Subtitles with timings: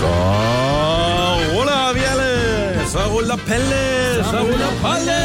[0.00, 0.06] Så
[1.52, 2.30] ruller vi alle.
[2.88, 4.24] Så ruller Palle.
[4.24, 5.20] Så ruller Palle.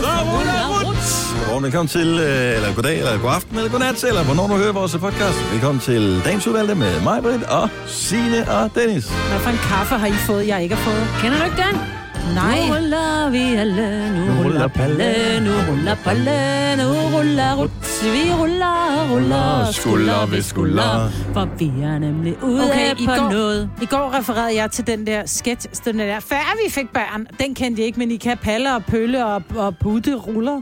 [0.00, 1.38] Så ruller Ruth.
[1.38, 4.72] Godmorgen, velkommen til, øh, eller goddag, eller god aften, eller godnat, eller hvornår du hører
[4.72, 5.38] vores podcast.
[5.52, 9.04] Velkommen til dagens udvalgte med mig, Britt, og Signe og Dennis.
[9.08, 11.06] Hvad for en kaffe har I fået, jeg ikke har fået?
[11.22, 11.97] Kender du ikke den?
[12.34, 12.58] Nej.
[12.68, 18.04] Nu ruller vi alle, nu ruller Palle, nu ruller Palle, nu ruller Ruts.
[18.04, 23.30] Vi ruller, ruller, skulder ved skulder, for vi er nemlig ude Okay, i på går,
[23.30, 23.70] noget.
[23.82, 27.26] I går refererede jeg til den der sketch, den der, før vi fik børn.
[27.40, 30.60] Den kendte jeg ikke, men I kan palle og pølle og, og putte ruller.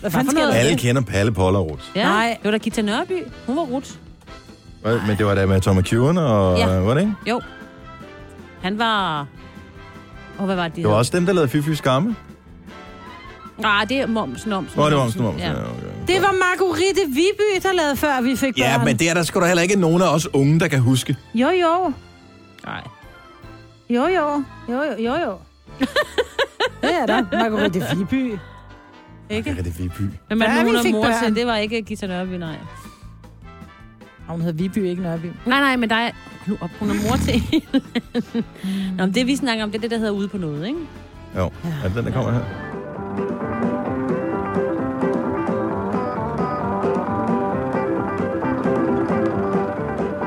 [0.00, 0.52] Hvad fanden der?
[0.52, 1.82] Alle kender Palle, Polle og Ruth.
[1.94, 2.28] Ja, Nej.
[2.42, 3.22] det var da Gita Nørby.
[3.46, 3.94] Hun var Rut.
[4.82, 6.58] Hvad- Men det var da med Tom McEwan og...
[6.58, 6.66] Ja.
[6.66, 7.12] Var det ikke?
[7.30, 7.40] Jo.
[8.62, 9.26] Han var...
[10.38, 10.76] Og hvad var det?
[10.76, 12.16] Det var også dem, der lavede Fy Skamme.
[13.58, 14.80] Nej, det er Momsen, Momsen.
[14.80, 15.40] Nå, det var Momsen, Momsen.
[15.40, 15.50] Ja.
[15.50, 15.54] Ja.
[15.54, 16.06] Okay.
[16.06, 18.62] Det var Marguerite Viby, der lavede før vi fik børn.
[18.62, 20.80] Ja, men det er der sgu da heller ikke nogen af os unge, der kan
[20.80, 21.16] huske.
[21.34, 21.92] Jo, jo.
[22.64, 22.82] Nej.
[23.90, 24.42] Jo, jo.
[24.68, 25.38] Jo, jo, jo, jo.
[26.82, 27.24] det er der.
[27.32, 28.38] Marguerite Viby.
[29.30, 29.50] Ikke?
[29.50, 30.00] Er det Viby?
[30.28, 32.56] Men man, hun fik mor til, det var ikke Gita Nørby, nej.
[34.28, 35.26] Og Hun hedder Viby, ikke Nørby.
[35.46, 36.10] Nej, nej, men der er...
[36.46, 37.42] Nu op, hun er mor til.
[38.98, 40.78] Nå, men det vi snakker om, det er det, der hedder ude på noget, ikke?
[41.36, 42.40] Jo, er det den, der kommer her?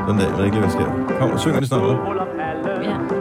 [0.07, 1.17] Den der, jeg ved ikke, hvad der sker.
[1.19, 2.25] Kom, synger de snart, eller?
[2.83, 3.18] Ja.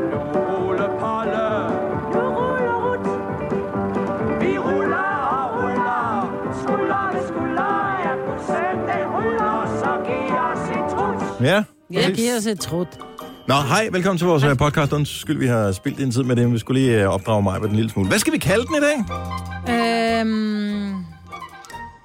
[11.41, 12.17] Ja, Jeg præcis.
[12.17, 12.89] giver os et trut.
[13.49, 14.93] Nå, hej, velkommen til vores øh, podcast.
[14.93, 17.61] Undskyld, vi har spildt en tid med det, men vi skulle lige øh, opdrage mig
[17.61, 18.09] på den lille smule.
[18.09, 18.97] Hvad skal vi kalde den i dag?
[20.21, 20.95] Øhm,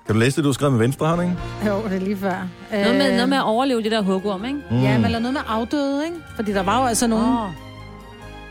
[0.06, 1.36] Kan du læse det, du har skrevet med venstre hånd, ikke?
[1.68, 2.48] jo, det er lige før.
[2.72, 4.60] Noget med, noget med at overleve det der hugorm, ikke?
[4.72, 4.82] Mm.
[4.82, 6.18] Ja, men eller noget med afdøde, ikke?
[6.36, 7.26] Fordi der var jo altså nogen...
[7.38, 7.50] Åh.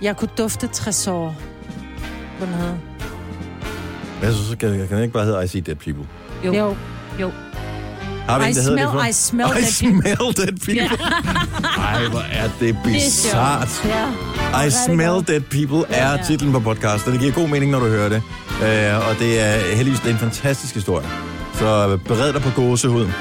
[0.03, 1.35] Jeg kunne dufte tresor.
[2.39, 2.75] Hvad den hedder.
[4.23, 6.07] Jeg synes, kan, kan den ikke bare hedde I See Dead People?
[6.45, 6.53] Jo.
[6.55, 6.77] Jo.
[7.21, 7.31] jo.
[8.29, 9.09] Har vi I en, der smell, det?
[9.09, 10.03] I smell I that people.
[10.03, 10.99] smell dead people.
[11.79, 13.85] Ej, hvor er det bizart.
[13.85, 14.67] Ja.
[14.67, 17.87] I smell dead people er titlen på podcast, og det giver god mening, når du
[17.89, 18.23] hører det.
[18.51, 21.09] Uh, og det er heldigvis det er en fantastisk historie.
[21.55, 23.13] Så bered dig på gåsehuden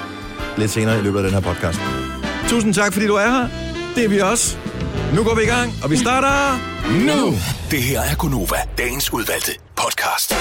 [0.58, 1.80] lidt senere i løbet af den her podcast.
[2.48, 3.48] Tusind tak, fordi du er her.
[3.96, 4.58] Det er vi også.
[5.16, 6.60] Nu går vi i gang, og vi starter
[6.94, 7.34] nu.
[7.72, 10.36] Det her er Gunova, dagens udvalgte podcast.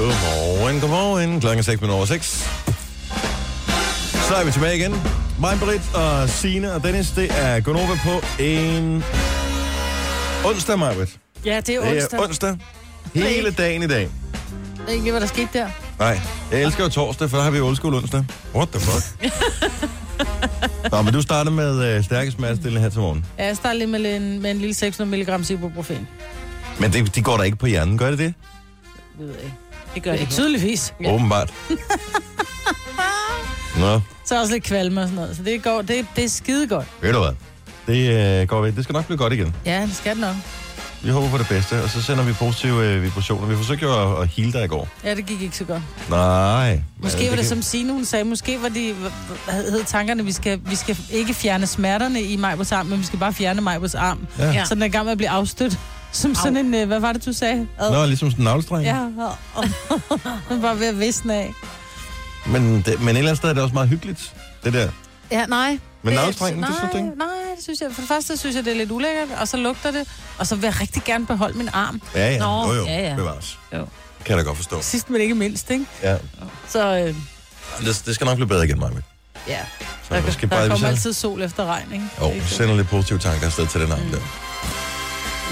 [0.00, 1.40] Godmorgen, godmorgen.
[1.40, 2.26] Klokken er 6 minutter over 6.
[4.28, 4.94] Så er vi tilbage igen.
[5.40, 9.04] Mig, Britt og Signe og Dennis, det er Gunova på en
[10.44, 11.08] onsdag, Majbrit.
[11.44, 12.18] Ja, det er Det onsdag.
[12.18, 12.56] er onsdag.
[13.14, 14.00] Hele dagen i dag.
[14.00, 15.68] Jeg ved ikke, hvad der skete der.
[15.98, 16.20] Nej,
[16.52, 18.24] jeg elsker jo torsdag, for der har vi jo old onsdag.
[18.54, 19.32] What the fuck?
[20.92, 23.24] Nå, men du starter med øh, stærke smertestillende her til morgen.
[23.38, 26.08] Ja, jeg starter lige med en, med en lille 600 mg ibuprofen.
[26.78, 28.34] Men det, de går der ikke på hjernen, gør det det?
[29.18, 29.56] Det ved jeg ikke.
[29.94, 30.32] Det gør det Ja, ikke.
[30.32, 30.94] tydeligvis.
[31.02, 31.12] Ja.
[31.14, 31.52] Åbenbart.
[33.80, 35.36] Nå, Så også lidt kvalme og sådan noget.
[35.36, 36.86] Så det, går, det, det er skide godt.
[37.00, 37.32] ved du hvad?
[37.86, 38.76] Det øh, går væk.
[38.76, 39.54] Det skal nok blive godt igen.
[39.66, 40.34] Ja, det skal det nok.
[41.02, 43.46] Vi håber på det bedste, og så sender vi positive øh, vibrationer.
[43.46, 44.88] Vi forsøgte jo at, at heale dig i går.
[45.04, 45.82] Ja, det gik ikke så godt.
[46.10, 46.80] Nej.
[46.98, 48.94] Måske men var det, kan- som Signe, hun sagde, måske var de,
[49.44, 53.04] hvad hed tankerne, vi skal, vi skal ikke fjerne smerterne i Majbos arm, men vi
[53.04, 54.26] skal bare fjerne Majbos arm.
[54.38, 54.50] Ja.
[54.52, 54.64] Ja.
[54.64, 55.78] Så den er i gang med at blive afstødt.
[56.12, 57.66] Som sådan en, øh, hvad var det, du sagde?
[57.78, 57.90] Ad.
[57.92, 58.84] Nå, ligesom sådan en navlestreng.
[58.84, 58.94] Ja,
[60.48, 61.52] den var ved at visne af.
[62.46, 64.34] Men, det, men et eller andet sted er det også meget hyggeligt,
[64.64, 64.88] det der.
[65.30, 65.70] Ja, nej.
[66.02, 67.08] Men Det- navlestrengen, det synes du ikke?
[67.18, 67.26] Nej,
[67.56, 67.88] det synes jeg.
[67.92, 70.08] For det første synes jeg, det er lidt ulækkert, og så lugter det.
[70.38, 72.02] Og så vil jeg rigtig gerne beholde min arm.
[72.14, 72.38] Ja, ja.
[72.38, 72.84] Nå, jo, jo.
[72.86, 73.14] ja, ja.
[73.16, 73.58] Bevares.
[73.72, 73.78] Jo.
[74.24, 74.82] Kan jeg da godt forstå.
[74.82, 75.84] Sidst, men ikke mindst, ikke?
[76.02, 76.16] Ja.
[76.68, 77.14] Så øh,
[77.86, 78.92] Det, det skal nok blive bedre igen, Maja.
[79.48, 79.58] ja,
[80.08, 82.04] Så der, skal der bare, vi kommer altid sol efter regn, ikke?
[82.20, 84.18] jo, er vi sender lidt positive tanker afsted til den arm der.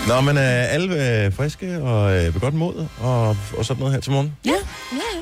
[0.09, 3.95] Nå, men øh, alle øh, friske og øh, ved godt mod og, og sådan noget
[3.95, 4.37] her til morgen.
[4.45, 4.51] Ja,
[4.93, 5.21] ja.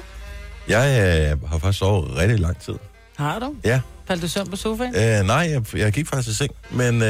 [0.69, 2.74] Jeg øh, har faktisk sovet rigtig lang tid.
[3.16, 3.54] Har du?
[3.64, 3.80] Ja.
[4.08, 4.97] Faldt du søvn på sofaen?
[4.97, 7.09] Øh, nej, jeg, jeg gik faktisk i seng, men øh,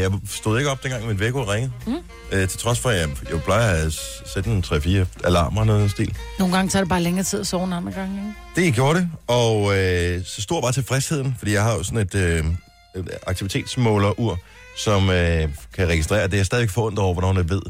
[0.00, 1.72] jeg stod ikke op, dengang min vækord ringede.
[1.86, 1.94] Mm.
[2.32, 3.92] Øh, til trods for, at jeg, jeg plejer at
[4.34, 6.16] sætte en 3-4 alarmer og noget den stil.
[6.38, 8.14] Nogle gange tager det bare længere tid at sove end andre gange,
[8.56, 8.66] ikke?
[8.66, 12.14] Det gjorde det, og øh, så stor var tilfredsheden, fordi jeg har jo sådan et,
[12.14, 12.44] øh,
[12.96, 14.38] et aktivitetsmåler-ur,
[14.76, 17.62] som øh, kan registrere, det er stadigvæk forundret over, hvornår det ved.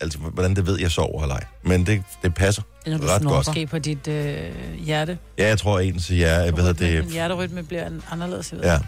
[0.00, 1.44] Altså, hvordan det ved, jeg sover eller ej.
[1.64, 3.36] Men det, det passer Det er, når du ret snorker.
[3.36, 3.46] godt.
[3.46, 4.36] Måske på dit øh,
[4.84, 5.18] hjerte.
[5.38, 7.12] Ja, jeg tror ens hjerte, hvad hedder Din det?
[7.12, 8.52] hjerterytme bliver en- anderledes.
[8.52, 8.66] jeg ved.
[8.70, 8.78] Ja.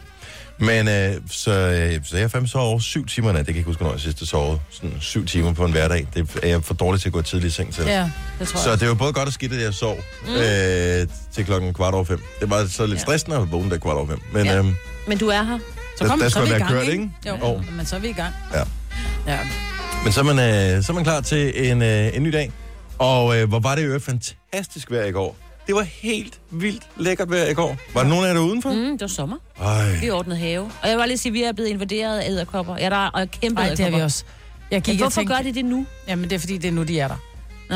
[0.58, 3.38] Men øh, så, øh, så jeg fandme sov over syv timer i nat.
[3.38, 4.60] Det kan jeg ikke huske, hvornår jeg sidst sov.
[4.70, 6.06] Sådan syv timer på en hverdag.
[6.14, 7.84] Det er jeg for dårlig til at gå tidligt i seng til.
[7.84, 8.80] ja det tror Så jeg.
[8.80, 10.34] det var både godt og skidt, at jeg sov mm.
[10.34, 12.22] øh, til klokken kvart over fem.
[12.40, 13.02] Det var så lidt Ja.
[13.02, 14.20] stressende at vågne der kvart over fem.
[14.32, 14.52] Men Ja.
[14.52, 14.58] ja.
[14.58, 14.74] øhm,
[15.08, 15.58] Men du er her.
[16.02, 17.10] Så Så Der- kom, der så er skulle vi i være gang, kørt, ikke?
[17.26, 17.62] Jo, Jo.
[17.76, 18.34] men så er vi i gang.
[18.54, 18.62] Ja.
[19.32, 19.38] Ja.
[20.04, 20.38] Men så er man,
[20.76, 22.52] øh, så er man klar til en, øh, en ny dag.
[22.98, 25.36] Og øh, hvor var det jo fantastisk vejr i går.
[25.66, 27.76] Det var helt vildt lækkert vejr i går.
[27.94, 28.70] Var der nogen af jer der udenfor?
[28.72, 29.36] Mm, det var sommer.
[29.62, 29.96] Ej.
[30.00, 30.60] Vi ordnede have.
[30.62, 32.76] Og jeg vil bare lige sige, at vi er blevet invaderet af æderkopper.
[32.78, 34.24] Ja, der er og kæmpe Ej, det er vi også.
[34.70, 35.86] Jeg gik Men hvorfor tænkte, gør de det nu?
[36.08, 37.16] Jamen, det er fordi, det er nu, de er der.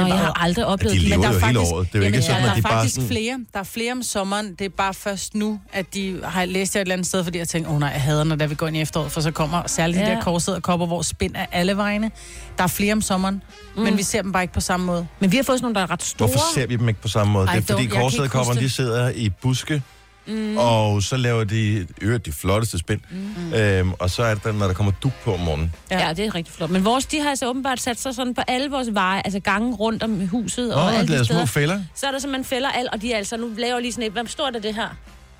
[0.00, 1.08] Nå, er jeg har aldrig oplevet de det.
[1.08, 1.74] lever Men der jo er hele faktisk...
[1.74, 1.86] året.
[1.92, 3.08] Det er jo ikke Jamen, sådan, der at er de bare faktisk sådan...
[3.08, 3.38] flere.
[3.52, 4.54] Der er flere om sommeren.
[4.54, 7.38] Det er bare først nu, at de har læst det et eller andet sted, fordi
[7.38, 9.20] jeg tænker, åh oh, nej, jeg hader, når der vi går ind i efteråret, for
[9.20, 10.04] så kommer særligt ja.
[10.04, 10.14] de Ja.
[10.16, 12.10] der korsede kopper, hvor spind er alle vegne.
[12.58, 13.42] Der er flere om sommeren,
[13.76, 13.82] mm.
[13.82, 15.06] men vi ser dem bare ikke på samme måde.
[15.20, 16.28] Men vi har fået sådan nogle, der er ret store.
[16.28, 17.46] Hvorfor ser vi dem ikke på samme måde?
[17.46, 19.82] Ej, det er fordi korsæderkopperne, huske de sidder i buske,
[20.26, 20.56] mm.
[20.58, 23.00] og så laver de øvrigt de flotteste spind.
[23.10, 23.52] Mm.
[23.54, 25.72] Øhm, og så er det, når der kommer duk på om morgenen.
[25.90, 26.06] Ja.
[26.06, 26.70] ja, det er rigtig flot.
[26.70, 29.74] Men vores, de har altså åbenbart sat sig sådan på alle vores veje, altså gange
[29.74, 31.46] rundt om huset og Åh, alle de lavet små steder.
[31.46, 31.82] fælder.
[31.94, 34.12] Så er der simpelthen fælder alt, og de er altså, nu laver lige sådan et,
[34.12, 34.88] hvor stort er det her?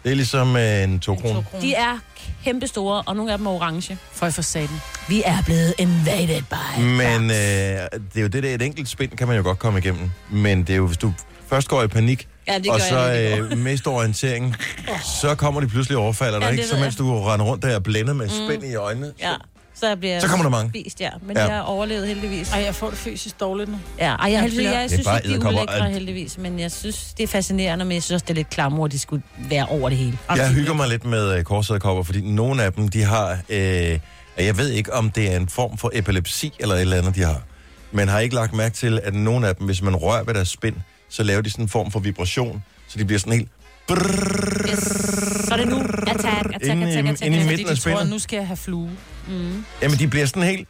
[0.05, 1.43] Det er ligesom øh, en to kroner.
[1.61, 1.99] De er
[2.45, 3.99] kæmpe store, og nogle af dem er orange.
[4.13, 4.81] For for satan.
[5.09, 6.81] Vi er blevet invaded by.
[6.81, 9.79] Men øh, det er jo det der, et enkelt spind kan man jo godt komme
[9.79, 10.11] igennem.
[10.31, 11.13] Men det er jo, hvis du
[11.49, 14.55] først går i panik, Ja, det og gør så jeg øh, mister orienteringen,
[15.23, 16.67] så kommer de pludselig overfalder dig, Ja, ikke?
[16.67, 19.13] Så mens du render rundt der og blændet med spænd i øjnene.
[19.21, 19.33] Ja,
[19.75, 20.71] så jeg bliver Så kommer der mange.
[20.71, 21.11] Spist, ja.
[21.23, 21.45] Men Ja.
[21.45, 22.51] jeg har overlevet heldigvis.
[22.53, 23.79] Ej, jeg får det fysisk dårligt nu.
[23.99, 27.15] Ja, ej, jeg, heldigvis, jeg, synes bare ikke, de er ulækre heldigvis, men jeg synes,
[27.17, 29.67] det er fascinerende, men jeg synes også, det er lidt klammer, at de skulle være
[29.67, 30.19] over det hele.
[30.37, 33.39] Jeg hygger mig lidt med øh, korsæderkopper, fordi nogle af dem, de har...
[33.49, 33.99] Øh,
[34.39, 37.23] jeg ved ikke, om det er en form for epilepsi eller et eller andet, de
[37.23, 37.43] har.
[37.93, 40.49] Men har ikke lagt mærke til, at nogle af dem, hvis man rører ved deres
[40.49, 40.77] spind,
[41.09, 43.49] så laver de sådan en form for vibration, så de bliver sådan helt...
[43.91, 44.79] Yes.
[45.47, 45.77] Så er det nu.
[45.83, 47.23] Attack, attack, Inde i- attack, attack.
[47.23, 47.51] inde i attack.
[47.51, 48.91] midten Fordi af de tror, at nu skal jeg have flue.
[49.83, 50.69] Jamen, de bliver sådan helt...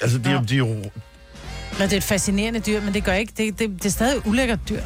[0.00, 0.36] Altså, de, Ja.
[0.38, 0.90] de, de, Men
[1.78, 3.32] det er et fascinerende dyr, men det gør ikke.
[3.36, 4.80] Det, det, det er stadig ulækkert dyr.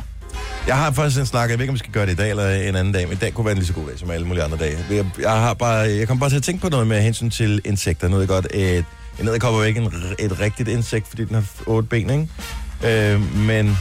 [0.67, 2.31] Jeg har faktisk en snak, jeg ved ikke, om vi skal gøre det i dag
[2.31, 4.11] eller en anden dag, men i dag kunne være en lige så god dag som
[4.11, 4.79] alle mulige andre dage.
[4.91, 7.61] Jeg, jeg, har bare, jeg kommer bare til at tænke på noget med hensyn til
[7.65, 8.09] insekter.
[8.09, 8.85] Nu ved jeg godt, et,
[9.21, 13.13] en edderkop er jo ikke en, et rigtigt insekt, fordi den har otte ben, ikke?
[13.13, 13.79] Øh, men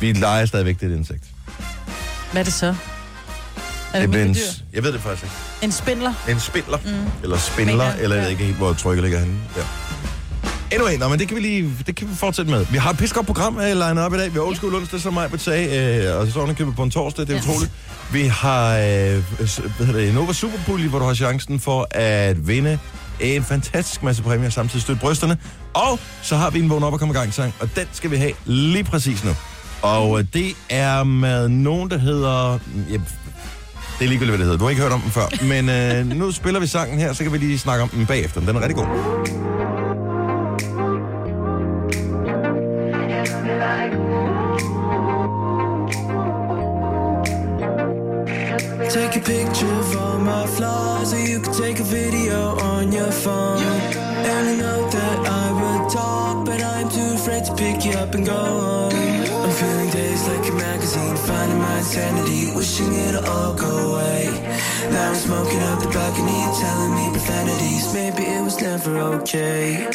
[0.00, 1.24] vi leger stadigvæk det er et insekt.
[2.32, 2.74] Hvad er det så?
[3.92, 4.36] Er det, det en,
[4.72, 5.34] jeg ved det faktisk ikke.
[5.62, 6.12] En spindler?
[6.28, 7.10] En spindler, mm.
[7.22, 9.34] eller spindler, Mener, eller jeg ved ikke helt, hvor trykket ligger henne.
[9.56, 9.62] Ja.
[10.72, 12.66] Anyway, nå, men det kan vi lige det kan vi fortsætte med.
[12.70, 14.28] Vi har et pissegodt program uh, line op i dag.
[14.28, 17.26] Vi har old school onsdag, som mig sagde, uh, og så købet på en torsdag.
[17.26, 17.50] Det er Ja.
[17.50, 17.72] utroligt.
[18.12, 18.80] Vi har uh,
[19.76, 22.78] hvad hedder det, Nova Super Bully, hvor du har chancen for at vinde
[23.20, 25.38] en fantastisk masse præmier, samtidig støtte brysterne.
[25.74, 28.10] Og så har vi en vågn op og komme i gang sang, og den skal
[28.10, 29.30] vi have lige præcis nu.
[29.86, 32.58] Og uh, det er med nogen, der hedder...
[32.90, 32.98] Ja,
[33.98, 34.58] det er ligegyldigt, hvad det hedder.
[34.58, 35.26] Du har ikke hørt om den før.
[35.52, 38.40] Men øh, nu spiller vi sangen her, så kan vi lige snakke om den bagefter.
[38.40, 38.86] Den er rigtig god.
[48.90, 50.95] Take a picture of all my flaws,
[61.96, 64.28] insanity, wishing it'll all go away.
[64.90, 67.94] Now I'm smoking out the balcony, telling me profanities.
[67.94, 69.88] Maybe it was never okay.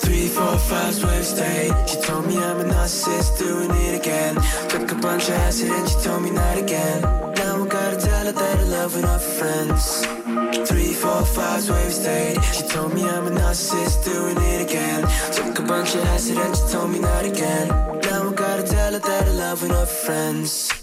[0.00, 1.72] Three, four, five, wave stayed.
[1.88, 4.34] She told me I'm a narcissist, doing it again.
[4.68, 7.00] Took a bunch of acid and she told me not again.
[7.00, 10.04] Now I gotta tell her that I love off friends.
[10.68, 12.36] Three, four, five, wave stayed.
[12.52, 15.00] She told me I'm a narcissist, doing it again.
[15.32, 17.68] Took a bunch of acid and she told me not again.
[17.68, 20.79] Now I gotta tell her that I love off friends.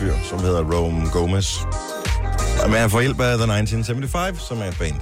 [0.00, 1.56] Fyr, som hedder Rome Gomez.
[2.64, 4.94] Og man får hjælp af The 1975, som er et band.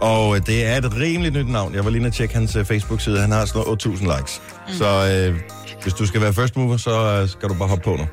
[0.00, 1.74] Og øh, det er et rimeligt nyt navn.
[1.74, 3.20] Jeg var lige inde og tjekke hans øh, Facebook-side.
[3.20, 4.42] Han har sådan noget 8.000 likes.
[4.68, 4.74] Mm.
[4.74, 5.40] Så øh,
[5.82, 8.06] hvis du skal være first mover, så øh, skal du bare hoppe på nu.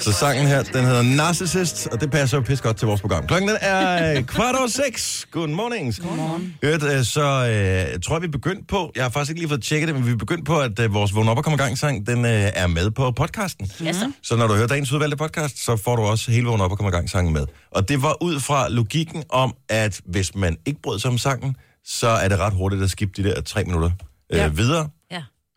[0.00, 3.26] Så sangen her, den hedder Narcissist, og det passer jo pis godt til vores program.
[3.26, 5.23] Klokken den er øh, kvart over seks.
[5.34, 5.94] Good morning.
[5.96, 6.54] Godmorgen.
[6.62, 7.54] Hørt, øh, så øh,
[7.92, 10.06] jeg tror vi er begyndt på, jeg har faktisk ikke lige fået tjekket det, men
[10.06, 12.24] vi er begyndt på, at øh, vores Vågn op og komme i gang sang, den
[12.24, 13.70] øh, er med på podcasten.
[13.80, 14.12] Ja, så.
[14.22, 16.76] Så når du hører dagens udvalgte podcast, så får du også hele Vågn op og
[16.78, 17.46] komme i gang sangen med.
[17.70, 21.56] Og det var ud fra logikken om, at hvis man ikke brød sig om sangen,
[21.84, 23.90] så er det ret hurtigt at skifte de der tre minutter
[24.32, 24.48] øh, Ja.
[24.48, 24.88] videre.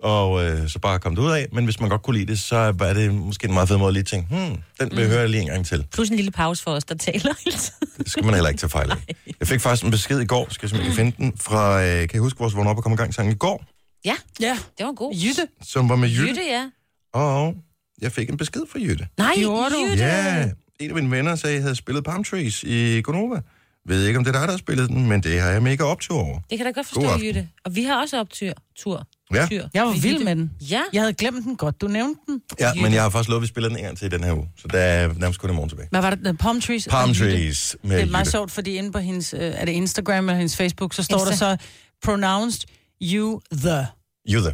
[0.03, 1.47] Og øh, så bare komme det ud af.
[1.53, 3.87] Men hvis man godt kunne lide det, så er det måske en meget fed måde
[3.87, 5.85] at lige tænke, hmm, den vil jeg høre lige en gang til.
[5.93, 7.87] Plus en lille pause for os, der taler hele tiden.
[7.97, 9.15] Det skal man heller ikke tage fejl af.
[9.39, 12.09] Jeg fik faktisk en besked i går, skal jeg simpelthen finde den, fra, øh, kan
[12.15, 13.65] I huske vores vågn op og komme i gang sang i går,
[14.05, 14.57] Ja, Ja.
[14.77, 15.13] det var god.
[15.15, 15.47] Jytte.
[15.61, 16.27] som var med Jytte.
[16.27, 16.69] Jytte, ja.
[17.13, 17.55] Og
[18.01, 19.07] jeg fik en besked fra Jytte.
[19.17, 19.85] Nej, Gjorde du?
[19.91, 20.03] Jytte.
[20.03, 20.49] Ja,
[20.79, 23.41] en af mine venner sagde, at jeg havde spillet Palm Trees i Gonova.
[23.87, 25.83] Ved ikke, om det er dig, der har spillet den, men det har jeg mega
[25.83, 26.39] optur over.
[26.49, 27.25] Det kan da godt God forstå.
[27.25, 27.47] Jytte.
[27.65, 28.51] Og vi har også optur.
[28.77, 29.07] Tur.
[29.33, 29.45] Ja.
[29.47, 29.67] Tyr.
[29.73, 30.25] Jeg var vild Jytte.
[30.25, 30.51] med den.
[30.61, 30.81] Ja.
[30.93, 31.81] Jeg havde glemt den godt.
[31.81, 32.41] Du nævnte den.
[32.59, 34.23] Ja, men jeg har faktisk lovet, at vi spiller den en gang til i den
[34.23, 34.49] her uge.
[34.57, 35.87] Så der er nærmest kun i morgen tilbage.
[35.91, 36.19] Hvad var det?
[36.23, 36.87] The Palm Trees?
[36.91, 37.13] Palm.
[37.13, 38.31] Trees med Det er meget Jytte.
[38.31, 41.45] sjovt, fordi inde på hendes, øh, er det Instagram eller hendes Facebook, så står Insta.
[41.45, 41.65] der så
[42.03, 42.61] pronounced
[43.01, 43.87] you the.
[44.29, 44.53] Jytte.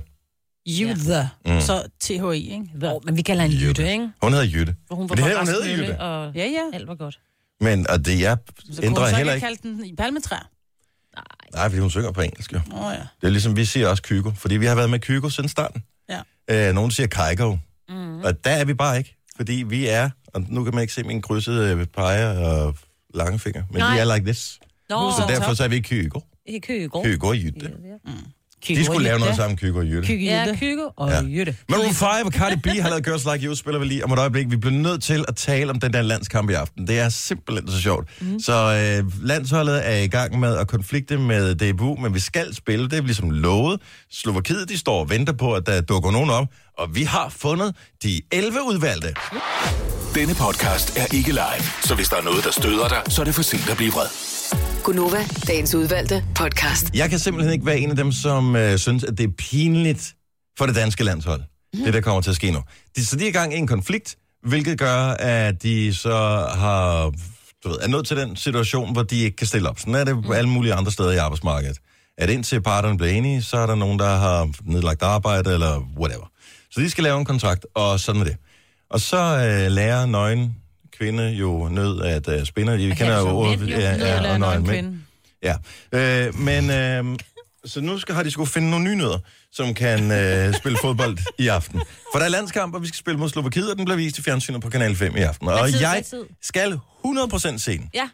[0.68, 0.94] You Ja.
[0.94, 1.30] the.
[1.46, 1.62] Mm.
[1.62, 2.70] Så THI, ikke?
[2.80, 2.94] The.
[2.94, 4.10] Oh, men vi kalder hende Jytte, ikke?
[4.24, 4.76] Hun hedder Jytte.
[4.88, 6.00] For hun Men det her, hun hedder Jytte.
[6.00, 6.62] Og Ja, ja.
[6.74, 7.20] alt var godt.
[7.62, 8.38] Men og det jeg
[8.74, 10.50] Så ændrer så heller ikke kaldt den i palmetræer.
[11.54, 12.54] Nej, fordi hun synger på engelsk.
[12.54, 12.60] Jo.
[12.72, 13.00] Oh, ja.
[13.22, 15.84] Det er ligesom, vi siger også Kygo, fordi vi har været med Kygo siden starten.
[16.10, 16.22] Ja.
[16.70, 17.56] Øh, nogen siger Kygo,
[17.90, 18.20] mm.
[18.20, 21.04] og der er vi bare ikke, fordi vi er, og nu kan man ikke se
[21.04, 22.76] min krydsede øh, peger og
[23.14, 23.94] lange fingre, men Nej.
[23.94, 24.60] vi er like this.
[24.90, 26.20] Nå, Så derfor så er vi Kygo.
[26.46, 27.04] i Kygo.
[27.04, 27.72] Kygo og Jytte.
[28.66, 30.08] Kygo De skulle lave noget sammen, Kygo og Jytte.
[30.08, 30.56] Kygo Ja.
[30.60, 31.22] Kygo og Ja.
[31.22, 31.56] Jytte.
[31.70, 34.20] Maroon 5 og Cardi B har lavet Girls Like You, spiller vi lige om et
[34.20, 34.52] øjeblik.
[34.52, 36.88] Vi bliver nødt til at tale om den der landskamp i aften.
[36.88, 38.08] Det er simpelthen så sjovt.
[38.22, 38.40] Mm.
[38.40, 38.54] Så
[39.04, 42.90] øh, landsholdet er i gang med at konflikte med DBU, men vi skal spille.
[42.90, 43.82] Det er ligesom lovet.
[44.12, 46.48] Slovakiet, de står og venter på, at der dukker nogen op.
[46.78, 49.14] Og vi har fundet de 11 udvalgte.
[50.16, 53.26] Denne podcast er ikke live, så hvis der er noget, der støder dig, så er
[53.26, 54.08] det for sent at blive vred.
[54.84, 56.92] Gunova, dagens udvalgte podcast.
[56.94, 60.16] Jeg kan simpelthen ikke være en af dem, som øh, synes, at det er pinligt
[60.58, 61.42] for det danske landshold.
[61.74, 61.84] Mm.
[61.84, 62.60] Det, der kommer til at ske nu.
[62.96, 64.16] De, så de er i gang i en konflikt,
[64.48, 67.12] hvilket gør, at de så har,
[67.64, 69.80] du ved, er nødt til den situation, hvor de ikke kan stille op.
[69.80, 71.78] Sådan er det på alle mulige andre steder i arbejdsmarkedet.
[72.18, 76.32] At indtil parterne bliver enige, så er der nogen, der har nedlagt arbejde eller whatever.
[76.72, 78.38] Så de skal lave en kontrakt, og sådan er det.
[78.90, 80.56] Og så øh, lærer nøgen
[81.04, 82.78] kvinde jo nød at øh, spinde.
[82.78, 83.62] Vi kender jo så ordet.
[83.62, 83.66] jo.
[83.68, 84.72] Ja, ja, og en nøgen mænd.
[84.86, 85.00] kvinde.
[85.44, 85.56] Ja,
[86.28, 87.20] øh, men øh,
[87.66, 89.20] så nu skal, har de skulle finde nogle nye nødder,
[89.52, 91.82] som kan øh, spille fodbold i aften.
[92.12, 94.22] For der er landskamp, og vi skal spille mod Slovakiet, og den bliver vist i
[94.22, 95.48] fjernsynet på Kanal 5 i aften.
[95.48, 95.80] Og tid?
[95.80, 96.04] jeg
[96.42, 97.90] skal 100% se den.
[97.94, 98.10] Ja.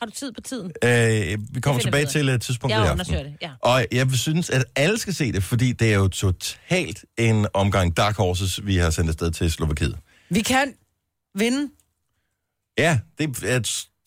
[0.00, 0.72] Har du tid på tiden?
[0.84, 2.92] Øh, vi kommer tilbage til et tidspunkt i Jeg aften.
[2.92, 3.50] undersøger det, ja.
[3.60, 7.96] Og jeg synes, at alle skal se det, fordi det er jo totalt en omgang
[7.96, 9.96] Dark Horses, vi har sendt afsted til Slovakiet.
[10.30, 10.72] Vi kan
[11.34, 11.68] vinde.
[12.80, 13.58] Ja, det, er,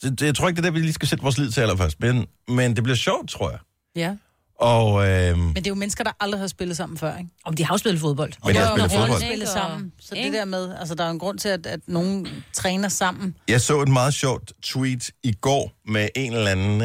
[0.04, 1.62] det, det, jeg tror ikke, det er der, vi lige skal sætte vores lid til
[1.62, 3.60] allerførst, men, men det bliver sjovt, tror jeg.
[3.96, 4.16] Ja.
[4.60, 7.30] Og, øh, Men det er jo mennesker, der aldrig har spillet sammen før, ikke?
[7.46, 8.34] Om de har jo spillet fodbold.
[8.46, 9.22] Men de har Jo, spillet fodbold.
[9.22, 9.92] spillet sammen.
[10.00, 13.36] Så det der med, altså der er en grund til, at, at nogen træner sammen.
[13.48, 16.82] Jeg så et meget sjovt tweet i går med en eller anden,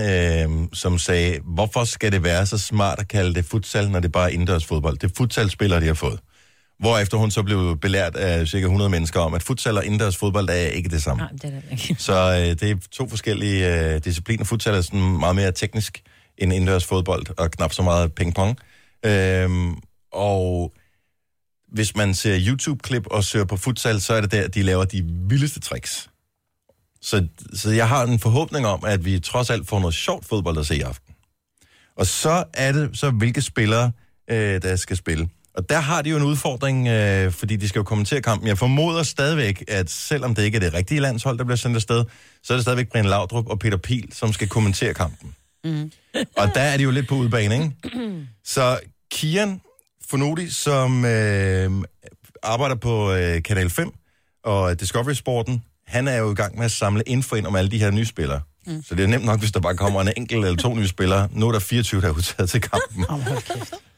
[0.63, 4.13] øh, som sagde, hvorfor skal det være så smart at kalde det futsal, når det
[4.13, 4.99] bare er indendørs fodbold?
[4.99, 6.21] Det er futsalspillere, de har fået.
[6.79, 10.49] Hvorefter hun så blev belært af cirka 100 mennesker om, at futsal og indendørs fodbold
[10.49, 11.23] er ikke det samme.
[11.23, 12.03] Nej, det er det ikke.
[12.03, 14.45] Så øh, det er to forskellige øh, discipliner.
[14.45, 16.03] Futsal er sådan meget mere teknisk
[16.39, 18.57] end indendørs fodbold, og knap så meget ping-pong.
[19.07, 19.77] Øhm,
[20.13, 20.73] og
[21.73, 25.05] hvis man ser YouTube-klip og søger på futsal, så er det der, de laver de
[25.29, 26.11] vildeste tricks.
[27.01, 30.59] Så, så jeg har en forhåbning om, at vi trods alt får noget sjovt fodbold
[30.59, 31.15] at se i aften.
[31.97, 33.93] Og så er det så, hvilke spillere,
[34.31, 35.29] øh, der skal spille.
[35.59, 38.49] Og der har de jo en udfordring, øh, fordi de skal jo kommentere kampen.
[38.49, 42.05] Jeg formoder stadigvæk, at selvom det ikke er det rigtige landshold, der bliver sendt afsted,
[42.43, 45.35] så er det stadigvæk Brian Laudrup og Peter Pil, som skal kommentere kampen.
[45.65, 45.93] Mm.
[46.37, 47.71] Og der er de jo lidt på udebane, ikke?
[48.55, 49.61] Så Kian
[50.11, 51.71] Fonodi, som øh,
[52.43, 53.93] arbejder på øh, Kanal 5
[54.45, 57.71] og Discovery Sporten, han er jo i gang med at samle info ind om alle
[57.71, 58.41] de her nye spillere.
[58.69, 58.83] Mm.
[58.89, 61.29] Så det er nemt nok, hvis der bare kommer en enkelt eller to nye spillere.
[61.33, 63.05] Nu er der 24, der er udtaget til kampen.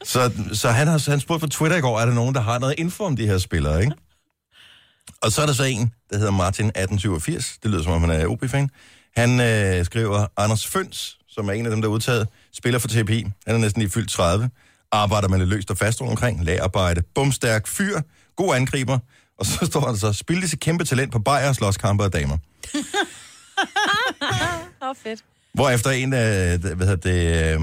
[0.03, 2.59] så, så han har han spurgt på Twitter i går, er der nogen, der har
[2.59, 3.93] noget info om de her spillere, ikke?
[5.21, 7.57] Og så er der så en, der hedder Martin 1887.
[7.63, 8.69] Det lyder som om, han er OB-fan.
[9.17, 12.87] Han øh, skriver, Anders Føns, som er en af dem, der er udtaget, spiller for
[12.87, 13.23] TPI.
[13.47, 14.49] Han er næsten lige fyldt 30.
[14.91, 16.45] Arbejder med lidt løst og fast rundt omkring.
[16.45, 17.01] Lagarbejde.
[17.15, 18.01] Bumstærk fyr.
[18.35, 18.99] God angriber.
[19.39, 22.37] Og så står der så, spil sit kæmpe talent på bajer, slåskampe og damer.
[24.91, 25.23] Oh, fedt.
[25.53, 27.59] Hvorefter en af, hvad hedder det, øh,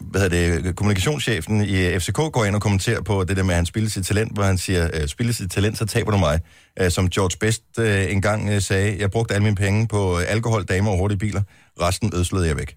[0.00, 3.56] hvad hedder det, kommunikationschefen i FCK går ind og kommenterer på det der med, at
[3.56, 6.40] han spiller sit talent, hvor han siger, øh, spiller sit talent, så taber du mig.
[6.80, 10.64] Øh, som George Best øh, engang øh, sagde, jeg brugte alle mine penge på alkohol,
[10.64, 11.42] damer og hurtige biler.
[11.80, 12.76] Resten ødslede jeg væk.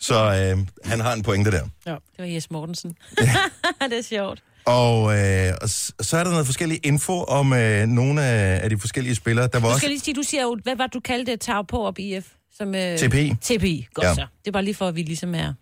[0.00, 1.62] Så øh, han har en pointe der.
[1.84, 2.96] Det var Jes Mortensen.
[3.90, 4.42] det er sjovt.
[4.68, 5.68] Og, øh, og
[6.04, 9.48] så er der noget forskellige info om øh, nogle af, af de forskellige spillere.
[9.52, 11.66] Der var Du også skal lige sige, du siger jo, hvad var du kaldte Tav
[11.66, 12.26] på op IF?
[12.56, 13.34] Som, øh, TPI.
[13.40, 14.08] TPI, godt Ja.
[14.08, 14.14] ja.
[14.14, 14.20] så.
[14.44, 15.52] Det er bare lige for, at vi ligesom er...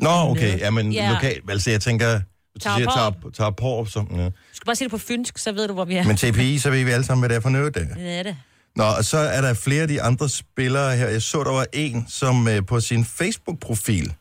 [0.00, 1.12] Nå, okay, ja, men Ja.
[1.12, 2.94] lokalt, altså jeg tænker, hvis du Tager siger, på.
[2.94, 4.24] tager, tager på, så, ja.
[4.24, 6.04] Du skal bare sige det på fynsk, så ved du, hvor vi er.
[6.04, 8.18] men TPI, så ved vi alle sammen, hvad det er for noget, det er.
[8.18, 8.36] Er det.
[8.76, 11.08] Nå, og så er der flere af de andre spillere her.
[11.08, 14.12] Jeg så, der var en, som øh, på sin Facebook-profil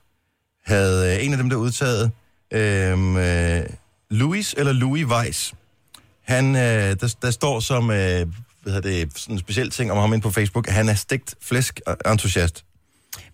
[0.65, 2.11] havde øh, en af dem, der udtaget,
[2.53, 3.65] øh, øh,
[4.11, 5.53] Louis eller Louis Weiss.
[6.21, 7.97] Han, øh, der, der står som, øh,
[8.61, 11.35] hvad hedder det, sådan en speciel ting om ham ind på Facebook, han er stegt
[11.41, 12.65] flæsk entusiast.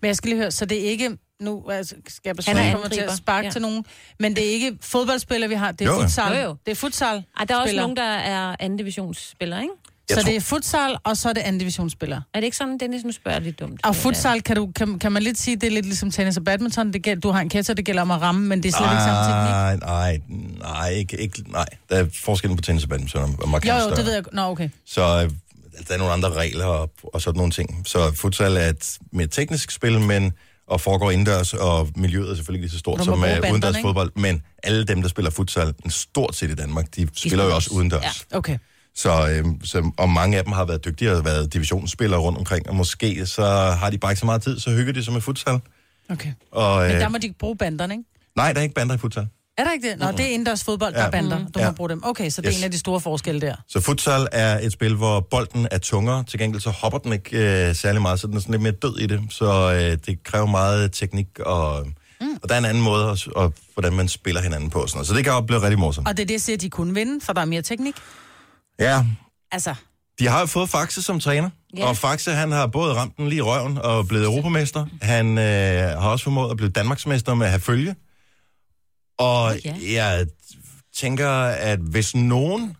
[0.00, 1.18] Men jeg skal lige høre, så det er ikke...
[1.40, 3.50] Nu altså, skal jeg er besøge, kommer til at sparke ja.
[3.50, 3.84] til nogen.
[4.20, 5.72] Men det er ikke fodboldspillere, vi har.
[5.72, 6.36] Det er Jo, futsal.
[6.36, 6.56] Jo, jo.
[6.66, 7.24] Det er futsal.
[7.38, 9.74] Ej, der er også nogen, der er anden divisionsspillere, ikke?
[10.10, 12.22] Jeg Så tror- det er futsal, og så er det anden divisionsspillere.
[12.34, 13.80] Er det ikke sådan, Dennis, nu spørger lidt dumt?
[13.86, 16.44] Og futsal, kan, du, kan, kan man lidt sige, det er lidt ligesom tennis og
[16.44, 16.92] badminton.
[16.92, 18.90] Det gælder, du har en catcher, det gælder om at ramme, men det er slet
[18.92, 19.50] ikke samme teknik.
[19.50, 20.20] Nej, nej,
[20.58, 21.66] nej, ikke, ikke, nej.
[21.90, 23.96] Der er forskellen på tennis og badminton er markant Jo, jo, større.
[23.96, 24.22] det ved jeg.
[24.32, 24.68] Nå, okay.
[24.86, 25.30] Så øh,
[25.88, 27.82] der er nogle andre regler og, og sådan nogle ting.
[27.86, 30.32] Så futsal er et mere teknisk spil, men
[30.68, 34.12] og foregår indendørs, og miljøet er selvfølgelig lige så stort som uh, banderne, udendørs fodbold.
[34.16, 37.54] Men alle dem, der spiller futsal, en stort set i Danmark, de, de spiller jo
[37.54, 38.26] også udendørs.
[38.32, 38.36] Ja.
[38.36, 38.58] Okay.
[38.96, 42.68] Så, øh, så, og mange af dem har været dygtige og været divisionsspillere rundt omkring,
[42.68, 43.44] og måske så
[43.80, 45.60] har de bare ikke så meget tid, så hygger de sig med futsal.
[46.10, 46.32] okay.
[46.52, 48.04] Og, Men øh, der må de bruge banderne, ikke?
[48.36, 49.26] Nej, der er ikke bander i futsal.
[49.58, 49.98] Er der ikke det?
[49.98, 51.06] Nå, det er indendørs fodbold, der Ja.
[51.06, 51.38] er bander.
[51.54, 51.66] Du Ja.
[51.70, 52.00] må bruge dem.
[52.04, 52.58] Okay, så det er Yes.
[52.58, 53.54] en af de store forskelle der.
[53.68, 56.24] Så futsal er et spil, hvor bolden er tungere.
[56.24, 58.72] Til gengæld så hopper den ikke øh, særlig meget, så den er sådan lidt mere
[58.72, 59.20] død i det.
[59.30, 61.86] Så øh, det kræver meget teknik, og,
[62.20, 62.26] mm.
[62.42, 64.78] og der er en anden måde, at, og, hvordan man spiller hinanden på.
[64.78, 65.08] og Sådan noget.
[65.08, 66.08] Så det kan jo blive rigtig morsomt.
[66.08, 67.94] Og det er det, jeg siger, at de kunne vinde, for der er mere teknik.
[68.80, 69.04] Ja,
[69.52, 69.74] Altså,
[70.18, 71.50] de har jo fået Faxe som træner.
[71.76, 71.86] Ja.
[71.86, 74.86] Og Faxe, han har både ramt den lige i røven og blevet europamester.
[75.02, 77.96] Han øh, har også formået at blive Danmarksmester med at have følge.
[79.18, 79.76] Og Ja.
[79.82, 80.26] jeg
[80.96, 82.76] tænker, at hvis nogen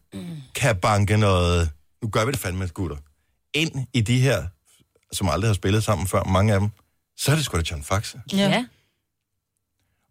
[0.54, 1.70] kan banke noget,
[2.02, 2.96] nu gør vi det fandme, gutter,
[3.54, 4.46] ind i de her,
[5.12, 6.68] som aldrig har spillet sammen før, mange af dem,
[7.16, 8.20] så er det sgu da John Faxe.
[8.32, 8.36] Ja.
[8.38, 8.64] ja.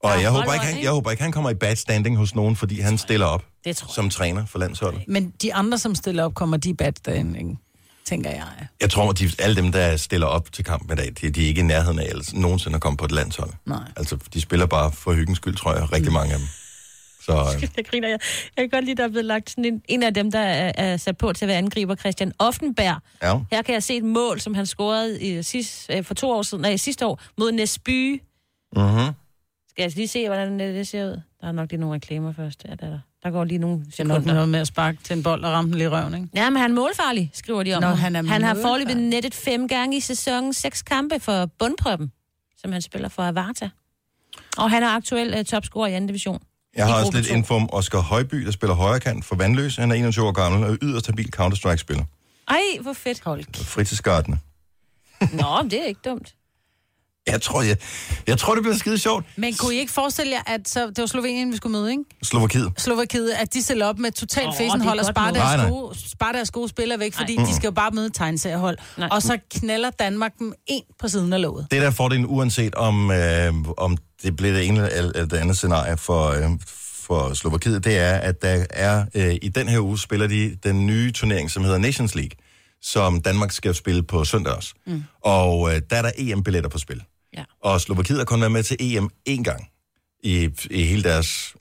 [0.06, 2.36] Og Ja, jeg, håber ikke, han, jeg håber ikke, han kommer i bad standing hos
[2.36, 3.94] nogen, fordi han stiller op Det tror jeg.
[3.94, 5.02] som træner for landsholdet.
[5.08, 7.60] men de andre, som stiller op, kommer de i bad standing,
[8.06, 8.44] tænker jeg.
[8.82, 11.44] Jeg tror, at de, alle dem, der stiller op til kampen i dag, de, de
[11.44, 13.50] er ikke i nærheden af ellers, nogensinde at komme på et landshold.
[13.66, 13.80] Nej.
[13.98, 16.48] Altså, de spiller bare for hyggens skyld, tror jeg, rigtig mange af dem.
[17.26, 18.08] Så øh, Jeg griner.
[18.08, 18.20] Jeg,
[18.58, 20.72] jeg kan godt lide, der er blevet lagt sådan en, en af dem, der er,
[20.78, 22.96] er sat på til at være angriber, Christian Offenberg.
[23.24, 23.40] ja.
[23.52, 26.42] Her kan jeg se et mål, som han scorede i sidst, øh, for to år
[26.42, 28.22] siden, nej, sidste år, mod Næsby.
[28.76, 29.12] Mm-hmm.
[29.76, 31.22] Skal jeg lige se, hvordan det, det ser ud?
[31.42, 32.66] Der er nok lige nogle reklamer først.
[32.70, 33.00] Ja, der, er der.
[33.24, 34.34] der går lige nogle Det er nok sekunder.
[34.34, 36.28] noget med at sparke til en bold og ramme den lige røven, ikke?
[36.36, 37.98] Ja, men han er målfarlig, skriver de om Nå, ham.
[37.98, 42.12] han er han har foreløbig nettet fem gange i sæsonen, seks kampe for bundprøppen,
[42.58, 43.70] som han spiller for Avarta.
[44.58, 46.42] Og han er aktuel uh, topscorer i anden division.
[46.76, 47.34] Jeg har også lidt to.
[47.36, 49.76] info om Oscar Højby, der spiller højre kant for Vandløs.
[49.76, 52.04] Han er 21 år gammel og yderst stabil Counter-Strike-spiller.
[52.48, 53.22] Ej, hvor fedt.
[53.24, 54.40] Hold Fritidsgardene.
[55.22, 56.36] Nå, det er ikke dumt.
[57.28, 57.78] Jeg tror, jeg,
[58.28, 59.26] jeg tror, det bliver skide sjovt.
[59.36, 62.04] Men kunne I ikke forestille jer, at så, det var Slovenien, vi skulle møde, ikke?
[62.24, 62.72] Slovakiet.
[62.78, 65.58] Slovakiet, at de stiller op med totalt Åh, oh, det fesenhold og sparer deres, Nej,
[65.58, 65.70] nej.
[65.70, 67.46] gode, sparer deres gode spillere væk, fordi Nej.
[67.46, 68.78] de skal jo bare møde et tegneseriehold.
[68.98, 69.10] Nej.
[69.12, 71.68] Og så knaller Danmark dem en på siden af låget.
[71.72, 75.38] Det der er fordelen, uanset om, øh, om det bliver det ene eller eller det
[75.38, 76.50] andet scenarie for, øh,
[77.06, 80.86] for Slovakiet, det er, at der er øh, i den her uge spiller de den
[80.88, 82.32] nye turnering, som hedder Nations League,
[82.82, 84.74] som Danmark skal spille på søndag også.
[84.88, 85.04] Mm.
[85.24, 87.02] Og øh, der er der EM-billetter på spil.
[87.38, 87.44] Ja.
[87.64, 89.68] Og Slovakiet har kun været med til EM én gang
[90.24, 91.56] i, i hele deres...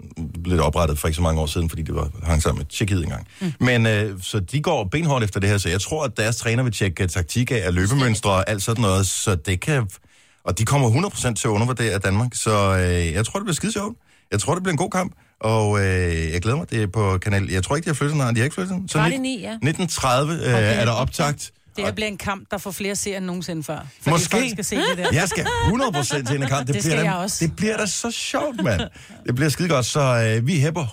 [0.45, 2.67] blev det oprettet for ikke så mange år siden, fordi det var hang sammen med
[2.67, 3.27] Tjekkiet engang.
[3.41, 3.53] Mm.
[3.61, 6.63] Men øh, så de går benhårdt efter det her, så jeg tror, at deres træner
[6.63, 9.89] vil tjekke taktik af løbemønstre og alt sådan noget, så det kan...
[10.45, 13.73] Og de kommer 100% til at undervurdere Danmark, så øh, jeg tror, det bliver skide
[13.73, 13.99] sjovt.
[14.33, 16.71] Jeg tror, det bliver en god kamp, og øh, jeg glæder mig.
[16.71, 17.51] Det er på kanal...
[17.51, 18.83] Jeg tror ikke, de har flyttet, nej, de har ikke flyttet.
[18.89, 19.53] Så Var det nit- ni, ja?
[19.53, 20.41] 1930 øh,
[20.81, 21.53] er der optagt.
[21.77, 23.79] Det her bliver en kamp, der får flere seere end nogensinde før.
[24.07, 24.31] Måske.
[24.31, 25.09] folk skal se det der.
[25.13, 26.67] Jeg skal 100% til en kamp.
[26.67, 27.45] Det, Det bliver skal da, jeg også.
[27.47, 28.81] Det bliver da så sjovt, mand.
[29.27, 30.85] Det bliver skide godt, så øh, vi hæpper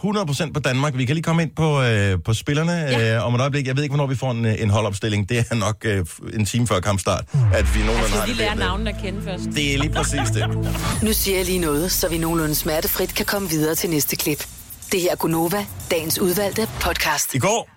[0.50, 0.98] 100% på Danmark.
[0.98, 3.15] Vi kan lige komme ind på, øh, på spillerne ja.
[3.17, 3.67] øh, om et øjeblik.
[3.67, 5.30] Jeg ved ikke, hvornår vi får en, øh, en holdopstilling.
[5.30, 8.38] Det er nok øh, en time før kampstart, at vi nogenlunde har Skal vi det
[8.38, 8.63] lære der med.
[8.63, 9.44] navnene at kende først?
[9.56, 10.48] Det er lige præcis det.
[11.04, 14.48] Nu siger jeg lige noget, så vi nogenlunde smertefrit kan komme videre til næste klip.
[14.91, 17.36] Det her er Gunova, dagens udvalgte podcast.
[17.36, 17.70] I går,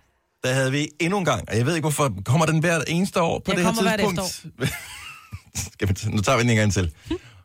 [0.44, 3.20] der havde vi endnu en gang, og jeg ved ikke, hvorfor kommer den hvert eneste
[3.20, 4.46] år på Den det her hvert tidspunkt.
[5.72, 6.92] Skal vi, nu tager vi den en gang til.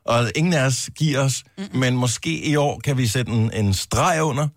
[0.05, 1.79] Og ingen af os giver os, mm-hmm.
[1.79, 4.47] men måske i år kan vi sætte en, en streg under,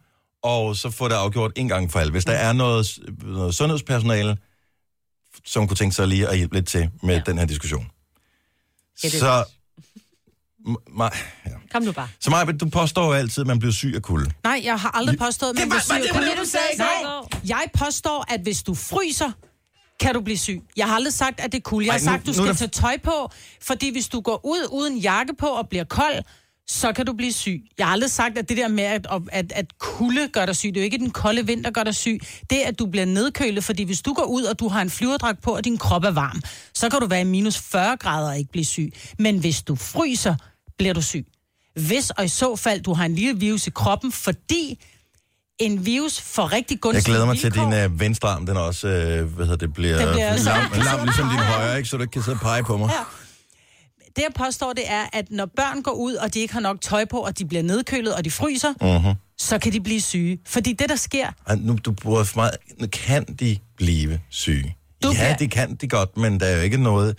[0.42, 2.11] og så få det afgjort en gang for alle.
[2.11, 4.37] Hvis der er noget, noget sundhedspersonale,
[5.44, 7.22] som kunne tænke sig lige at hjælpe lidt til med ja.
[7.26, 7.90] den her diskussion.
[9.05, 9.44] Ja, så,
[10.66, 11.51] Ma- ja.
[11.72, 12.09] Kom nu bare.
[12.20, 14.31] så Maja, du påstår altid, at man bliver syg af kulde.
[14.44, 15.94] Nej, jeg har aldrig påstået, at man bliver syg.
[15.94, 17.31] det var det, du sagde i går.
[17.46, 19.31] jeg påstår, at hvis du fryser,
[20.01, 20.61] kan du blive syg.
[20.77, 21.85] Jeg har aldrig sagt, at det er cool.
[21.85, 23.31] Jeg har Ej, nu- sagt, at du skal der- tage tøj på,
[23.62, 26.22] fordi hvis du går ud uden jakke på og bliver kold,
[26.66, 27.62] så kan du blive syg.
[27.79, 30.68] Jeg har aldrig sagt, at det der med, at, at, at kulde gør dig syg,
[30.68, 32.18] det er jo ikke den kolde vind, der gør dig syg.
[32.51, 34.90] Det er, at du bliver nedkølet, fordi hvis du går ud, og du har en
[34.90, 36.42] flyverdragt på, og din krop er varm,
[36.75, 38.92] så kan du være i minus 40 grader og ikke blive syg.
[39.18, 40.35] Men hvis du fryser,
[40.78, 41.26] bliver du syg.
[41.74, 44.85] Hvis og i så fald, du har en lille virus i kroppen, fordi
[45.58, 47.66] en virus får rigtig Jeg gunstige glæder mig til, vilkår.
[47.72, 50.38] at din øh, venstre arm, den også, øh, hvad hedder det, bliver, Den bliver lam,
[50.38, 50.50] så-
[50.85, 51.88] lam, ligesom din højre, ikke?
[51.88, 52.90] så du ikke kan sidde og pege på mig.
[52.90, 53.04] Ja.
[54.16, 56.80] Det jeg påstår, det er, at når børn går ud, og de ikke har nok
[56.80, 59.35] tøj på, og de bliver nedkølet, og de fryser, Uh-huh.
[59.38, 60.38] så kan de blive syge.
[60.46, 62.90] Fordi det, der sker, Ej, nu, du bruger for meget.
[62.92, 64.76] Kan de blive syge?
[65.02, 67.18] Du ja, bliver- det kan de godt, men der er jo ikke noget,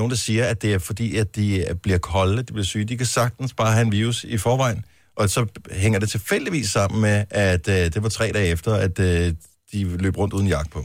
[0.00, 2.84] nogen, der siger, at det er fordi, at de bliver kolde, de bliver syge.
[2.84, 4.84] De kan sagtens bare have en virus i forvejen,
[5.16, 8.98] og så hænger det tilfældigvis sammen med, at øh, det var tre dage efter, at
[8.98, 9.34] øh,
[9.72, 10.84] de løb rundt uden jakke på.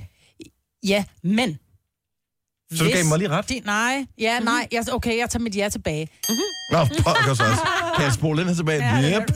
[0.83, 1.57] ja, men...
[2.73, 3.49] Så du gav mig lige ret?
[3.49, 4.67] De, nej, ja, nej.
[4.71, 6.07] Jeg, okay, jeg tager mit ja tilbage.
[6.71, 7.61] Nå, pokker så også.
[7.95, 8.83] Kan jeg spole den her tilbage?
[8.99, 9.29] Ja, yep.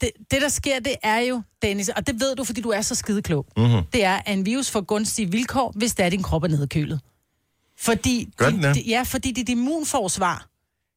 [0.00, 2.80] Det, det, der sker, det er jo, Dennis, og det ved du, fordi du er
[2.82, 3.66] så skide klog, Mhm.
[3.66, 3.82] mm-hmm.
[3.92, 7.00] det er, at en virus får gunstige vilkår, hvis det er, din krop er nedkølet.
[7.80, 8.74] Fordi, Gør den det?
[8.76, 10.46] dit- ja, fordi dit immunforsvar,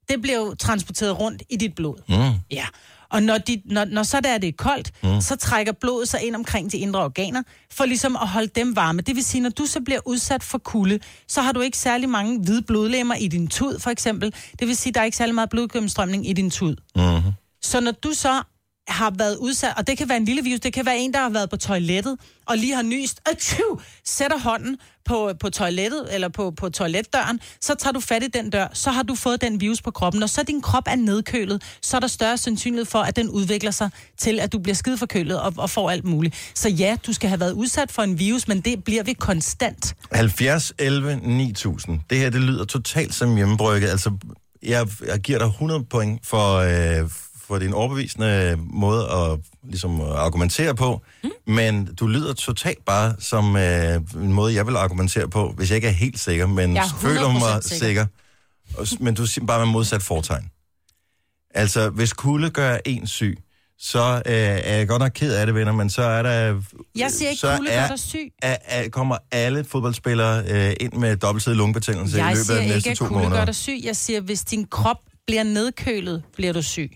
[0.09, 1.95] det bliver jo transporteret rundt i dit blod.
[2.09, 2.39] Mm.
[2.51, 2.65] Ja,
[3.09, 5.21] og når, de, når, når så der er det er koldt, mm.
[5.21, 9.01] så trækker blodet sig ind omkring de indre organer, for ligesom at holde dem varme.
[9.01, 12.09] Det vil sige, når du så bliver udsat for kulde, så har du ikke særlig
[12.09, 14.33] mange hvide blodlemmer i din tud, for eksempel.
[14.59, 16.75] Det vil sige, der er ikke særlig meget blodgennemstrømning i din tud.
[16.95, 17.31] Mm-hmm.
[17.61, 18.41] Så når du så
[18.87, 21.19] har været udsat, og det kan være en lille virus, det kan være en, der
[21.19, 23.79] har været på toilettet, og lige har nyst, Atsju!
[24.05, 28.49] sætter hånden på, på toilettet, eller på, på toiletdøren, så tager du fat i den
[28.49, 30.23] dør, så har du fået den virus på kroppen.
[30.23, 33.71] og så din krop er nedkølet, så er der større sandsynlighed for, at den udvikler
[33.71, 36.35] sig til, at du bliver skide forkølet og, og får alt muligt.
[36.55, 39.95] Så ja, du skal have været udsat for en virus, men det bliver vi konstant.
[40.11, 41.99] 70, 11, 9000.
[42.09, 43.89] Det her, det lyder totalt som hjemmebrygget.
[43.89, 44.11] Altså,
[44.63, 47.09] jeg, jeg giver dig 100 point for, øh,
[47.47, 51.29] for din overbevisende måde at, ligesom, at argumentere på, mm.
[51.53, 55.75] men du lyder totalt bare som øh, en måde, jeg vil argumentere på, hvis jeg
[55.75, 57.85] ikke er helt sikker, men Jeg er føler 100% mig sikker.
[57.85, 58.05] sikker.
[58.77, 60.43] Og Men du siger bare med modsat fortegn.
[61.55, 63.37] Altså, hvis kulde gør en syg,
[63.79, 66.61] så øh, er jeg godt nok ked af det, venner, men så er der...
[66.95, 68.31] Jeg siger ikke, så kulde gør dig syg.
[68.41, 72.63] er, er, kommer alle fodboldspillere øh, ind med dobbeltsidig lungebetændelse i Jeg løbet siger af
[72.63, 73.45] de næste ikke, at to kulde gør måneder.
[73.45, 73.79] dig syg.
[73.83, 76.91] Jeg siger, hvis din krop bliver nedkølet, bliver du syg.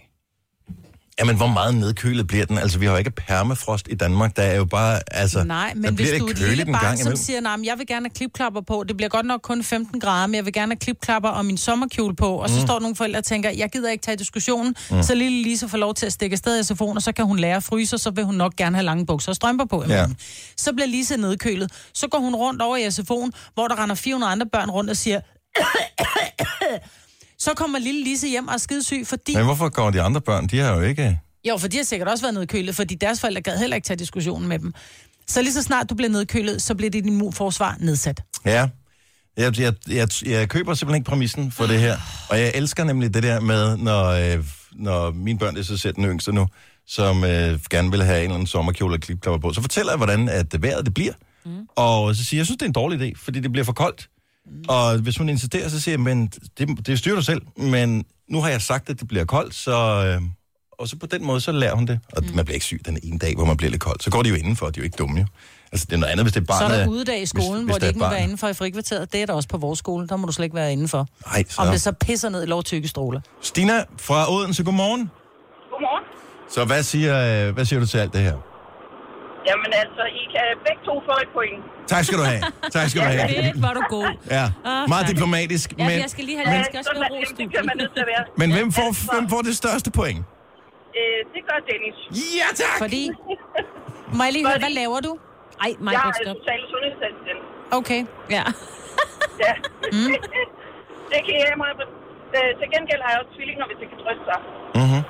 [1.20, 2.58] Jamen, hvor meget nedkølet bliver den?
[2.58, 4.36] Altså, vi har jo ikke permafrost i Danmark.
[4.36, 5.44] Der er jo bare, altså...
[5.44, 8.14] Nej, men hvis du er et lille barn, som siger, nej, jeg vil gerne have
[8.14, 11.30] klipklapper på, det bliver godt nok kun 15 grader, men jeg vil gerne have klipklapper
[11.30, 12.68] og min sommerkjole på, og så Mm.
[12.68, 15.04] står nogle forældre og tænker, jeg gider ikke tage diskussionen, mm.
[15.04, 17.40] så lille Lise får lov til at stikke afsted i SFO'en, og så kan hun
[17.40, 19.84] lære at fryse, og så vil hun nok gerne have lange bukser og strømper på.
[19.90, 19.98] Ja.
[19.98, 20.18] morgen.
[20.58, 21.72] Så bliver Lise nedkølet.
[21.94, 24.98] Så går hun rundt over i SFO'en, hvor der render 400 andre børn rundt og
[24.98, 25.20] siger,
[27.40, 29.36] så kommer lille Lise hjem og er skidesyg, fordi...
[29.36, 30.48] Men hvorfor går de andre børn?
[30.48, 31.20] De har jo ikke...
[31.48, 33.98] Jo, for de har sikkert også været nedkølet, fordi deres forældre gad heller ikke tage
[33.98, 34.74] diskussionen med dem.
[35.28, 38.22] Så lige så snart du bliver nedkølet, så bliver dit immunforsvar nedsat.
[38.46, 38.70] Ja.
[39.38, 41.98] Jeg, jeg, jeg, jeg køber simpelthen ikke præmissen for det her.
[42.30, 45.78] Og jeg elsker nemlig det der med, når, øh, når mine børn, det er så
[45.78, 46.48] selv den yngste nu,
[46.88, 49.98] som øh, gerne vil have en eller anden sommerkjole og klipklapper på, så fortæller jeg,
[49.98, 51.14] hvordan at vejret det bliver.
[51.46, 51.68] Mm.
[51.76, 53.74] Og så siger jeg, jeg synes, det er en dårlig idé, fordi det bliver for
[53.74, 54.10] koldt.
[54.52, 54.64] Mm.
[54.68, 57.42] Og hvis hun insisterer, så siger jeg, men det, det styrer du selv.
[57.58, 60.06] Men nu har jeg sagt, at det bliver koldt, så...
[60.06, 60.22] Øh,
[60.80, 62.00] Og så på den måde, så lærer hun det.
[62.16, 62.36] Og mm.
[62.36, 64.00] man bliver ikke syg den ene dag, hvor man bliver lidt kold.
[64.00, 65.26] Så går de jo indenfor, de er jo ikke dumme jo.
[65.72, 66.78] Altså, det er noget andet, hvis det er Så barnet...
[66.78, 68.54] er der udedag i skolen, hvis, hvor hvis det ikke må er være indenfor i
[68.54, 69.14] frikvarteret.
[69.14, 70.08] Det er der også på vores skole.
[70.08, 71.08] Der må du slet ikke være indenfor.
[71.26, 71.62] Nej, så...
[71.62, 73.22] Om det så pisser ned i lov tykke stråler.
[73.42, 75.10] Stina fra Odense, godmorgen.
[75.72, 76.04] Godmorgen.
[76.50, 78.36] Så hvad siger, øh, hvad siger du til alt det her?
[79.50, 81.62] Jamen altså, I kan begge to få et point.
[81.94, 82.42] Tak skal du have.
[82.78, 83.30] Tak skal du have.
[83.30, 84.08] Fedt, var du god.
[84.38, 85.12] Ja, Åh, meget tak.
[85.12, 85.68] diplomatisk.
[85.80, 87.46] Ja, Men, jeg skal lige have, jeg skal også sådan have er ros, det, det
[87.52, 88.24] bliver man nødt til at være.
[88.42, 90.20] men hvem får, Altså, hvem får det største point?
[91.00, 91.98] Øh, det gør Dennis.
[92.40, 92.78] Ja, tak!
[92.86, 93.04] Fordi...
[94.18, 95.12] Må jeg lige høre, hvad laver du?
[95.66, 97.42] Ej, mig, Jeg er social sundhedsassistent.
[97.80, 98.02] Okay.
[98.38, 98.44] Ja.
[99.46, 99.54] Ja.
[99.98, 100.14] Mm.
[101.12, 101.72] det kan jeg mig.
[102.38, 104.40] Øh, til gengæld har jeg også tvillinger, hvis det kan trøste sig.
[104.80, 105.02] Mm-hmm.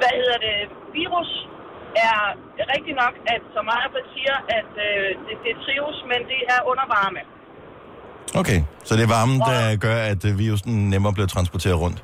[0.00, 0.54] Hvad hedder det?
[0.98, 1.30] Virus
[2.08, 2.16] er
[2.74, 6.86] rigtigt nok, at så meget siger, at øh, det, det trives, men det er under
[6.96, 7.20] varme.
[8.40, 11.98] Okay, så det er varmen, der gør, at øh, virusen nemmere bliver transporteret rundt.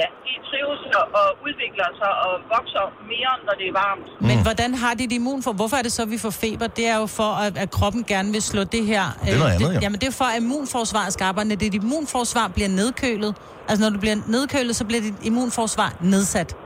[0.00, 4.06] Ja, de trives og, og udvikler sig og vokser mere, når det er varmt.
[4.28, 5.52] Men hvordan har dit immunfor...
[5.52, 6.66] Hvorfor er det så, at vi får feber?
[6.66, 9.02] Det er jo for, at, at kroppen gerne vil slå det her...
[9.24, 9.80] Det er noget andet, jo.
[9.80, 11.48] Jamen, det er for, at immunforsvaret skal arbejde.
[11.48, 13.36] Når dit immunforsvar bliver nedkølet...
[13.68, 16.56] Altså, når du bliver nedkølet, så bliver dit immunforsvar nedsat.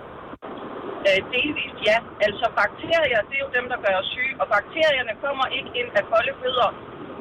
[1.08, 1.96] Øh, delvist ja.
[2.26, 5.90] Altså bakterier, det er jo dem, der gør os syge, og bakterierne kommer ikke ind
[6.00, 6.70] af kolde fødder.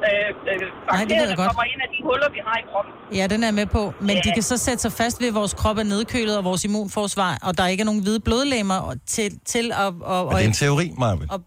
[0.06, 1.46] Øh, øh, bakterierne godt.
[1.50, 2.92] kommer ind af de huller, vi har i kroppen.
[3.18, 3.82] Ja, den er med på.
[4.08, 4.20] Men Ja.
[4.24, 7.32] de kan så sætte sig fast ved, at vores krop er nedkølet og vores immunforsvar,
[7.46, 8.78] og der ikke er nogen hvide blodlemmer
[9.14, 9.90] til, til at...
[10.14, 11.30] Og, det er en teori, Marvind.
[11.34, 11.38] og,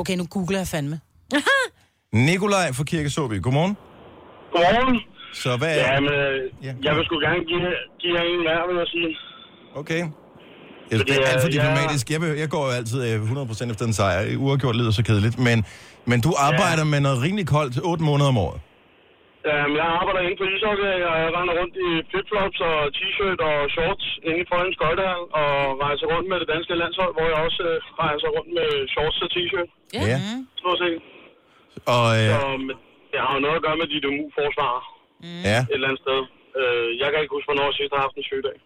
[0.00, 0.96] okay, nu googler jeg fandme.
[2.28, 3.74] Nikolaj fra Kirke Såby, godmorgen.
[4.54, 4.96] Godmorgen.
[5.42, 5.92] Så hvad er...
[5.94, 6.72] Ja, men øh, Ja.
[6.86, 7.60] jeg vil sgu gerne give,
[8.00, 9.10] give jer en hver, vil jeg sige.
[9.80, 10.02] Okay.
[10.90, 12.04] Jeg synes, det er alt for øh, diplomatisk.
[12.14, 13.16] Jeg, jeg går jo altid øh,
[13.66, 14.20] 100% efter en sejr.
[14.44, 15.36] Uafgjort lyder så kedeligt.
[15.48, 15.58] Men,
[16.10, 18.60] men du arbejder med noget rimelig koldt 8 måneder om året.
[19.50, 23.56] Øhm, jeg arbejder inde på ishockey, og jeg render rundt i flipflops og t-shirt og
[23.74, 25.50] shorts inde i Frøens Skøjtehal, og
[25.84, 29.28] rejser rundt med det danske landshold, hvor jeg også øh, rejser rundt med shorts og
[29.34, 30.02] t-shirt, Ja.
[30.12, 30.18] Ja.
[30.60, 30.98] stort set.
[31.94, 32.76] Og øh, Så men
[33.12, 34.74] det har jo noget at gøre med dit immunforsvar
[35.50, 36.20] ja, et eller andet sted.
[36.60, 38.56] Øh, jeg kan ikke huske, hvornår jeg sidst har haft en sygedag.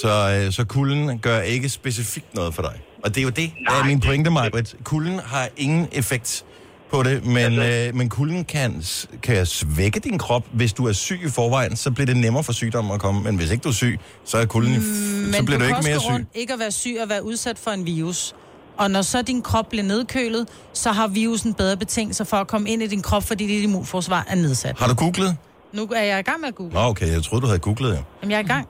[0.00, 2.80] Så, øh, så kulden gør ikke specifikt noget for dig.
[3.04, 4.74] Og det er jo det, der er min det- pointe, Majbrit.
[4.84, 6.44] Kulden har ingen effekt
[6.90, 8.82] på det, men, Altså- øh, men kulden kan,
[9.22, 10.42] kan svække din krop.
[10.52, 13.22] Hvis du er syg i forvejen, så bliver det nemmere for sygdommen at komme.
[13.22, 15.88] Men hvis ikke du er syg, så er kulden, mm, så bliver du, du ikke
[15.88, 16.08] mere syg.
[16.10, 18.34] rundt, ikke at være syg og være udsat for en virus.
[18.78, 22.70] Og når så din krop bliver nedkølet, så har virusen bedre betingelser for at komme
[22.70, 24.78] ind i din krop, fordi dit immunforsvar er nedsat.
[24.78, 25.36] Har du googlet?
[25.72, 26.74] Nu er jeg i gang med at google.
[26.74, 27.98] Nå, okay, jeg troede, du havde googlet, ja.
[28.22, 28.68] Jamen, jeg er i gang.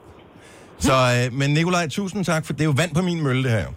[0.79, 3.51] Så, øh, men Nikolaj, tusind tak, for det er jo vand på min mølle, det
[3.51, 3.63] her.
[3.69, 3.73] jo.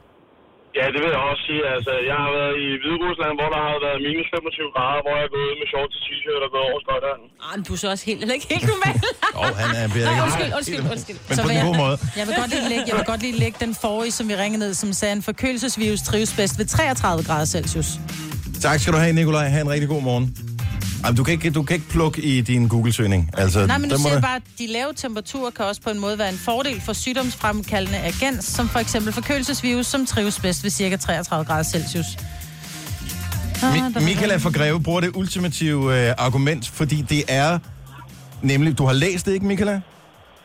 [0.79, 1.63] Ja, det vil jeg også sige.
[1.77, 5.13] Altså, jeg har været i Hvide Rusland, hvor der har været minus 25 grader, hvor
[5.19, 7.23] jeg er gået med shorts og t-shirt og gået over skøjteren.
[7.47, 8.97] Ah, men du er så også helt, eller ikke helt normal.
[9.39, 10.11] Åh, oh, han er bedre.
[10.27, 11.19] Undskyld, undskyld, undskyld.
[11.29, 11.97] Men Så på vil en jeg- god måde.
[12.21, 14.61] Jeg vil godt lige lægge, jeg vil godt lige lægge den forrige, som vi ringede
[14.65, 17.89] ned, som sagde, en forkølelsesvirus trives bedst ved 33 grader Celsius.
[18.67, 19.47] Tak skal du have, Nikolaj.
[19.55, 20.27] Ha' en rigtig god morgen.
[21.05, 23.31] Jamen, du, kan ikke, du kan ikke plukke i din Google-søgning.
[23.37, 25.99] Altså, Nej, men må siger du- bare, at de lave temperaturer kan også på en
[25.99, 30.71] måde være en fordel for sygdomsfremkaldende agens, som for eksempel forkølelsesvirus, som trives bedst ved
[30.71, 30.97] ca.
[30.97, 32.07] 33 grader Celsius.
[33.63, 37.59] Ah, Mi- Michaela fra Greve bruger det ultimative øh, argument, fordi det er
[38.43, 38.79] nemlig...
[38.79, 39.81] Du har læst det, ikke, Michaela?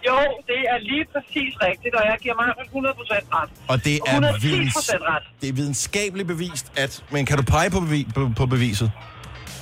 [0.07, 0.15] Jo,
[0.47, 3.49] det er lige præcis rigtigt, og jeg giver mig 100% ret.
[3.67, 5.23] Og det er, 110% videns, ret.
[5.41, 7.03] det er videnskabeligt bevist, at...
[7.11, 8.91] Men kan du pege på, bevi, på, på beviset?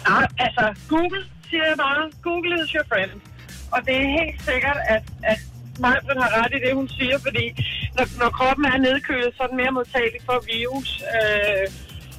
[0.10, 3.12] Nej, altså, Google siger jeg bare, Google is your friend.
[3.76, 5.40] Og det er helt sikkert, at, at
[5.84, 7.46] Majbrit har ret i det, hun siger, fordi
[7.98, 10.90] når, når kroppen er nedkølet, så er den mere modtagelig for virus.
[11.16, 11.66] Øh,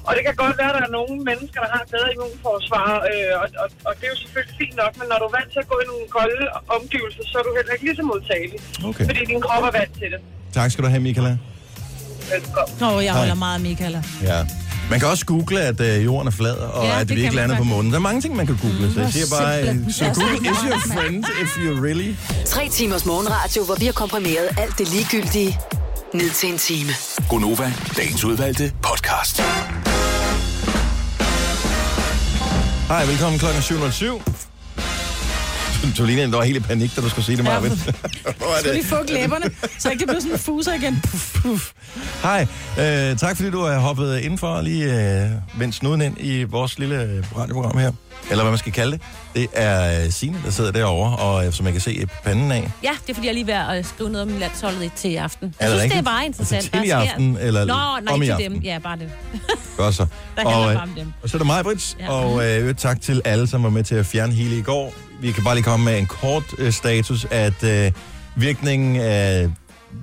[0.07, 2.89] og det kan godt være, at der er nogle mennesker, der har et bedre immunforsvar,
[3.09, 5.49] øh, og, og, og det er jo selvfølgelig fint nok, men når du er vant
[5.53, 6.43] til at gå i nogle kolde
[6.77, 8.59] omgivelser, så er du heller ikke lige så modtagelig.
[8.89, 9.05] Okay.
[9.09, 10.19] Fordi din krop er vant til det.
[10.57, 11.33] Tak skal du have, Michaela.
[12.33, 12.73] Velkommen.
[12.87, 13.45] Oh, jeg holder Hej.
[13.45, 13.99] meget af Michaela.
[14.29, 14.39] Ja.
[14.89, 17.35] Man kan også google, at øh, jorden er flad, og Ja, at det vi ikke
[17.35, 17.91] lander på månen.
[17.91, 20.57] Der er mange ting, man kan google, så jeg siger bare, øh, så Google is
[20.69, 22.15] your friend if you really...
[22.45, 25.59] Tre timers morgenradio, hvor vi har komprimeret alt det ligegyldige
[26.13, 26.89] ned til en time.
[27.29, 29.41] Gonova, dagens udvalgte podcast.
[32.87, 34.52] Hej, velkommen klokken 7.07.
[35.97, 37.73] Du ligner, der var helt i panik, da du skulle sige det, Marvind.
[38.23, 38.73] Hvor er det?
[38.73, 39.45] lige få glæberne,
[39.79, 40.99] så ikke det bliver sådan en fuser igen.
[41.11, 41.71] Puff, puff.
[42.23, 42.47] Hej,
[42.79, 44.85] øh, tak fordi du har hoppet indenfor og lige
[45.23, 47.91] øh, vendt snuden ind i vores lille øh, radioprogram her.
[48.31, 49.01] Eller hvad man skal kalde det.
[49.35, 52.71] Det er øh, Signe, der sidder derovre, og øh, som jeg kan se panden af.
[52.83, 55.15] Ja, det er fordi, jeg er lige ved at skrive noget om landsholdet til i
[55.15, 55.55] aften.
[55.59, 56.05] Er Jeg det synes, det er rigtigt?
[56.05, 56.57] bare interessant.
[56.63, 57.45] Altså til i aften, sker.
[57.47, 58.51] eller Nå, nej, om i til aften?
[58.51, 58.61] dem.
[58.61, 59.09] Ja, bare det.
[59.77, 60.05] Godt så.
[60.37, 61.13] Der og, bare om dem.
[61.23, 62.09] og så er der mig, Brits, Ja.
[62.11, 64.93] og øh, tak til alle, som var med til at fjerne hele i går.
[65.23, 67.91] Vi kan bare lige komme med en kort øh, status, at øh,
[68.35, 69.49] virkningen øh,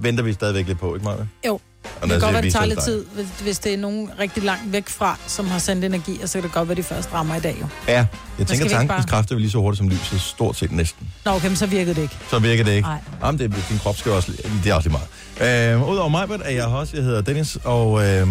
[0.03, 1.17] venter vi stadigvæk lidt på, ikke Maja?
[1.47, 1.53] Jo.
[1.55, 1.61] Og
[2.03, 4.73] Det kan godt være, det tager lidt tid, hvis, hvis det er nogen rigtig langt
[4.73, 7.37] væk fra, som har sendt energi, og så kan det godt være, de først rammer
[7.37, 7.67] i dag jo.
[7.89, 8.07] Ja,
[8.39, 11.09] jeg tænker, tankens bare- kraft er vel lige så hurtigt som lyset, stort set næsten.
[11.25, 12.17] Nå, okay, men så virkede det ikke.
[12.31, 12.89] Så virker det ikke.
[12.89, 12.99] Nej.
[13.23, 14.33] Jamen, det, din krop skal også,
[14.65, 14.99] det er også lige
[15.41, 15.75] meget.
[15.81, 18.29] Øh, Udover mig, er jeg også, jeg hedder Dennis, og øh,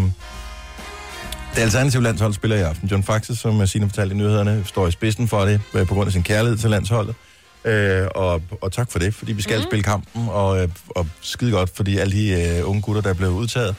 [1.56, 2.88] det alternative landshold spiller i aften.
[2.90, 6.08] John Faxe, som Signe fortalte i nyhederne, står i spidsen for det, øh, på grund
[6.08, 7.16] af sin kærlighed til landsholdet.
[7.66, 9.64] Øh, og, og tak for det, fordi vi skal mm.
[9.64, 13.14] spille kampen, og, øh, og skide godt, fordi alle de øh, unge gutter, der er
[13.14, 13.76] blevet udtaget,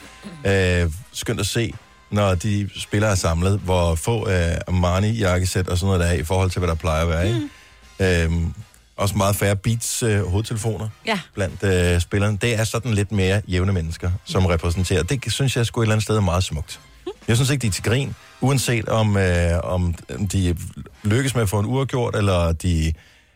[0.47, 1.73] øh, skønt at se,
[2.11, 6.25] når de spillere er samlet, hvor få øh, Armani-jakkesæt og sådan noget der er, i
[6.25, 8.25] forhold til, hvad der plejer at være, ikke?
[8.25, 8.55] Øhm,
[8.97, 11.19] også meget færre Beats øh, hovedtelefoner Ja.
[11.35, 12.39] blandt øh, spillerne.
[12.43, 15.03] Det er sådan lidt mere jævne mennesker, som repræsenterer.
[15.03, 16.81] Det synes jeg sgu et eller andet sted er meget smukt.
[17.29, 19.95] Jeg synes ikke, de er til grin, uanset om, øh, om
[20.33, 20.57] de
[21.05, 22.93] lykkes med at få en uafgjort, eller de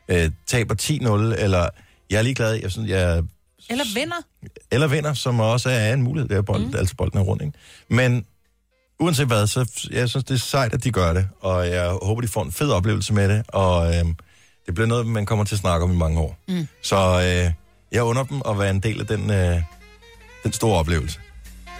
[0.08, 1.68] øh, taber 10-0, eller
[2.10, 2.54] jeg er ligeglad.
[2.54, 3.22] Jeg synes, jeg
[3.70, 4.16] Eller venner.
[4.70, 6.28] eller vinder, som også er en mulighed.
[6.28, 6.74] Det er bold, mm.
[6.76, 7.58] altså bolden er rundt, ikke?
[7.88, 8.24] Men
[9.00, 12.20] uanset hvad, så jeg synes, det er sejt, at de gør det, og jeg håber,
[12.20, 14.04] de får en fed oplevelse med det, og øh,
[14.66, 16.36] det bliver noget, man kommer til at snakke om i mange år.
[16.48, 16.68] Mm.
[16.82, 17.52] Så øh,
[17.92, 19.62] jeg under dem at være en del af den, øh,
[20.44, 21.20] den store oplevelse.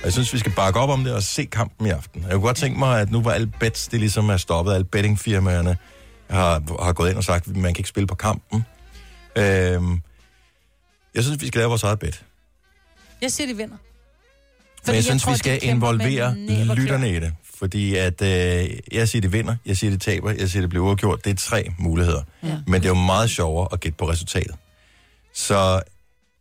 [0.05, 2.23] Jeg synes, vi skal bakke op om det og se kampen i aften.
[2.23, 4.85] Jeg kunne godt tænke mig, at nu hvor alle bets, det ligesom er stoppet, alle
[4.85, 5.77] bettingfirmaerne
[6.31, 8.67] har, har gået ind og sagt, at man kan ikke spille på kampen.
[9.37, 9.45] Øh,
[11.15, 12.25] jeg synes, vi skal lave vores eget bet.
[13.23, 13.77] Jeg siger, de vinder.
[14.87, 16.37] Men jeg synes, tror, vi skal involvere
[16.75, 17.33] lytterne i det.
[17.59, 20.85] Fordi at øh, jeg siger, det vinder, jeg siger, det taber, jeg siger, det bliver
[20.85, 21.25] uafgjort.
[21.25, 22.23] Det er tre muligheder.
[22.43, 22.59] Ja.
[22.67, 24.55] Men det er jo meget sjovere at gætte på resultatet.
[25.35, 25.81] Så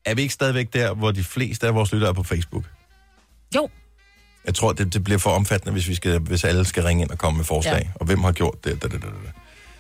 [0.05, 2.63] er vi ikke stadigvæk der, hvor de fleste af vores lyttere er på Facebook?
[3.55, 3.69] Jo.
[4.45, 7.09] Jeg tror, det, det bliver for omfattende, hvis, vi skal, hvis alle skal ringe ind
[7.11, 7.81] og komme med forslag.
[7.83, 7.91] Ja.
[7.95, 8.81] Og hvem har gjort det?
[8.83, 9.31] Da, da, da, da.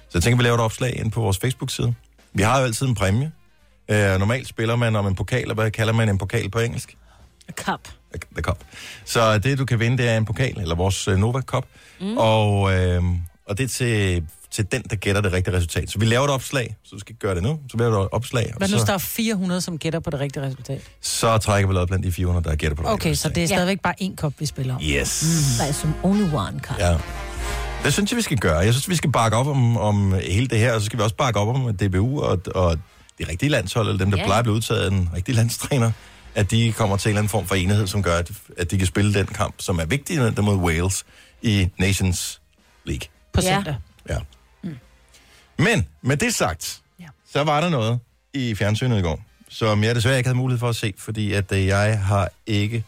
[0.09, 1.95] Så jeg tænker, vi laver et opslag ind på vores Facebook-side.
[2.33, 3.31] Vi har jo altid en præmie.
[3.89, 6.97] Øh, normalt spiller man om en pokal, og hvad kalder man en pokal på engelsk?
[7.51, 7.87] Cup.
[8.35, 8.57] The Cup.
[9.05, 11.65] Så det, du kan vinde, det er en pokal, eller vores uh, Nova Cup.
[12.01, 12.17] Mm.
[12.17, 13.03] Og, øh,
[13.45, 15.89] og det er til, til den, der gætter det rigtige resultat.
[15.91, 17.59] Så vi laver et opslag, så du skal gøre det nu.
[17.71, 20.09] Så laver du et opslag, og Hvad nu, der så, er 400, som gætter på
[20.09, 20.81] det rigtige resultat?
[21.01, 23.43] så trækker vi lod blandt de 400, der gætter på det Okay, rigtige så det
[23.43, 24.81] er stadigvæk bare én kop, vi spiller om.
[24.83, 25.23] Yes.
[25.59, 26.79] Der er som only one cup.
[26.79, 26.97] Ja.
[27.83, 28.57] Det synes jeg, vi skal gøre.
[28.57, 31.03] Jeg synes, vi skal bakke op om, om hele det her, og så skal vi
[31.03, 32.79] også bakke op om DBU og, og
[33.17, 34.21] det rigtige landshold, eller dem, der Ja.
[34.21, 34.27] yeah.
[34.27, 35.91] plejer at blive udtaget af en rigtig landstræner,
[36.35, 38.77] at de kommer til en eller anden form for enighed, som gør, at, at de
[38.77, 41.05] kan spille den kamp, som er vigtig der mod Wales
[41.41, 42.41] i Nations
[42.85, 43.07] League.
[43.33, 43.55] På Ja.
[43.55, 43.75] søndag.
[44.09, 44.17] Ja.
[44.19, 44.25] Mm.
[45.57, 47.05] Men med det sagt, Ja.
[47.33, 47.99] så var der noget
[48.33, 51.51] i fjernsynet i går, som jeg desværre ikke havde mulighed for at se, fordi at
[51.51, 52.83] øh, jeg har ikke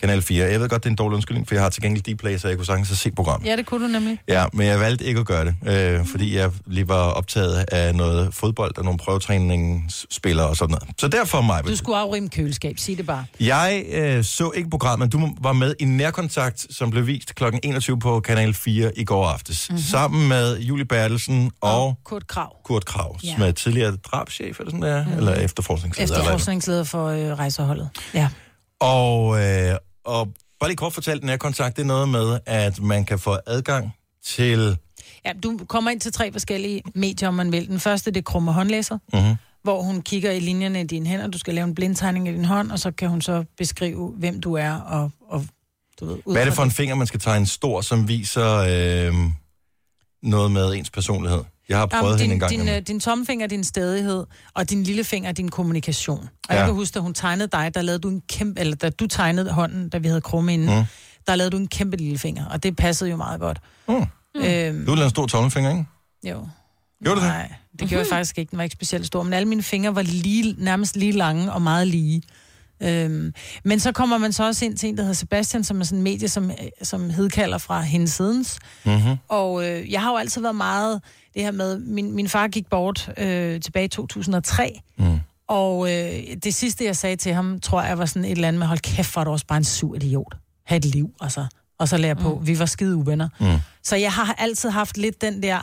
[0.00, 0.44] Kanal 4.
[0.46, 2.48] Jeg ved godt, det er en dårlig undskyldning, for jeg har til gengæld Dplay, så
[2.48, 3.48] jeg kunne sagtens se programmet.
[3.48, 4.18] Ja, det kunne du nemlig.
[4.28, 5.54] Ja, men jeg valgte ikke at gøre det,
[5.98, 10.88] øh, fordi jeg lige var optaget af noget fodbold og nogle prøvetræningsspillere og sådan noget.
[11.00, 11.64] Så derfor mig.
[11.66, 13.24] Du skulle afrime køleskab, sig det bare.
[13.40, 15.12] Jeg øh, så ikke programmet.
[15.12, 17.44] Du var med i Nærkontakt, som blev vist kl.
[17.62, 19.70] 21 på Kanal 4 i går aftes.
[19.70, 19.82] Mm-hmm.
[19.82, 23.32] Sammen med Julie Bertelsen og, og Kurt Krav, Kurt Krav, Ja.
[23.34, 25.18] som er tidligere drabschef, eller sådan der, mm-hmm.
[25.18, 26.18] eller efterforskningsleder.
[26.20, 27.88] efterforskningsleder for øh, rejseholdet.
[28.14, 28.28] Ja.
[28.80, 30.28] Og, øh, og
[30.60, 34.76] bare lige kort fortalt, Nærkontakt, det er noget med, at man kan få adgang til...
[35.24, 37.68] ja, du kommer ind til tre forskellige medier, om man vil.
[37.68, 39.34] Den første, det er krumme håndlæser, Mm-hmm.
[39.62, 41.26] hvor hun kigger i linjerne i dine hænder.
[41.26, 44.40] Du skal lave en blindtegning i din hånd, og så kan hun så beskrive, hvem
[44.40, 45.46] du er, og, og
[46.00, 49.14] du ved, Hvad er det for en finger, man skal tegne stor, som viser øh,
[50.22, 51.40] noget med ens personlighed?
[51.68, 52.50] Jeg har prøvet Jamen, hende din, en gang.
[52.50, 52.74] din, jamen.
[52.74, 54.24] øh, din tommelfinger er din stedighed,
[54.54, 56.18] og din lillefinger er din kommunikation.
[56.48, 56.56] Og ja.
[56.58, 59.06] Jeg kan huske, da hun tegnede dig, der lavede du en kæmpe, eller da du
[59.06, 60.84] tegnede hånden, da vi havde krumme inden, mm.
[61.26, 63.60] der lavede du en kæmpe lillefinger, og det passede jo meget godt.
[63.88, 63.94] Mm.
[63.94, 65.84] Øhm, Du lavede en stor tommelfinger, ikke?
[66.24, 66.48] jo.
[67.04, 67.32] Gjorde du det?
[67.32, 68.50] Nej, det gjorde jeg faktisk ikke.
[68.50, 71.62] Den var ikke specielt stor, men alle mine fingre var lige, nærmest lige lange og
[71.62, 72.22] meget lige.
[72.82, 75.84] Øhm, men så kommer man så også ind til en, der hedder Sebastian, som er
[75.84, 78.58] sådan en medie, som, øh, som hedkalder fra hendes sidens.
[78.84, 79.16] Mm-hmm.
[79.28, 81.00] Og øh, jeg har jo altid været meget
[81.34, 85.18] det her med, min, min far gik bort øh, tilbage i 2003, Mm.
[85.48, 86.12] og øh,
[86.44, 88.78] det sidste, jeg sagde til ham, tror jeg var sådan et eller andet med, hold
[88.78, 90.34] kæft, for du også bare en sur idiot.
[90.66, 91.46] Ha' et liv, altså.
[91.78, 93.28] Og så lærer på, vi var skide uvenner.
[93.40, 93.46] Mm.
[93.82, 95.58] Så jeg har altid haft lidt den der,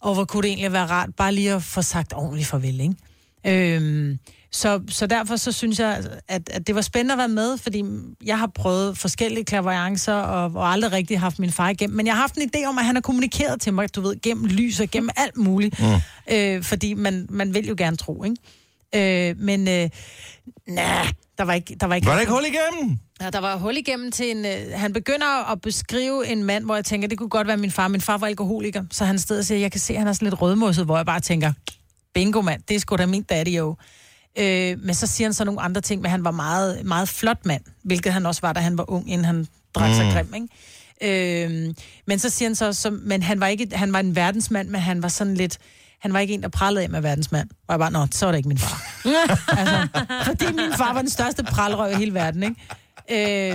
[0.00, 2.94] og hvor kunne det egentlig være rart, bare lige at få sagt ordentligt farvel, ikke?
[3.76, 4.18] Øhm,
[4.52, 7.84] så, så derfor så synes jeg, at, at det var spændende at være med, fordi
[8.24, 11.96] jeg har prøvet forskellige klaverjancer og, og aldrig rigtig haft min far igennem.
[11.96, 14.20] Men jeg har haft en idé om, at han har kommunikeret til mig, du ved,
[14.22, 15.80] gennem lys og gennem alt muligt.
[15.80, 16.34] Mm.
[16.34, 18.36] Øh, fordi man, man vil jo gerne tro, ikke?
[18.94, 19.90] Øh, men øh,
[20.68, 21.06] nej,
[21.38, 21.76] der var ikke...
[21.80, 22.98] Der var ikke, Var der ikke hul igennem?
[23.20, 24.46] Ja, der var hul igennem til en...
[24.46, 27.70] Øh, han begynder at beskrive en mand, hvor jeg tænker, det kunne godt være min
[27.70, 27.88] far.
[27.88, 30.12] Min far var alkoholiker, så han stod og siger, jeg kan se, at han er
[30.12, 31.52] sådan lidt rødmosset, hvor jeg bare tænker,
[32.14, 33.76] bingo mand, det er sgu da min daddy jo.
[34.38, 37.46] Øh, men så siger han så nogle andre ting, men han var meget, meget flot
[37.46, 40.12] mand, hvilket han også var, da han var ung, inden han drak sig Mm.
[40.12, 40.48] grim, ikke?
[41.02, 41.74] Øh,
[42.06, 44.80] men så siger han så, så men han var, ikke, han var en verdensmand, men
[44.80, 45.58] han var sådan lidt,
[46.00, 47.48] han var ikke en, der prallede af med verdensmand.
[47.68, 48.82] Og jeg bare, nå, så var det ikke min far.
[49.58, 49.88] altså,
[50.24, 52.56] fordi min far var den største pralrøv i hele verden, ikke?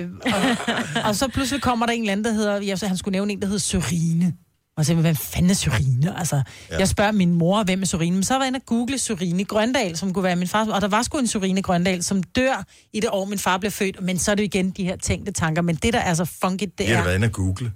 [0.02, 0.58] Øh, og,
[1.06, 3.34] og, så pludselig kommer der en eller anden, der hedder, ja, så han skulle nævne
[3.34, 4.34] en, der hedder Sørine.
[4.78, 6.20] Og så hvem fanden er Sørine?
[6.20, 6.42] Altså,
[6.72, 6.78] Ja.
[6.78, 8.16] jeg spørger min mor, hvem er Sørine?
[8.16, 10.66] Men så var jeg inde og google Sørine Grøndal, som kunne være min far.
[10.72, 13.72] Og der var sgu en Sørine Grøndal, som dør i det år, min far blev
[13.72, 14.02] født.
[14.02, 15.62] Men så er det igen de her tænkte tanker.
[15.62, 17.00] Men det, der er så funky, det har er...
[17.00, 17.72] du været inde og google.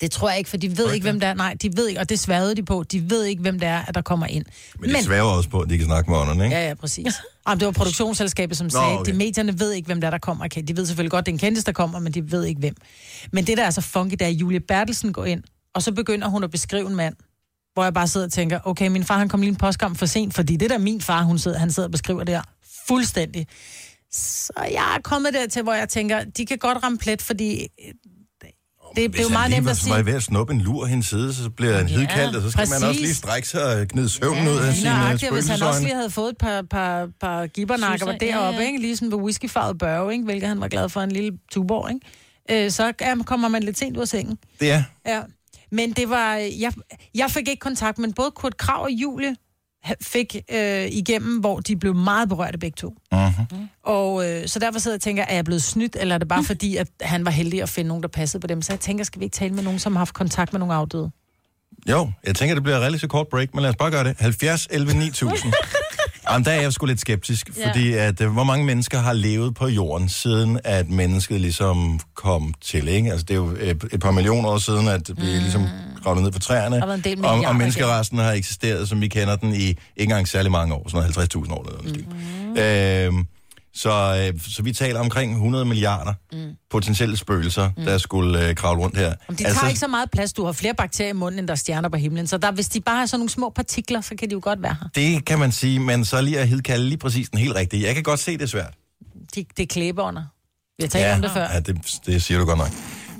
[0.00, 1.34] Det tror jeg ikke, for de ved ikke, hvem det er.
[1.34, 2.82] Nej, de ved ikke, og det sværede de på.
[2.92, 4.44] De ved ikke, hvem det er, at der kommer ind.
[4.78, 6.56] Men de svæver også på, at de kan snakke med ånderne, ikke?
[6.56, 7.14] Ja, ja, præcis.
[7.48, 9.00] Jamen, det var produktionsselskabet, som sagde, okay.
[9.00, 9.12] okay.
[9.12, 10.44] de medierne ved ikke, hvem der, er, der kommer.
[10.44, 12.58] Okay, de ved selvfølgelig godt, det er en kendis, der kommer, men de ved ikke,
[12.58, 12.74] hvem.
[13.32, 15.42] Men det, der er så funky, det er, at Julie Bertelsen går ind,
[15.74, 17.14] og så begynder hun at beskrive en mand,
[17.74, 20.06] hvor jeg bare sidder og tænker, okay, min far, han kom lige en postkamp for
[20.06, 22.42] sent, fordi det der er min far, hun sidder, han sidder og beskriver det her
[22.86, 23.46] fuldstændig.
[24.12, 27.94] Så jeg er kommet dertil, hvor jeg tænker, de kan godt ramme plet, fordi øh,
[28.96, 30.06] det, det er jo meget nemt at Hvis han lige var sige.
[30.06, 32.68] ved at snuppe en lur hendes side, så bliver han hidkaldt, og så skal man
[32.68, 32.88] præcis.
[32.88, 35.94] også lige strække sig og gnide søvnen ud af sine nøjagtigt, hvis han også lige
[35.94, 38.66] havde fået et par, par, par gibbernakker var Susser, ja, deroppe, ja.
[38.66, 38.78] ikke?
[38.80, 40.24] ligesom ved whiskyfarvet børge, ikke?
[40.24, 42.64] hvilket han var glad for en lille tuborg, ikke?
[42.64, 44.38] Øh, så ja, kommer man lidt sent ud af sengen.
[44.60, 44.82] Det er.
[45.06, 45.20] Ja.
[45.72, 46.72] Men det var, jeg,
[47.14, 49.36] jeg fik ikke kontakt, men både Kurt Krav og Julie
[50.02, 52.94] fik øh, igennem, hvor de blev meget berørte begge to.
[53.12, 53.68] Mm-hmm.
[53.84, 56.28] Og øh, så derfor sidder jeg og tænker, er jeg blevet snydt, eller er det
[56.28, 58.62] bare fordi, at han var heldig at finde nogen, der passede på dem?
[58.62, 60.74] Så jeg tænker, skal vi ikke tale med nogen, som har haft kontakt med nogle
[60.74, 61.10] afdøde?
[61.88, 64.16] Jo, jeg tænker, det bliver et relativt kort break, men lad os bare gøre det.
[64.18, 65.52] 70, 11, 9000.
[66.32, 67.68] Jamen, der er jeg sgu lidt skeptisk, Ja.
[67.68, 72.54] fordi at, øh, hvor mange mennesker har levet på jorden, siden at mennesket ligesom kom
[72.60, 73.10] til, ikke?
[73.10, 75.22] Altså, det er jo et, et par millioner år siden, at vi mm.
[75.22, 75.66] ligesom
[76.02, 79.58] kravlede ned på træerne, og, og milliarder menneskeresten har eksisteret, som vi kender den, i
[79.58, 81.66] ikke engang særlig mange år, sådan noget 50.000 år.
[81.68, 82.06] Eller noget.
[83.10, 83.16] Mm.
[83.16, 83.26] Øhm,
[83.80, 86.56] så, øh, så vi taler omkring 100 milliarder mm.
[86.70, 87.84] potentielle spøgelser, mm.
[87.84, 89.04] der skulle øh, kravle rundt her.
[89.04, 89.66] Jamen, de tager altså...
[89.66, 90.32] ikke så meget plads.
[90.32, 92.26] Du har flere bakterier i munden, end der er stjerner på himlen.
[92.26, 94.62] Så der, hvis de bare har sådan nogle små partikler, så kan de jo godt
[94.62, 94.88] være her.
[94.94, 97.86] Det kan man sige, men så lige at hidkalde lige præcis den helt rigtige.
[97.86, 98.74] Jeg kan godt se, det er svært.
[99.34, 100.22] De, det er klæbeånder.
[100.78, 101.14] Vi har talt ja.
[101.14, 101.48] om det før.
[101.52, 102.70] Ja, det, det siger du godt nok.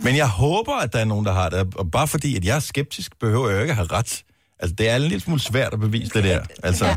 [0.02, 1.74] Men jeg håber, at der er nogen, der har det.
[1.74, 4.24] Og bare fordi, at jeg er skeptisk, behøver jeg jo ikke at have ret.
[4.58, 6.40] Altså, det er en lille smule svært at bevise det der.
[6.62, 6.96] Altså, ja.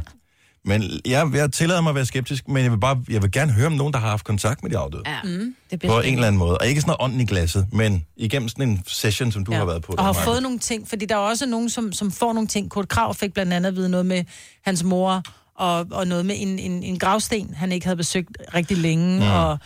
[0.66, 3.51] Men jeg, jeg tillader mig at være skeptisk, men jeg vil, bare, jeg vil gerne
[3.51, 5.03] høre om nogen, der har haft kontakt med de afdøde.
[5.05, 5.55] Ja, Mm.
[5.72, 6.57] det På en eller anden måde.
[6.57, 9.57] Og ikke sådan noget ånden i glasset, men igennem sådan en session, som du ja.
[9.57, 9.93] har været på.
[9.97, 12.70] og har fået nogle ting, fordi der er også nogen, som, som får nogle ting.
[12.70, 14.24] Kurt Krav fik blandt andet at vide noget med
[14.66, 15.24] hans mor,
[15.55, 19.32] og, og noget med en, en, en gravsten, han ikke havde besøgt rigtig længe, mm.
[19.32, 19.57] og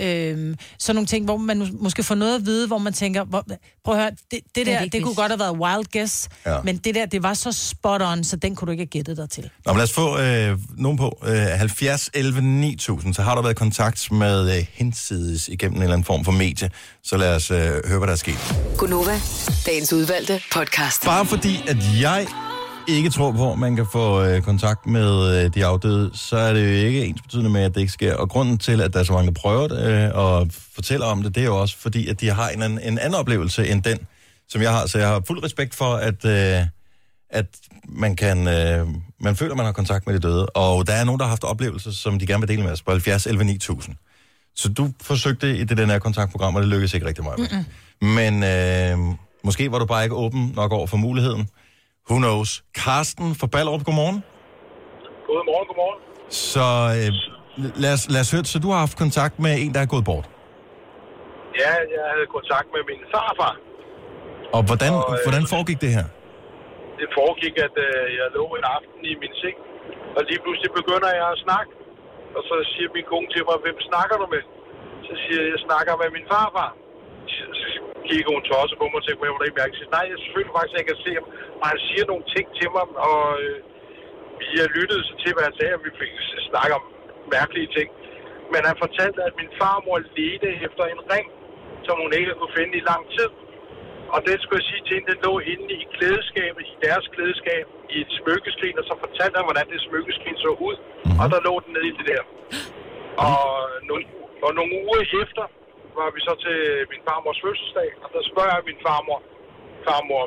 [0.00, 3.44] øhm, sådan nogle ting, hvor man måske får noget at vide, hvor man tænker, hvor,
[3.84, 6.28] prøv at høre, det, det det der, ikke det kunne godt have været wild guess,
[6.46, 6.54] Ja.
[6.54, 6.60] ja.
[6.64, 9.16] men det der, det var så spot on, så den kunne du ikke have gættet
[9.16, 9.50] dig til.
[9.66, 11.18] Nå, men lad os få øh, nogen på.
[11.26, 15.82] Øh, 70 11 9000, så har der været i kontakt med øh, hensides igennem en
[15.82, 16.70] eller anden form for medie.
[17.02, 18.54] Så lad os øh, høre, hvad der er sket.
[18.78, 19.20] Gunova,
[19.66, 21.04] dagens udvalgte podcast.
[21.04, 22.26] Bare fordi, at jeg
[22.88, 26.52] ikke tror på, at man kan få øh, kontakt med øh, de afdøde, så er
[26.52, 28.14] det jo ikke ens betydende med, at det ikke sker.
[28.14, 31.22] Og grunden til, at der er så mange, der prøver det øh, og fortæller om
[31.22, 33.98] det, det er jo også fordi, at de har en, en anden oplevelse end den,
[34.48, 34.86] som jeg har.
[34.86, 36.66] Så jeg har fuld respekt for, at, øh,
[37.30, 37.46] at
[37.88, 38.86] man kan øh,
[39.20, 40.46] man føler, man har kontakt med de døde.
[40.46, 42.82] Og der er nogen, der har haft oplevelser, som de gerne vil dele med os
[42.82, 43.96] på 70 11 9000.
[44.54, 47.38] Så du forsøgte i det der kontaktprogram, og det lykkedes ikke rigtig meget.
[47.38, 48.08] Mm-mm.
[48.08, 51.48] Men øh, måske var du bare ikke åben nok over for muligheden.
[52.10, 52.50] Who knows?
[52.84, 54.18] Karsten fra Ballerup, godmorgen.
[55.28, 56.00] Godmorgen, godmorgen.
[56.50, 56.66] Så
[56.98, 57.10] øh,
[57.84, 60.04] lad, os, lad os høre, så du har haft kontakt med en, der er gået
[60.10, 60.26] bort.
[61.62, 63.54] Ja, jeg havde kontakt med min farfar.
[64.56, 66.06] Og hvordan, Og, øh, hvordan foregik det her?
[67.00, 69.56] Det foregik, at øh, jeg lå en aften i min seng,
[70.16, 71.70] og lige pludselig begynder jeg at snakke.
[72.36, 74.42] Og så siger min kone til mig, hvem snakker du med?
[75.08, 76.70] Så siger jeg, jeg snakker med min farfar.
[78.08, 79.74] Kigger hun tosset på mig og tænker, hvor det ikke mærke.
[79.82, 81.26] Jeg nej, jeg selvfølgelig faktisk, at jeg kan se ham.
[81.60, 83.56] Og han siger nogle ting til mig, og øh,
[84.40, 86.12] vi har lyttet så til, hvad han sagde, og vi fik
[86.50, 86.84] snakket om
[87.36, 87.88] mærkelige ting.
[88.52, 91.26] Men han fortalte, at min farmor ledte efter en ring,
[91.86, 93.30] som hun ikke kunne finde i lang tid.
[94.14, 97.64] Og den skulle jeg sige til hende, den lå inde i klædeskabet, i deres klædeskab,
[97.94, 100.76] i et smykkeskrin, og så fortalte han, hvordan det smykkeskrin så ud.
[101.20, 102.22] Og der lå den nede i det der.
[103.26, 103.40] Og
[103.88, 104.04] nogle,
[104.46, 105.44] og nogle uger efter
[105.98, 106.58] var vi så til
[106.92, 109.18] min farmors fødselsdag, og der spørger jeg min farmor,
[109.86, 110.22] farmor,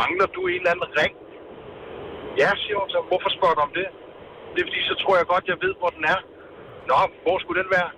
[0.00, 1.14] mangler du en eller anden ring?
[2.40, 3.00] Ja, siger hun så.
[3.10, 3.88] Hvorfor spørger du om det?
[4.52, 6.20] Det er fordi, så tror jeg godt, jeg ved, hvor den er.
[6.90, 7.90] Nå, hvor skulle den være?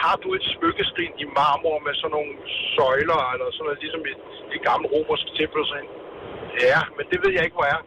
[0.00, 2.32] Har du et smykkeskrin i marmor med sådan nogle
[2.76, 4.20] søjler, eller sådan noget, ligesom et,
[4.54, 5.62] et gammelt romersk tempel?
[6.70, 7.80] Ja, men det ved jeg ikke, hvor er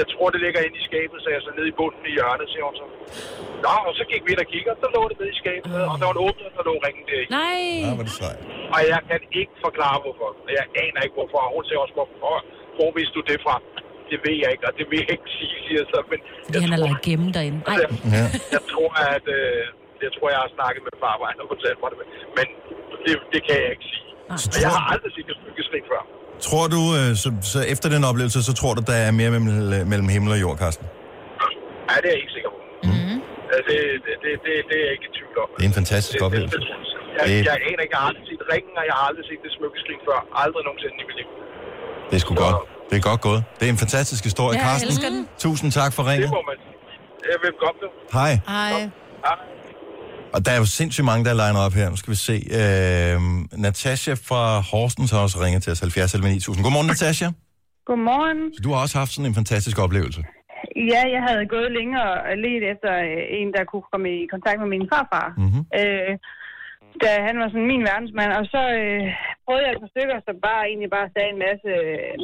[0.00, 2.46] jeg tror, det ligger inde i skabet, så jeg så nede i bunden i hjørnet,
[2.52, 2.86] siger hun så.
[3.64, 5.94] Nå, og så gik vi ind og kigger, så lå det nede i skabet, og
[6.00, 7.26] der var en åbnet, der lå ringen der i.
[7.40, 7.60] Nej.
[7.84, 8.40] Ja, er det sejt.
[8.74, 10.28] Og jeg kan ikke forklare, hvorfor.
[10.46, 11.38] Og Jeg aner ikke, hvorfor.
[11.46, 12.34] Og Hun siger også, hvorfor.
[12.78, 13.54] Hvor vidste du det fra?
[14.10, 15.98] Det ved jeg ikke, og det vil jeg ikke sige, siger jeg så.
[16.12, 17.58] Men Fordi han har lagt gemme derinde.
[17.70, 17.76] Ej.
[17.84, 18.24] jeg, Ja.
[18.56, 19.62] jeg tror, at øh,
[20.06, 21.98] jeg tror, jeg har snakket med farfar, han har fortalt mig det.
[22.38, 22.46] Men
[23.04, 24.04] det, det kan jeg ikke sige.
[24.32, 26.02] Og jeg har aldrig set et smykkeskrig før.
[26.48, 29.86] Tror du, øh, så, så efter den oplevelse, så tror du, der er mere mellem,
[29.92, 30.86] mellem himmel og jord, Karsten?
[31.90, 32.58] Ja, det er jeg ikke sikker på.
[32.88, 33.16] Mm-hmm.
[33.50, 33.58] Det,
[34.06, 35.48] det, det, det, det er jeg ikke i tvivl om.
[35.56, 36.58] Det er en fantastisk Det- det- oplevelse.
[36.58, 36.80] det-
[37.18, 39.40] Jeg, Det- jeg aner ikke, jeg har aldrig set ringen, og jeg har aldrig set
[39.46, 40.18] det smykkeskrig før.
[40.42, 41.28] Aldrig nogensinde i mit liv.
[42.10, 42.56] Det er sgu godt.
[42.90, 43.40] Det er godt gået.
[43.58, 44.56] Det er en fantastisk historie,
[44.88, 45.22] elsker den.
[45.44, 46.30] Tusind tak for Det ringet.
[46.38, 46.56] må man
[47.32, 47.90] Jeg vil godt det.
[48.18, 48.32] Hej.
[48.54, 48.70] Hej.
[49.26, 49.34] Ja.
[50.34, 51.86] Og der er jo sindssygt mange, der liner op her.
[51.92, 52.36] Nu skal vi se.
[52.60, 53.16] Øh,
[53.66, 56.64] Natasha fra Horsens har også ringet til os 70 11 9000.
[56.64, 57.28] Godmorgen, Natasha.
[57.88, 58.40] Godmorgen.
[58.54, 60.20] Så du har også haft sådan en fantastisk oplevelse.
[60.92, 64.58] Ja, jeg havde gået længere og let efter øh, en, der kunne komme i kontakt
[64.62, 65.28] med min farfar.
[65.44, 65.60] Mhm.
[65.80, 66.12] Øh,
[67.02, 68.32] da han var sådan min verdensmand.
[68.40, 69.04] Og så øh,
[69.44, 71.70] prøvede jeg et par stykker, som bare egentlig bare sagde en masse,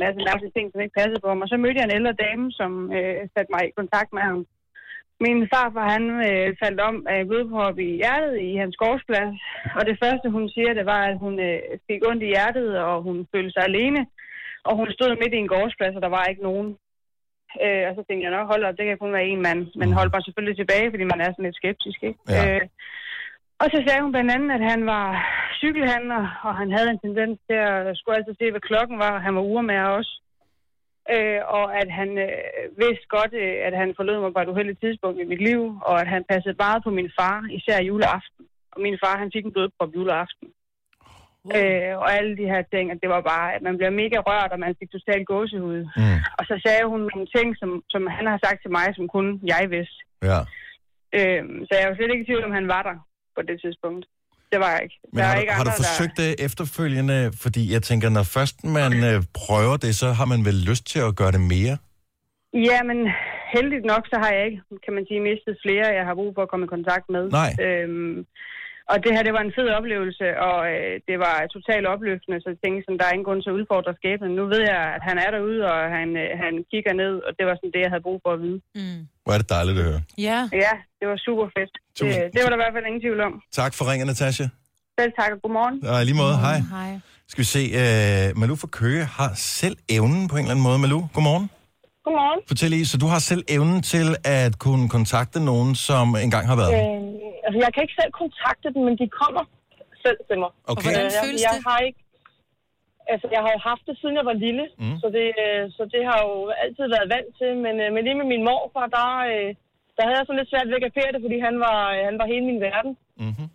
[0.03, 1.43] masse mærkelige ting, som ikke passede på ham.
[1.45, 4.41] Og så mødte jeg en ældre dame, som øh, satte mig i kontakt med ham.
[5.25, 9.35] Min farfar, han øh, faldt om af blodprop i hjertet i hans gårdsplads.
[9.79, 13.03] Og det første, hun siger, det var, at hun øh, fik ondt i hjertet, og
[13.03, 14.07] hun følte sig alene.
[14.69, 16.69] Og hun stod midt i en gårdsplads, og der var ikke nogen.
[17.65, 19.63] Øh, og så tænkte jeg, nok hold op, det kan kun være en mand.
[19.81, 22.21] Men holdt mig selvfølgelig tilbage, fordi man er sådan lidt skeptisk, ikke?
[22.29, 22.43] Ja.
[22.55, 22.65] Øh,
[23.63, 25.07] og så sagde hun blandt andet, at han var
[25.61, 29.23] cykelhandler, og han havde en tendens til at skulle altid se, hvad klokken var, og
[29.27, 30.13] han var urmager også.
[31.15, 34.81] Øh, og at han øh, vidste godt, øh, at han forlod mig på et uheldigt
[34.81, 38.45] tidspunkt i mit liv, og at han passede meget på min far, især juleaften.
[38.73, 40.49] Og min far, han fik en blodprop juleaften.
[41.57, 44.53] Øh, og alle de her ting, at det var bare, at man bliver mega rørt,
[44.55, 45.81] og man fik totalt gåsehud.
[46.01, 46.19] Mm.
[46.39, 49.27] Og så sagde hun nogle ting, som, som han har sagt til mig, som kun
[49.53, 49.99] jeg vidste.
[50.31, 50.41] Ja.
[51.19, 52.97] Øh, så jeg var slet ikke i tvivl, om han var der
[53.37, 54.05] på det tidspunkt.
[54.53, 54.99] Det var jeg ikke.
[55.13, 57.19] Men Der har, ikke du, har du andre, der- forsøgt det efterfølgende?
[57.45, 61.01] Fordi jeg tænker, når først man øh, prøver det, så har man vel lyst til
[61.09, 61.75] at gøre det mere?
[62.71, 62.99] Ja, men
[63.57, 66.43] heldigt nok, så har jeg ikke, kan man sige, mistet flere, jeg har brug for
[66.45, 67.25] at komme i kontakt med.
[67.41, 67.51] Nej.
[67.67, 68.17] Øhm,
[68.93, 72.49] og det her, det var en fed oplevelse, og øh, det var totalt opløftende, så
[72.53, 74.33] jeg tænkte, sådan, der er ingen grund til at udfordre skæbnen.
[74.41, 77.45] Nu ved jeg, at han er derude, og han, øh, han kigger ned, og det
[77.49, 78.61] var sådan det, jeg havde brug for at vide.
[78.79, 79.01] Mm.
[79.29, 80.01] Hvor er det dejligt at høre.
[80.29, 80.39] Ja.
[80.65, 81.73] Ja, det var super fedt.
[81.75, 83.33] Det, Tusind- det var der i hvert fald ingen tvivl om.
[83.61, 84.45] Tak for ringen, Natasha.
[85.01, 85.77] Selv tak, og godmorgen.
[85.91, 86.59] Og i lige måde, hej.
[86.77, 86.91] Hej.
[87.33, 90.79] Skal vi se, øh, Malou fra Køge har selv evnen på en eller anden måde.
[90.85, 91.47] Malou, godmorgen.
[92.07, 92.41] Godmorgen.
[92.51, 94.07] Fortæl lige, så du har selv evnen til
[94.39, 96.83] at kunne kontakte nogen, som engang har været der?
[96.83, 99.43] Øh, altså, jeg kan ikke selv kontakte dem, men de kommer
[100.05, 100.51] selv til mig.
[100.73, 100.79] Okay.
[100.79, 101.63] Og hvordan Øh, jeg, føles jeg det?
[101.69, 102.01] Har ikke,
[103.13, 104.97] altså, jeg har jo haft det, siden jeg var lille, Mm.
[105.03, 106.33] så, det, øh, så det har jo
[106.65, 107.51] altid været vant til.
[107.65, 109.51] Men, øh, men lige med min morfar, der, øh,
[109.97, 112.17] der havde jeg sådan lidt svært ved at kapere det, fordi han var, øh, han
[112.21, 112.93] var hele min verden.
[113.25, 113.49] Mm-hmm.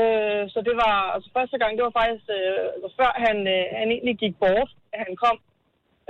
[0.00, 3.64] Øh, så det var, altså første gang, det var faktisk, øh, altså, før han, øh,
[3.80, 5.36] han egentlig gik bort, at han kom.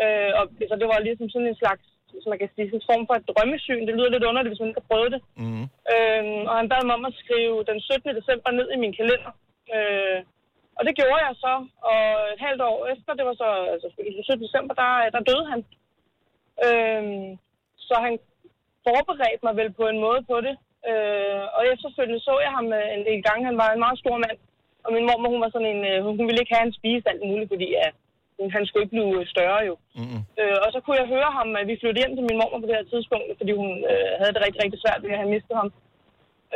[0.02, 2.88] Øh, og så det var ligesom sådan en slags, hvis man kan sige, sådan en
[2.90, 3.86] form for et drømmesyn.
[3.86, 5.20] Det lyder lidt underligt, hvis man ikke har prøvet det.
[5.42, 5.66] Mm-hmm.
[5.92, 8.16] Øhm, og han bad mig om at skrive den 17.
[8.18, 9.32] december ned i min kalender.
[9.76, 10.18] Øh,
[10.78, 11.54] og det gjorde jeg så.
[11.90, 12.02] Og
[12.34, 14.44] et halvt år efter, det var så altså, den 17.
[14.46, 15.60] december, der, der døde han.
[16.66, 17.28] Øhm,
[17.86, 18.14] så han
[18.86, 20.54] forberedte mig vel på en måde på det.
[20.90, 23.48] Øh, og efterfølgende så jeg ham øh, en del gange.
[23.50, 24.38] Han var en meget stor mand.
[24.84, 27.24] Og min mormor, hun var sådan en, øh, hun ville ikke have en spise alt
[27.30, 27.88] muligt, fordi ja,
[28.56, 29.74] han skulle ikke blive større jo.
[30.00, 30.20] Mm-hmm.
[30.40, 32.66] Øh, og så kunne jeg høre ham, at vi flyttede hjem til min mormor på
[32.68, 35.56] det her tidspunkt, fordi hun øh, havde det rigtig, rigtig svært ved at have mistet
[35.60, 35.68] ham.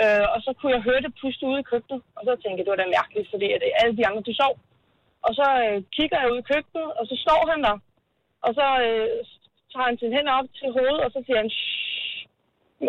[0.03, 2.67] Øh, og så kunne jeg høre det puste ude i køkkenet, og så tænkte jeg,
[2.67, 4.55] det var da mærkeligt, fordi at alle de andre, de sov.
[5.27, 7.77] Og så øh, kigger jeg ud i køkkenet, og så står han der.
[8.47, 9.19] Og så øh,
[9.73, 11.51] tager han sine hænder op til hovedet, og så siger han,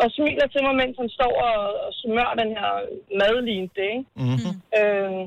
[0.03, 2.69] og smiler til mig, mens han står og, og smører den her
[3.19, 4.05] madlin det, ikke?
[4.23, 4.53] Mm-hmm.
[4.77, 5.21] Øh,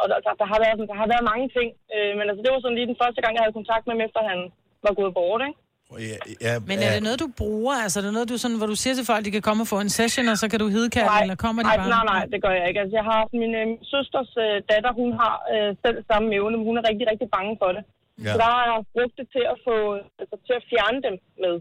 [0.00, 1.68] og der, der, der, har været, der har været mange ting.
[1.94, 4.04] Øh, men altså, det var sådan lige den første gang, jeg havde kontakt med ham,
[4.06, 4.40] efter han
[4.84, 5.60] var gået bort, ikke?
[6.08, 6.16] Ja,
[6.46, 7.74] ja, Men er det noget, du bruger?
[7.84, 9.68] Altså, er det noget, du sådan, hvor du siger til folk, de kan komme og
[9.74, 11.88] få en session, og så kan du hidkalde, Nej, eller kommer de nej, bare?
[11.96, 12.80] nej, nej, det gør jeg ikke.
[12.82, 16.66] Altså, jeg har min, øh, søsters øh, datter, hun har øh, selv samme evne, men
[16.68, 17.82] hun er rigtig, rigtig bange for det.
[18.26, 18.32] Ja.
[18.32, 19.76] Så der har jeg brugt det til at få,
[20.20, 21.14] altså, til at fjerne dem
[21.44, 21.54] med.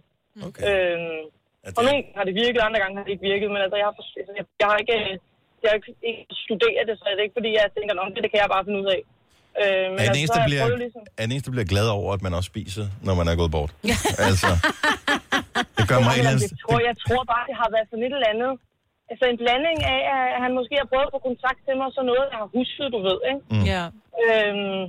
[0.47, 0.63] Okay.
[0.69, 1.21] Øhm,
[1.67, 3.85] Er og nogle har det virket, andre gange har det ikke virket, men altså, jeg
[3.89, 5.13] har, for- altså, jeg, jeg har ikke, øh,
[5.61, 8.21] jeg har ikke, ikke studeret det, så det er ikke fordi, jeg tænker, "Nå, det,
[8.25, 9.01] det kan jeg bare finde ud af.
[9.61, 11.87] Øh, men Er den, altså, eneste, bliver, prøvet ligesom, er den eneste, der bliver glad
[11.99, 13.71] over, at man også spiser, når man er gået bort?
[14.27, 14.49] altså,
[15.77, 18.31] det gør mig Jamen, jeg, tror, jeg tror bare, det har været sådan et eller
[18.35, 18.53] andet.
[19.11, 20.01] Altså en blanding af,
[20.35, 22.49] at han måske har prøvet at få kontakt til mig, og så noget, jeg har
[22.57, 23.41] husket, du ved, ikke?
[23.53, 23.65] Mm.
[23.73, 23.83] Ja.
[24.23, 24.83] Øhm,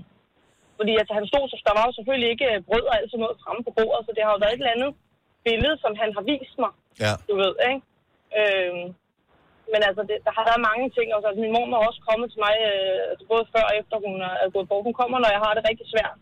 [0.79, 3.23] Fordi altså, han stod, så der var jo selvfølgelig ikke øh, brød og alt sådan
[3.25, 4.91] noget fremme på bordet, så det har jo været et eller andet
[5.47, 6.73] billede, som han har vist mig,
[7.05, 7.13] Ja.
[7.29, 7.81] du ved, ikke?
[8.39, 8.85] Øhm,
[9.73, 11.07] men altså, det, der har været mange ting.
[11.17, 14.15] Altså, min mor er også kommet til mig, øh, altså, både før og efter hun
[14.45, 14.87] er gået bort.
[14.89, 16.17] Hun kommer, når jeg har det rigtig svært.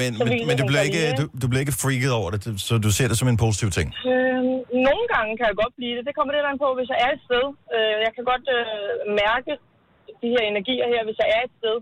[0.00, 2.72] Men, Så men, men du, bliver ikke, du, du bliver ikke freaket over det, så
[2.86, 3.88] du ser det som en positiv ting.
[4.10, 4.42] Øh,
[4.88, 6.02] nogle gange kan jeg godt blive det.
[6.08, 7.44] Det kommer lidt an på, hvis jeg er et sted.
[7.74, 9.52] Øh, jeg kan godt øh, mærke
[10.22, 11.76] de her energier her, hvis jeg er et sted.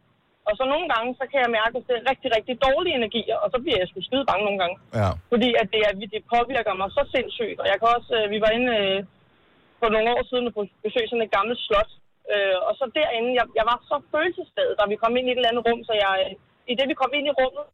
[0.49, 3.37] Og så nogle gange, så kan jeg mærke, at det er rigtig, rigtig dårlige energier,
[3.45, 4.77] og så bliver jeg sgu skide bange nogle gange.
[5.01, 5.11] Ja.
[5.33, 7.59] Fordi at det, er, det påvirker mig så sindssygt.
[7.63, 8.99] Og jeg kan også, øh, vi var inde øh,
[9.83, 10.55] for nogle år siden og
[10.85, 11.91] besøgte sådan et gammelt slot.
[12.33, 15.39] Øh, og så derinde, jeg, jeg var så følelsesladet, da vi kom ind i et
[15.39, 16.33] eller andet rum, så jeg, øh,
[16.71, 17.67] i det vi kom ind i rummet,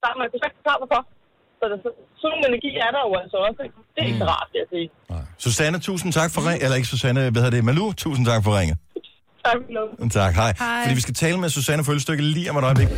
[0.00, 1.02] så man kunne ikke forklare hvorfor.
[1.58, 1.78] Så det,
[2.20, 3.60] sådan nogle energi er der jo altså også.
[3.94, 4.88] Det er ikke så rart, vil jeg sige.
[5.44, 6.58] Susanne, tusind tak for ring.
[6.64, 7.64] Eller ikke Susanne, hvad hedder det?
[7.68, 8.76] Malu, tusind tak for ringet.
[9.44, 9.56] Tak
[10.00, 10.08] for.
[10.08, 10.54] Tak, hej.
[10.58, 10.82] Hej.
[10.82, 12.88] Fordi vi skal tale med Susanne Følstykke lige om et øjeblik.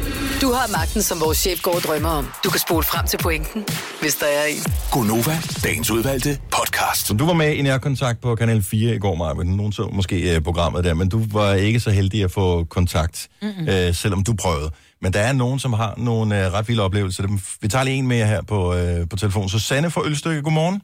[0.41, 2.29] Du har magten, som vores chef går og drømmer om.
[2.45, 3.65] Du kan spole frem til pointen,
[4.01, 4.73] hvis der er en.
[4.93, 7.07] Gonova, dagens udvalgte podcast.
[7.07, 9.33] Så du var med i nærkontakt på Kanal 4 i går, Maja.
[9.35, 13.29] Nogen så måske øh, programmet der, men du var ikke så heldig at få kontakt,
[13.43, 13.69] Mm-mm.
[13.69, 14.71] øh, selvom du prøvede.
[15.03, 17.23] Men der er nogen, som har nogle øh, ret vilde oplevelser.
[17.27, 19.49] Dem- Vi tager lige en mere her på, øh, på telefon.
[19.49, 20.83] Susanne fra Ølstykke, godmorgen.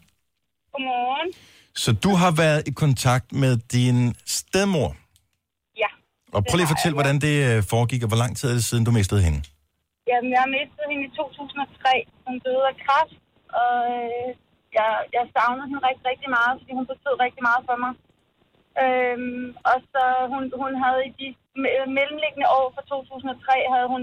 [0.72, 1.32] Godmorgen.
[1.76, 4.96] Så du har været i kontakt med din stedmor.
[6.36, 8.68] Og prøv lige at fortælle, hvordan det øh, foregik, og hvor lang tid er det
[8.70, 9.40] siden, du mistede hende?
[10.10, 11.94] Jamen, jeg mistede hende i 2003.
[12.26, 13.16] Hun døde af kræft,
[13.62, 14.28] og øh,
[14.78, 17.92] jeg, jeg savnede hende rigtig, rigtig meget, fordi hun betød rigtig meget for mig.
[18.82, 20.02] Øhm, og så
[20.32, 21.28] hun, hun havde i de
[21.62, 24.02] me- mellemliggende år fra 2003, havde hun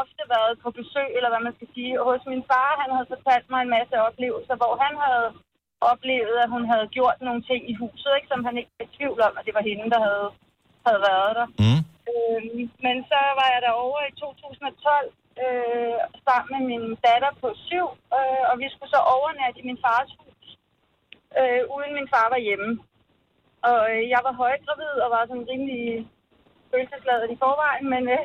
[0.00, 2.70] ofte været på besøg, eller hvad man skal sige, hos min far.
[2.82, 5.28] Han havde fortalt mig en masse oplevelser, hvor han havde
[5.92, 8.94] oplevet, at hun havde gjort nogle ting i huset, ikke, som han ikke var i
[8.96, 10.28] tvivl om, at det var hende, der havde,
[10.86, 11.48] havde været der.
[11.62, 11.80] Mm.
[12.10, 15.12] Øhm, men så var jeg derovre i 2012
[15.44, 17.86] øh, sammen med min datter på syv,
[18.18, 20.46] øh, og vi skulle så overnatte i min fars hus,
[21.40, 22.70] øh, uden min far var hjemme.
[23.68, 25.82] Og øh, jeg var højgravid og var sådan rimelig
[26.70, 28.24] følelsesladet i forvejen, men øh,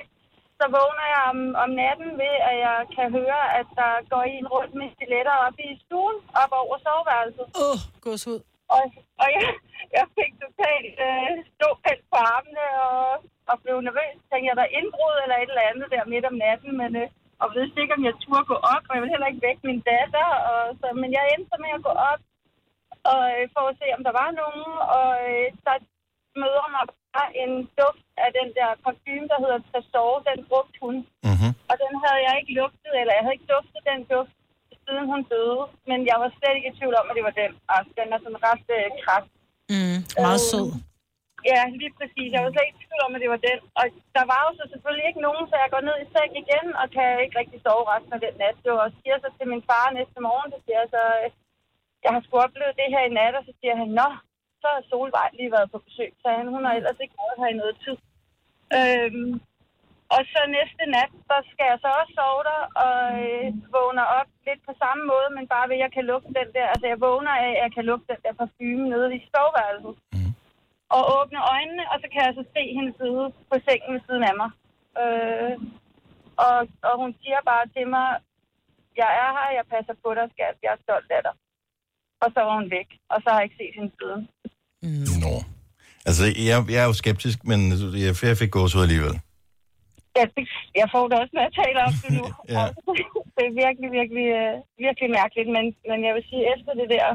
[0.60, 4.47] så vågner jeg om, om natten ved, at jeg kan høre, at der går en
[4.56, 7.45] rundt med stiletter op i stuen, op over soveværelset.
[7.64, 8.39] Åh, oh, gås ud.
[8.76, 8.84] Og,
[9.22, 9.45] og jeg,
[9.97, 13.08] jeg fik totalt øh, ståpælt på armene og,
[13.51, 14.18] og blev nervøs.
[14.30, 17.08] Tænkte jeg, der er indbrud eller et eller andet der midt om natten, men øh,
[17.44, 19.82] og vidste ikke, om jeg turde gå op, og jeg ville heller ikke vække min
[19.92, 20.28] datter.
[20.52, 22.22] Og, så, men jeg endte så med at gå op
[23.14, 24.68] og, øh, for at se, om der var nogen,
[24.98, 25.76] og øh, der
[26.42, 26.84] møder mig
[27.16, 30.96] bare en duft af den der parfume, der hedder Tresor, den brugte hun.
[31.28, 31.52] Mm-hmm.
[31.70, 34.36] Og den havde jeg ikke lugtet, eller jeg havde ikke duftet den duft,
[34.86, 35.62] siden hun døde.
[35.90, 37.52] Men jeg var slet ikke i tvivl om, at det var den.
[37.76, 39.32] Altså, den er sådan ret øh, kraft.
[39.74, 40.68] Mm, meget Øh, sød.
[41.52, 42.30] Ja, lige præcis.
[42.34, 43.60] Jeg var slet ikke i tvivl om, at det var den.
[43.80, 43.84] Og
[44.18, 46.86] der var jo så selvfølgelig ikke nogen, så jeg går ned i seng igen, og
[46.96, 48.58] kan ikke rigtig sove resten af den nat.
[48.66, 51.28] Var, og siger så til min far næste morgen, så siger jeg så, øh,
[52.04, 54.08] jeg har sgu oplevet det her i nat, og så siger han, nå,
[54.62, 57.50] så har Solvej lige været på besøg, så han, hun har ellers ikke været her
[57.54, 57.98] i noget tid.
[58.78, 59.34] Øhm,
[60.16, 64.30] og så næste nat, så skal jeg så også sove der, og øh, vågner op
[64.48, 67.04] lidt på samme måde, men bare ved, at jeg kan lugte den der, altså jeg
[67.08, 69.96] vågner af, at jeg kan lugte den der parfume nede i soveværelset.
[70.14, 70.25] Mm.
[70.96, 74.24] Og åbne øjnene, og så kan jeg så se hende sidde på sengen ved siden
[74.30, 74.50] af mig.
[75.02, 75.54] Øh,
[76.46, 76.58] og,
[76.88, 78.08] og hun siger bare til mig,
[79.02, 81.36] jeg er her, jeg passer på dig, skat, jeg er stolt af dig.
[82.24, 84.22] Og så var hun væk, og så har jeg ikke set hende siden.
[85.24, 85.36] Nå.
[86.08, 87.60] Altså, jeg, jeg er jo skeptisk, men
[88.06, 89.16] jeg, jeg fik gås ud alligevel.
[90.20, 90.28] Jeg,
[90.82, 92.26] jeg får det også, når jeg taler om det nu.
[92.56, 92.64] Ja.
[93.36, 94.56] det er virkelig, virkelig, øh,
[94.86, 97.08] virkelig mærkeligt, men, men jeg vil sige, efter det der,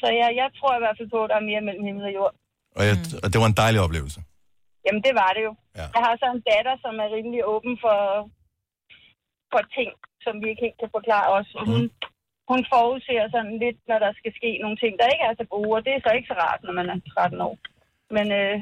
[0.00, 2.14] så jeg, jeg tror i hvert fald på, at der er mere mellem himmel og
[2.18, 2.34] jord.
[2.78, 4.20] Og, jeg, og det var en dejlig oplevelse.
[4.86, 5.52] Jamen, det var det jo.
[5.78, 5.86] Ja.
[5.96, 7.98] Jeg har så en datter, som er rimelig åben for,
[9.52, 9.90] for ting,
[10.24, 11.48] som vi ikke helt kan forklare os.
[11.58, 11.82] Og Hun,
[12.50, 15.72] hun forudser sådan lidt, når der skal ske nogle ting, der ikke er så gode,
[15.78, 17.56] og det er så ikke så rart, når man er 13 år.
[18.16, 18.56] Men, øh,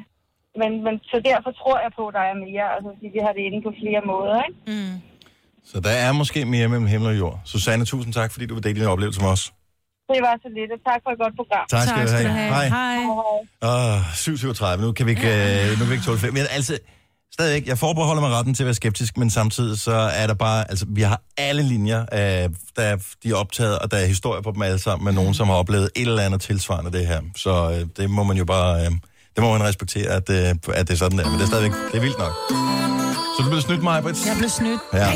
[0.61, 2.67] men, men så derfor tror jeg på, at der er mere.
[2.75, 4.61] Altså, fordi vi har det inde på flere måder, ikke?
[4.73, 4.97] Mm.
[5.71, 7.37] Så der er måske mere mellem himmel og jord.
[7.53, 9.45] Susanne, tusind tak, fordi du vil dele din oplevelse med os.
[10.13, 11.65] Det var så lidt, og tak for et godt program.
[11.71, 12.49] Tak skal Tak du skal have.
[12.49, 12.71] du have.
[12.71, 13.01] Hej.
[13.63, 13.97] Hej.
[13.97, 15.31] Åh, 7.37, nu kan vi ikke,
[15.63, 16.33] øh, nu kan vi ikke tåle flere.
[16.33, 16.79] Men altså,
[17.35, 20.71] stadigvæk, jeg forbeholder mig retten til at være skeptisk, men samtidig så er der bare,
[20.71, 22.19] altså vi har alle linjer, øh,
[22.77, 25.35] der er, de er optaget, og der er historier på dem alle sammen med nogen,
[25.35, 27.21] som har oplevet et eller andet tilsvarende det her.
[27.37, 28.91] Så øh, det må man jo bare, øh,
[29.35, 30.37] det må man respektere, at, øh,
[30.75, 31.25] at det er sådan der.
[31.25, 32.94] Men det er stadigvæk, det er vildt nok.
[33.37, 34.27] Så du blev snydt mig, Britt?
[34.27, 34.81] Jeg blev snydt.
[34.93, 35.13] Ja.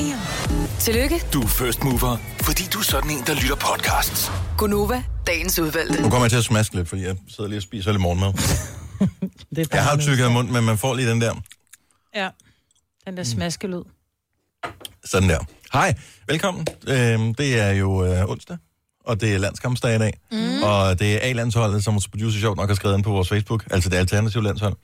[0.78, 4.30] Tillykke, Du er first mover, fordi du er sådan en, der lytter podcasts.
[4.58, 6.02] Gunova, dagens udvalgte.
[6.02, 8.32] Nu kommer jeg til at smaske lidt, fordi jeg sidder lige og spiser lidt morgenmad.
[9.56, 11.34] Det er Jeg har tykket af munden, men man får lige den der.
[12.14, 12.28] Ja,
[13.06, 13.82] den der smaskelyd.
[15.04, 15.38] Sådan der.
[15.72, 15.94] Hej,
[16.28, 16.66] velkommen.
[16.88, 18.56] Øhm, det er jo øh, onsdag,
[19.04, 20.12] og det er landskampsdag i dag.
[20.32, 20.62] Mm.
[20.62, 23.64] Og det er A-landsholdet, som vores producer sjovt nok har skrevet ind på vores Facebook,
[23.70, 24.74] altså det alternative landshold,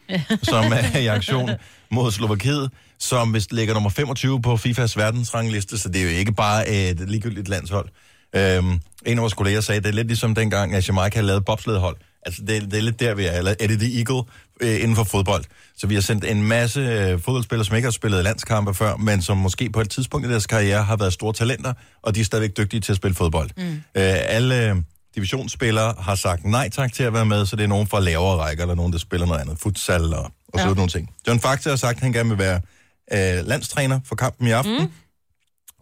[0.43, 1.51] som er i aktion
[1.91, 6.33] mod Slovakiet, som vist ligger nummer 25 på FIFAs verdensrangliste, så det er jo ikke
[6.33, 7.89] bare et ligegyldigt landshold.
[8.37, 11.45] Øhm, en af vores kolleger sagde, det er lidt ligesom dengang, at Jamaica havde lavet
[11.45, 11.97] bobsledhold.
[12.27, 13.33] Altså, det, er- det er lidt der, vi er.
[13.33, 14.23] Eller Eddie the Eagle
[14.61, 15.45] øh, inden for fodbold.
[15.77, 19.23] Så vi har sendt en masse øh, fodboldspillere, som ikke har spillet landskampe før, men
[19.23, 21.73] som måske på et tidspunkt i deres karriere har været store talenter,
[22.03, 23.51] og de er stadigvæk dygtige til at spille fodbold.
[23.57, 23.63] Mm.
[23.73, 24.77] Øh, alle øh,
[25.15, 28.37] divisionsspillere har sagt nej tak til at være med, så det er nogen fra lavere
[28.37, 29.59] rækker, eller nogen, der spiller noget andet.
[29.59, 30.75] Futsal og, og sådan Ja.
[30.75, 31.11] nogle ting.
[31.29, 32.61] John Faxe har sagt, at han gerne vil være
[33.13, 34.81] øh, landstræner for kampen i aften.
[34.81, 34.91] Mm.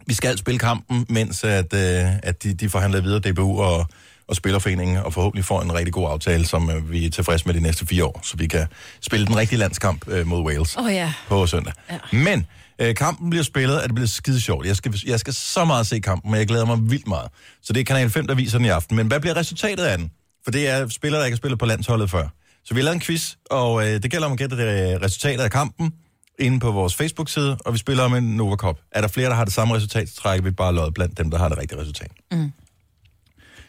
[0.07, 3.87] Vi skal spille kampen, mens at, øh, at de, de forhandler videre DBU og,
[4.27, 7.53] og Spillerforeningen, og forhåbentlig får en rigtig god aftale, som øh, vi er tilfredse med
[7.53, 8.67] de næste fire år, så vi kan
[9.01, 11.13] spille den rigtige landskamp øh, mod Wales oh, ja.
[11.27, 11.73] på søndag.
[11.91, 11.97] Ja.
[12.11, 12.45] Men
[12.79, 14.65] øh, kampen bliver spillet, og det bliver skide sjovt.
[14.65, 17.27] Jeg skal, jeg skal så meget se kampen, men jeg glæder mig vildt meget.
[17.61, 18.95] Så det er Kanal 5, der viser den i aften.
[18.95, 20.11] Men hvad bliver resultatet af den?
[20.43, 22.27] For det er spillere, der ikke har spillet på landsholdet før.
[22.65, 25.01] Så vi har lavet en quiz, og øh, det gælder om at gætte det øh,
[25.01, 25.93] resultatet af kampen
[26.39, 28.79] inde på vores Facebook-side, og vi spiller om en Nova Cup.
[28.91, 31.31] Er der flere, der har det samme resultat, så trækker vi bare lod blandt dem,
[31.31, 32.11] der har det rigtige resultat.
[32.31, 32.51] Mm.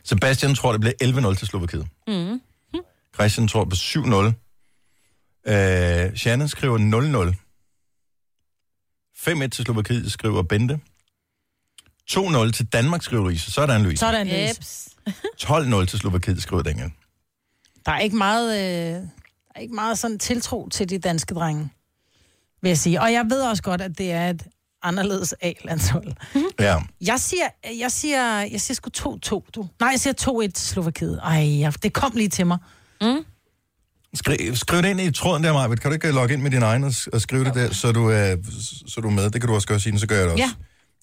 [0.04, 1.86] Sebastian tror, det bliver 11-0 til Slovakiet.
[2.06, 2.40] Mm.
[3.14, 5.52] Christian tror på 7-0.
[5.52, 7.34] Øh, Shannon skriver 0-0.
[9.30, 10.80] 5-1 til Slovakiet, skriver Bente.
[12.10, 13.52] 2-0 til Danmark, skriver Louise.
[13.52, 14.00] Sådan, Louise.
[14.00, 14.48] Sådan, Louise.
[14.48, 14.88] Jeps.
[15.44, 16.90] 12-0 til Slovakiet, skriver Daniel.
[17.86, 19.08] Der er ikke meget, øh, der
[19.54, 21.70] er ikke meget sådan tiltro til de danske drenge,
[22.64, 23.00] vil jeg sige.
[23.00, 24.42] Og jeg ved også godt, at det er et
[24.82, 26.12] anderledes A-landshold.
[26.60, 26.76] Ja.
[27.00, 27.44] Jeg siger,
[27.78, 29.68] jeg siger, jeg siger sgu 2-2, du.
[29.80, 31.20] Nej, jeg siger 2-1 til Slovakiet.
[31.22, 32.58] Ej, det kom lige til mig.
[33.00, 33.24] Mm.
[34.14, 35.80] Skriv, skriv det ind i tråden der, Marvitt.
[35.80, 38.08] Kan du ikke logge ind med din egen og, og skrive det der, så du,
[38.08, 38.36] er,
[38.86, 39.30] så du er med?
[39.30, 40.44] Det kan du også gøre, sige, så gør jeg det også.
[40.44, 40.50] Ja.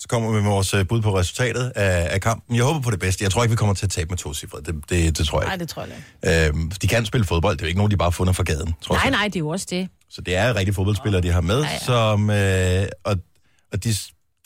[0.01, 2.55] Så kommer vi med vores øh, bud på resultatet af, af kampen.
[2.55, 3.23] Jeg håber på det bedste.
[3.23, 4.57] Jeg tror ikke, vi kommer til at tabe med to cifre.
[4.65, 5.61] Det, det, det tror jeg Nej, ikke.
[5.61, 5.91] det tror jeg
[6.23, 6.47] ikke.
[6.49, 7.57] Øhm, de kan spille fodbold.
[7.57, 8.75] Det er jo ikke nogen, de bare har fundet fra gaden.
[8.81, 9.11] Tror Nej, jeg.
[9.11, 9.89] nej, det er jo også det.
[10.09, 11.73] Så det er rigtige fodboldspillere, de har med, Ja, ja, ja.
[11.73, 11.79] ja.
[11.85, 13.17] som, øh, og,
[13.73, 13.93] og de,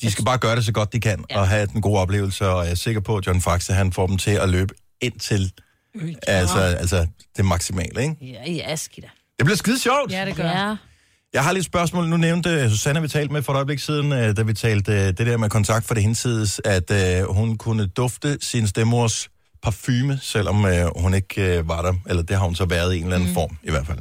[0.01, 1.39] de skal bare gøre det så godt, de kan, ja.
[1.39, 4.08] og have den gode oplevelse, og jeg er sikker på, at John Faxe, han får
[4.08, 5.51] dem til at løbe ind til
[6.28, 8.16] altså, altså det maksimale, ikke?
[8.22, 9.06] Ja, ja, skidt.
[9.38, 10.12] Det bliver skide sjovt.
[10.12, 10.76] Ja, det gør Ja.
[11.36, 12.10] Jeg har lidt spørgsmål.
[12.10, 15.08] Nu nævnte Susanne, vi talte med for et øjeblik siden, øh, da vi talte øh,
[15.08, 19.30] det der med kontakt for det hinsides, at øh, hun kunne dufte sin stemmors
[19.64, 21.94] parfume, selvom øh, hun ikke øh, var der.
[22.06, 23.34] Eller det har hun så været i en eller anden mm.
[23.34, 24.00] form, i hvert fald.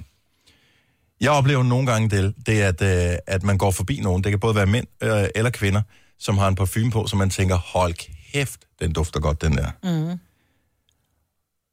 [1.20, 4.24] Jeg oplever nogle gange det, det at, øh, at man går forbi nogen.
[4.24, 5.82] Det kan både være mænd øh, eller kvinder,
[6.18, 7.94] som har en parfume på, som man tænker, hold
[8.32, 9.70] kæft, den dufter godt, den der.
[9.82, 10.18] Mm.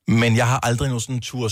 [0.08, 1.50] Men jeg har aldrig nogen sådan tur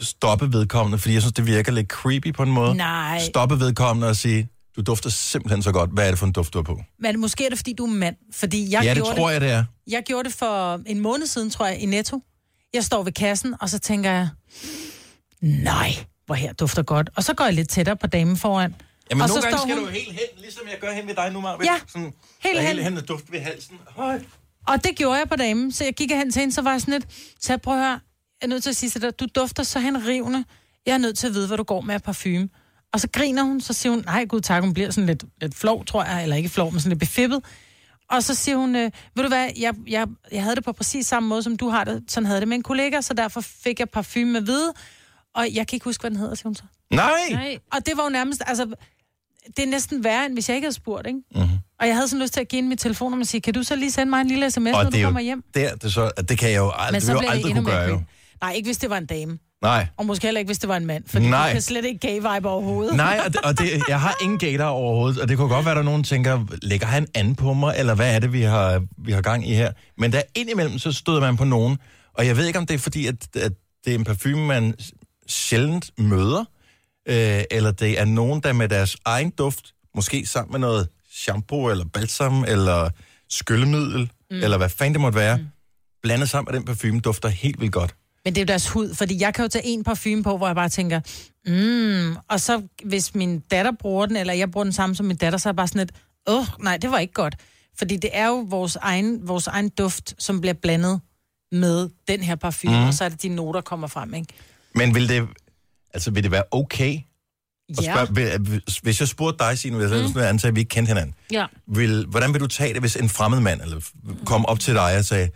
[0.00, 2.74] stoppe vedkommende, fordi jeg synes, det virker lidt creepy på en måde.
[2.74, 3.20] Nej.
[3.20, 5.90] Stoppe vedkommende og sige, du dufter simpelthen så godt.
[5.90, 6.80] Hvad er det for en duft, du har på?
[6.98, 8.16] Men måske er det, fordi du er mand.
[8.32, 9.64] Fordi jeg ja, det gjorde tror jeg, det er.
[9.86, 12.22] Jeg gjorde det for en måned siden, tror jeg, i Netto.
[12.74, 14.28] Jeg står ved kassen, og så tænker jeg,
[15.40, 15.92] nej,
[16.26, 17.10] hvor her dufter godt.
[17.16, 18.74] Og så går jeg lidt tættere på damen foran.
[19.10, 19.86] Jamen, og nogle så gange står skal hun...
[19.86, 21.70] du helt hen, ligesom jeg gør hen ved dig nu, Marvind.
[21.70, 22.68] Ja, sådan, helt hen.
[22.68, 23.76] Helt hen og duft ved halsen.
[23.88, 24.20] Høj.
[24.66, 26.80] Og det gjorde jeg på damen, så jeg gik hen til hende, så var jeg
[26.80, 27.06] sådan lidt,
[27.40, 28.00] så prøver at høre,
[28.42, 30.44] er nødt til at sige til dig, du dufter så henrivende.
[30.86, 32.48] Jeg er nødt til at vide, hvad du går med af parfume.
[32.92, 35.54] Og så griner hun, så siger hun, nej gud tak, hun bliver sådan lidt, lidt
[35.54, 37.44] flov, tror jeg, eller ikke flov, men sådan lidt befippet.
[38.10, 41.06] Og så siger hun, øh, ved du hvad, jeg, jeg, jeg havde det på præcis
[41.06, 42.02] samme måde, som du har det.
[42.08, 44.72] Sådan havde det med en kollega, så derfor fik jeg parfume med hvide.
[45.34, 46.62] Og jeg kan ikke huske, hvad den hedder, siger hun så.
[46.90, 47.10] Nej!
[47.30, 47.58] Nej.
[47.72, 48.66] Og det var jo nærmest, altså,
[49.56, 51.18] det er næsten værre, end hvis jeg ikke havde spurgt, ikke?
[51.34, 51.48] Mm-hmm.
[51.80, 53.62] Og jeg havde sådan lyst til at give hende mit telefonnummer og sige, kan du
[53.62, 55.44] så lige sende mig en lille sms, når Og du det er jo kommer hjem?
[55.54, 57.88] der, det, så, det kan jeg jo aldrig, Men så det aldrig kunne gøre.
[57.88, 58.00] Jo.
[58.40, 59.38] Nej, ikke hvis det var en dame.
[59.62, 59.86] Nej.
[59.96, 61.48] Og måske heller ikke, hvis det var en mand, fordi Nej.
[61.48, 62.96] du kan slet ikke gay-vibe overhovedet.
[62.96, 65.72] Nej, og, det, og det, jeg har ingen gator overhovedet, og det kunne godt være,
[65.72, 68.32] at der er nogen, der tænker, lægger han an på mig, eller hvad er det,
[68.32, 69.72] vi har, vi har gang i her?
[69.98, 71.78] Men der indimellem, så støder man på nogen,
[72.14, 73.52] og jeg ved ikke, om det er fordi, at, at
[73.84, 74.74] det er en parfume, man
[75.28, 76.44] sjældent møder,
[77.08, 81.70] øh, eller det er nogen, der med deres egen duft, måske sammen med noget shampoo,
[81.70, 82.90] eller balsam, eller
[83.30, 84.36] skyllemiddel, mm.
[84.42, 85.46] eller hvad fanden det måtte være, mm.
[86.02, 87.94] blandet sammen med den parfume, dufter helt vildt godt.
[88.26, 90.46] Men det er jo deres hud, fordi jeg kan jo tage en parfume på, hvor
[90.46, 91.00] jeg bare tænker,
[91.46, 95.16] mm, og så hvis min datter bruger den, eller jeg bruger den samme som min
[95.16, 95.92] datter, så er jeg bare sådan lidt,
[96.26, 97.36] åh, oh, nej, det var ikke godt.
[97.78, 101.00] Fordi det er jo vores egen, vores egen duft, som bliver blandet
[101.52, 102.86] med den her parfume, mm.
[102.86, 104.34] og så er det de noter, der kommer frem, ikke?
[104.74, 105.28] Men vil det,
[105.94, 106.98] altså, vil det være okay?
[107.78, 107.94] Og Ja.
[107.94, 110.20] spørg, vil, hvis jeg spurgte dig, Signe, hvis jeg mm.
[110.20, 111.46] antager, at vi ikke kendte hinanden, Ja.
[111.66, 113.80] vil, hvordan vil du tage det, hvis en fremmed mand eller,
[114.24, 115.30] kom op til dig og sagde,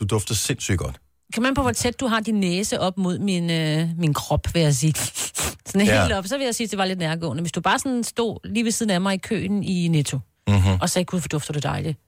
[0.00, 1.00] du dufter sindssygt godt?
[1.34, 4.54] Kan man på, hvor tæt du har din næse op mod min, øh, min krop,
[4.54, 4.94] vil jeg sige.
[5.68, 6.02] Sådan Ja.
[6.02, 7.40] helt op, så vil jeg sige, at det var lidt nærgående.
[7.40, 10.18] Hvis du bare sådan stod lige ved siden af mig i køen i Netto,
[10.48, 10.78] Mhm.
[10.80, 11.98] Og så ikke, gud, for dufter det dejligt.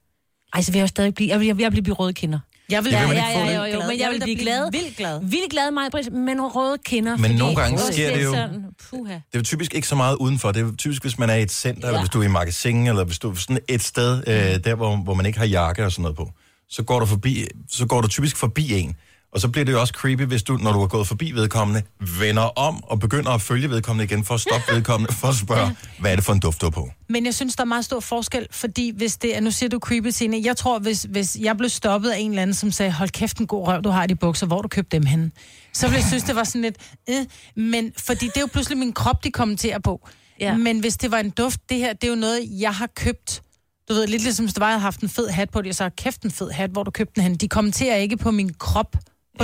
[0.53, 2.13] Ej, så vil jeg jo stadig blive, jeg vil, jeg vil, jeg vil blive røde
[2.13, 2.39] kinder.
[2.69, 4.71] Jeg vil, ja, vil ja, ja, jo, jo, men jeg vil da blive glad.
[4.71, 5.19] Vildt glad.
[5.23, 7.17] Vildt glad, mig, men røde kinder.
[7.17, 9.13] Men nogle gange sker det jo- sådan, Puha.
[9.33, 10.51] Det er typisk ikke så meget udenfor.
[10.51, 11.87] Det er typisk, hvis man er i et center, ja.
[11.87, 14.75] eller hvis du er i magasin, eller hvis du er sådan et sted, øh, der
[14.75, 16.31] hvor, hvor man ikke har jakke og sådan noget på.
[16.69, 18.95] Så går du forbi, så går du typisk forbi en.
[19.33, 21.81] Og så bliver det jo også creepy, hvis du, når du har gået forbi vedkommende,
[22.19, 25.75] vender om og begynder at følge vedkommende igen for at stoppe vedkommende, for at spørge,
[25.99, 26.89] hvad er det for en duft, du har på?
[27.09, 29.79] Men jeg synes, der er meget stor forskel, fordi hvis det er, nu siger du
[29.79, 32.91] creepy scene, jeg tror, hvis, hvis jeg blev stoppet af en eller anden, som sagde,
[32.91, 35.31] hold kæft en god røv, du har i de bukser, hvor du købt dem henne?
[35.73, 36.77] Så ville jeg synes, det var sådan lidt,
[37.09, 37.25] øh,
[37.55, 40.07] men fordi det er jo pludselig min krop, de kommenterer på.
[40.39, 40.57] Ja.
[40.57, 43.41] Men hvis det var en duft, det her, det er jo noget, jeg har købt.
[43.89, 45.67] Du ved, lidt ligesom hvis det var, jeg havde haft en fed hat på det,
[45.67, 47.35] jeg så kæft en fed hat, hvor du købte den hen.
[47.35, 48.95] De kommenterer ikke på min krop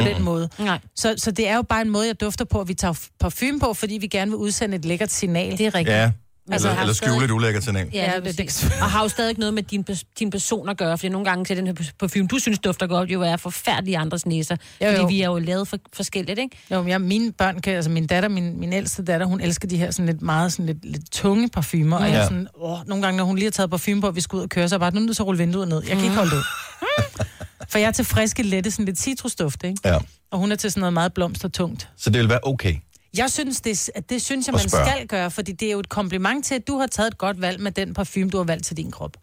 [0.04, 0.14] på mm.
[0.16, 0.50] den måde.
[0.60, 0.80] Nej.
[0.96, 3.60] Så, så det er jo bare en måde, jeg dufter på, at vi tager parfume
[3.60, 5.52] på, fordi vi gerne vil udsende et lækkert signal.
[5.58, 5.96] Det er rigtigt.
[5.98, 6.12] Ja,
[6.52, 7.90] Altså, eller, eller stadig- skjule et ulækkert signal.
[7.94, 9.86] Ja, Ja, det, det- og har jo stadig ikke noget med din,
[10.20, 13.10] din person at gøre, fordi nogle gange til den her parfume, du synes dufter godt,
[13.10, 14.56] jo er forfærdelig i andres næser.
[14.82, 15.08] Jo, fordi jo.
[15.08, 16.58] vi er jo lavet for, forskelligt, ikke?
[16.72, 19.68] Jo, men jeg, mine børn kan, altså min datter, min, min ældste datter, hun elsker
[19.68, 22.18] de her sådan lidt meget sådan lidt, lidt tunge parfumer, og jeg Ja.
[22.20, 24.38] er sådan, åh, nogle gange, når hun lige har taget parfume på, og vi skal
[24.38, 25.82] ud og køre, så er bare, nu er at rulle vinduet ned.
[25.88, 26.44] Jeg kan ikke holde det ud.
[27.70, 29.78] For jeg er til friske, lette, sådan lidt citrusduft, ikke?
[29.86, 29.98] Ja.
[30.32, 31.90] Og hun er til sådan noget meget blomstertungt.
[31.98, 32.76] Så det vil være okay.
[33.18, 35.90] Jeg synes, det, at det synes jeg, man skal gøre, fordi det er jo et
[35.90, 38.66] kompliment til, at du har taget et godt valg med den parfume, du har valgt
[38.66, 39.18] til din krop.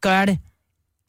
[0.00, 0.38] Gør det.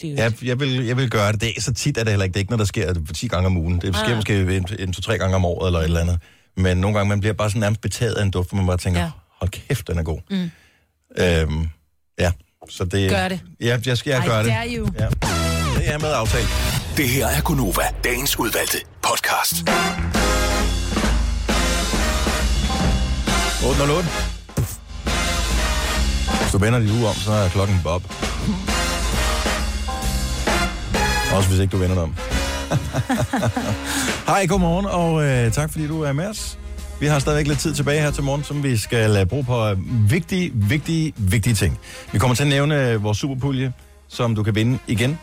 [0.02, 0.44] det.
[0.44, 1.42] Jeg, vil, jeg vil gøre det.
[1.42, 1.54] det.
[1.58, 2.34] er- Så tit er det heller ikke.
[2.34, 3.82] Det er ikke noget, der sker 10 gange om ugen.
[3.82, 4.16] Det sker Ah.
[4.16, 6.20] måske en, en to-tre gange om året eller et eller andet.
[6.58, 8.78] Men nogle gange man bliver bare sådan nærmest betaget af en duft, hvor man bare
[8.78, 9.12] tænker, Ja.
[9.40, 10.20] hold kæft, den er god.
[10.30, 10.52] Mm.
[11.18, 11.70] Øhm,
[12.20, 12.32] ja,
[12.70, 13.10] så det...
[13.10, 13.42] Gør det.
[13.62, 14.48] Ja, jeg skal jeg I gøre det.
[14.48, 14.88] dare you.
[15.00, 15.08] Ja.
[15.92, 16.50] Det er med aftalt.
[16.98, 19.54] Det her er Gunova, dagens udvalgte podcast.
[23.70, 24.10] 808.
[26.42, 28.04] Hvis du vender dit uge om, så er klokken Bob.
[31.34, 32.16] Også hvis ikke du vender dig om.
[34.32, 36.60] Hej, godmorgen, og øh, tak fordi du er med os.
[37.00, 39.68] Vi har stadigvæk lidt tid tilbage her til morgen, som vi skal øh, bruge på
[39.68, 39.78] øh,
[40.12, 41.80] vigtige, vigtige, vigtige ting.
[42.12, 43.74] Vi kommer til at nævne øh, vores superpulje,
[44.08, 45.20] som du kan vinde igen,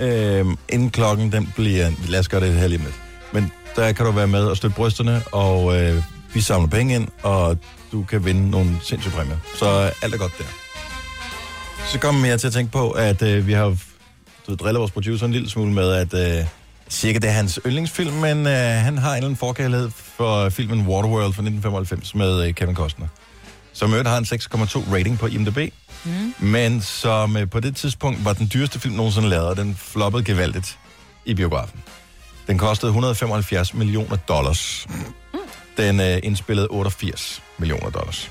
[0.00, 1.90] øh, inden klokken den bliver...
[2.08, 2.92] Lad os gøre det her lige med.
[3.32, 6.02] Men der kan du være med og støtte brysterne, og øh,
[6.34, 7.58] vi samler penge ind, og
[7.92, 9.36] du kan vinde nogle sindssyge præmier.
[9.56, 10.44] Så øh, alt er godt der.
[11.92, 13.76] Så kommer jeg til at tænke på, at øh, vi har
[14.46, 16.46] du ved, vores producer en lille smule med, at øh,
[16.88, 20.78] cirka det er hans yndlingsfilm, men øh, han har en eller anden forkærlighed for filmen
[20.86, 23.06] Waterworld fra 1995 med øh, Kevin Costner.
[23.72, 25.58] Som øvrigt har en 6,2 rating på IMDb,
[26.04, 26.34] mm.
[26.38, 30.24] men som øh, på det tidspunkt var den dyreste film nogensinde lavet, og den floppede
[30.24, 30.78] gevaldigt
[31.24, 31.80] i biografen.
[32.46, 34.86] Den kostede 175 millioner dollars.
[35.76, 38.30] Den øh, indspillede 88 millioner dollars.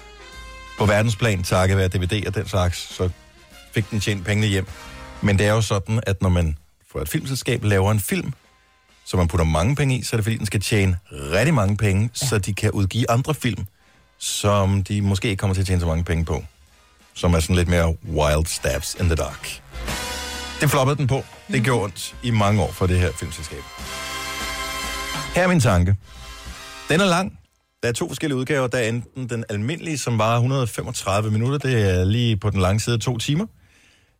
[0.80, 3.09] På verdensplan, takket være DVD og den slags, så
[3.74, 4.67] fik den tjent pengene hjem.
[5.22, 6.57] Men det er jo sådan, at når man
[6.91, 8.34] for et filmselskab laver en film,
[9.05, 11.78] som man putter mange penge i, så er det fordi, den skal tjene rigtig mange
[11.78, 12.28] penge, ja.
[12.28, 13.65] så de kan udgive andre film,
[14.17, 16.43] som de måske ikke kommer til at tjene så mange penge på.
[17.20, 19.61] Som er sådan lidt mere wild stabs in the dark.
[20.61, 21.24] Det floppede den på.
[21.51, 23.63] Det gjorde ondt i mange år for det her filmselskab.
[25.36, 25.95] Her er min tanke.
[26.89, 27.39] Den er lang.
[27.84, 28.67] Der er to forskellige udgaver.
[28.67, 31.57] Der er enten den almindelige, som varer 135 minutter.
[31.57, 33.45] Det er lige på den lange side to timer.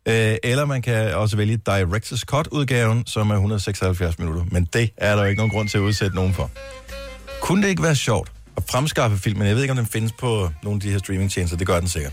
[0.08, 4.44] Øh, eller man kan også vælge Director's Cut-udgaven, som er 176 minutter.
[4.50, 6.50] Men det er der jo ikke nogen grund til at udsætte nogen for.
[7.40, 9.46] Kunne det ikke være sjovt at fremskaffe filmen?
[9.46, 11.56] Jeg ved ikke, om den findes på nogle af de her streamingtjenester.
[11.56, 12.12] Det gør den sikkert.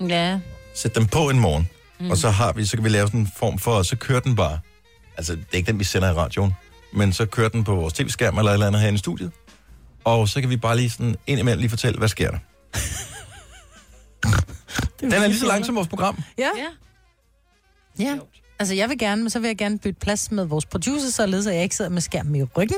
[0.00, 0.40] Ja.
[0.74, 1.68] Sæt dem på en morgen,
[2.00, 2.10] mm.
[2.10, 4.36] og så har vi, så kan vi lave sådan en form for, så kører den
[4.36, 4.58] bare.
[5.16, 6.52] Altså, det er ikke den, vi sender i radioen,
[6.92, 9.30] men så kører den på vores tv-skærm eller et eller andet herinde i studiet.
[10.04, 12.38] Og så kan vi bare lige sådan indimellem lige fortælle, hvad sker der.
[15.00, 16.22] den er lige så lang som vores program.
[16.38, 16.48] Ja.
[16.56, 16.68] Ja.
[18.04, 18.18] Ja.
[18.58, 21.46] Altså, jeg vil gerne, men så vil jeg gerne bytte plads med vores producer, således
[21.46, 22.76] at jeg ikke sidder med skærmen i ryggen.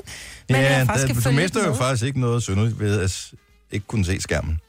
[0.48, 1.78] Men ja, jeg faktisk kan du mister jo med.
[1.78, 3.32] faktisk ikke noget synderligt ved at
[3.70, 4.60] ikke kunne se skærmen.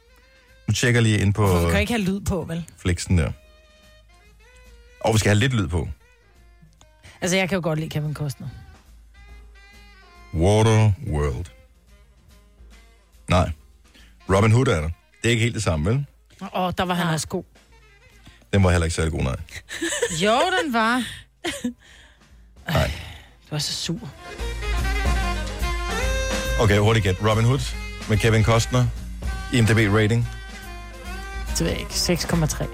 [0.70, 2.66] Nu tjekker lige ind på vi kan ikke have lyd på, vel?
[2.78, 3.32] flexen der.
[5.02, 5.88] Og vi skal have lidt lyd på.
[7.22, 8.48] Altså, jeg kan jo godt lide Kevin Costner.
[10.34, 11.46] Water World.
[13.30, 13.52] Nej.
[14.30, 14.90] Robin Hood er der.
[15.22, 16.06] Det er ikke helt det samme, vel?
[16.42, 17.44] Og der var han også god.
[18.54, 19.36] Den var heller ikke særlig god, nej.
[20.24, 21.04] Jo, den var.
[22.74, 22.92] Nej.
[23.46, 24.10] Du var så sur.
[26.62, 27.16] Okay, hurtigt gæt.
[27.22, 27.76] Robin Hood
[28.10, 28.86] med Kevin Costner.
[29.54, 30.28] IMDb rating.
[31.60, 31.94] Det ved jeg ikke.
[31.94, 32.66] 6,3.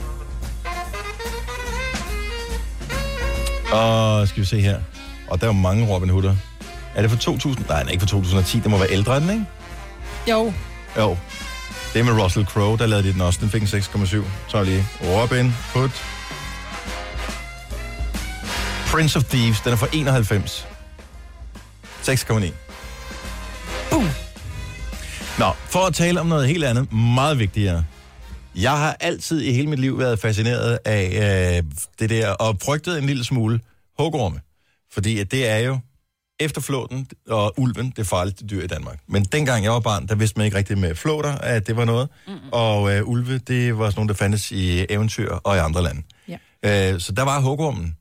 [3.76, 4.80] Og skal vi se her.
[5.28, 6.36] Og der er jo mange Robin Hooder.
[6.96, 7.66] Er det fra 2000?
[7.68, 8.60] Nej, den er ikke fra 2010.
[8.60, 9.46] Det må være ældre, den, ikke?
[10.30, 10.54] Jo.
[10.98, 11.18] Jo.
[11.94, 13.40] Det er med Russell Crowe, der lavede de den også.
[13.42, 14.24] Den fik en 6,7.
[14.48, 15.90] Så er lige Robin Hood.
[18.92, 20.68] Prince of Thieves, den er fra 91.
[22.04, 22.52] 6,9.
[23.92, 24.10] Boom.
[25.40, 27.84] Nå, for at tale om noget helt andet, meget vigtigere.
[28.56, 31.64] Jeg har altid i hele mit liv været fascineret af øh,
[31.99, 33.60] det der, og frygtet en lille smule
[33.99, 34.39] hugorme.
[34.91, 35.80] Fordi at det er jo,
[36.39, 38.99] efter flåten og ulven, det farligste dyr i Danmark.
[39.08, 41.86] Men dengang jeg var barn, der vidste man ikke rigtigt med flåter, at det var
[41.86, 42.10] noget.
[42.28, 42.49] Mm-hmm.
[42.51, 46.01] Og øh, ulve, det var sådan nogle, der fandtes i eventyr og i andre lande.
[46.28, 46.93] Ja.
[46.93, 47.95] Øh, så der var hugormen.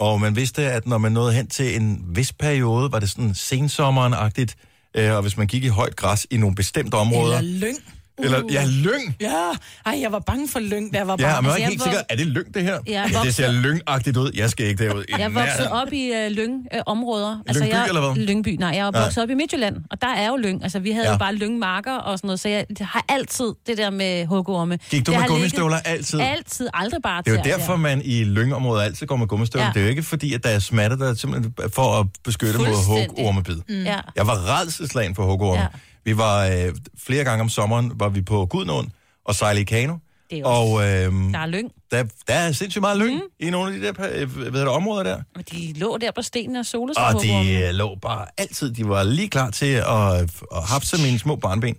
[0.00, 3.34] Og man vidste, at når man nåede hen til en vis periode, var det sådan
[3.34, 4.54] sensommeren-agtigt,
[4.94, 7.38] øh, og hvis man gik i højt græs i nogle bestemte områder...
[7.38, 7.78] Eller lyng.
[8.24, 9.16] Eller, ja, lyng.
[9.20, 9.50] Ja,
[9.86, 11.20] ej, jeg var bange for lyng, da jeg var barn.
[11.20, 12.78] Ja, men jeg var Altså, ikke helt var- sikker, er det lyng, det her?
[12.86, 14.30] Ja, Ja, det ser lyngagtigt ud.
[14.34, 15.02] Jeg skal ikke derud.
[15.02, 15.72] i Jeg er vokset nærheden.
[15.72, 17.38] op i øh, lyngområder.
[17.54, 18.22] Lyngby, jeg, eller hvad?
[18.24, 19.02] Lyngby, nej, jeg er Nej.
[19.02, 20.62] vokset op i Midtjylland, og der er jo lyng.
[20.62, 21.12] Altså, vi havde Ja.
[21.12, 24.78] jo bare lyngmarker og sådan noget, så jeg har altid det der med hugorme.
[24.90, 26.20] Gik du Det med gummistøvler ligget- altid?
[26.20, 27.78] Altid, aldrig bare Det er jo derfor, der.
[27.78, 29.64] man i lyngområder altid går med gummistøvler.
[29.64, 29.68] Ja.
[29.68, 29.72] Ja.
[29.72, 32.58] Det er jo ikke fordi, at der er smatter, der er simpelthen for at beskytte
[32.58, 33.56] mod hugormebid.
[33.68, 33.82] Mm.
[33.84, 33.96] Ja.
[34.16, 35.60] Jeg var redselslagen for hugorme.
[35.60, 35.66] Ja.
[36.04, 38.92] Vi var øh, flere gange om sommeren, var vi på Gudnåen
[39.24, 39.96] og sejlede i kano.
[40.30, 43.20] Det er Og øh, Der er lyng, der, der er sindssygt meget lyng mm.
[43.40, 45.22] i nogle af de der øh, hvad det, områder der.
[45.36, 48.26] og de lå der på stenene og solede sig Og på de øh, lå bare
[48.38, 50.20] altid, de var lige klar til at,
[50.56, 51.76] at hapse mine små barnben.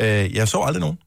[0.00, 0.98] Øh, jeg så aldrig nogen,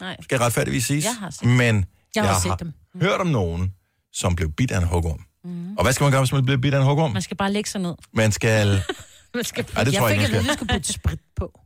[0.00, 0.16] Nej.
[0.22, 1.04] skal retfærdigvis siges.
[1.04, 2.72] Jeg har set Men Jeg har jeg set har dem.
[3.02, 3.72] hørt om nogen,
[4.12, 5.20] som blev bidt af en hugorm.
[5.44, 5.76] Mm.
[5.76, 7.12] Og hvad skal man gøre, hvis man bliver bidt af en hugorm?
[7.12, 7.94] Man skal bare lægge sig ned.
[8.12, 8.82] Man skal...
[9.34, 9.66] Man skal...
[9.76, 11.60] Ej, det jeg tror jeg fik ikke, at vide, at skulle putte sprit på.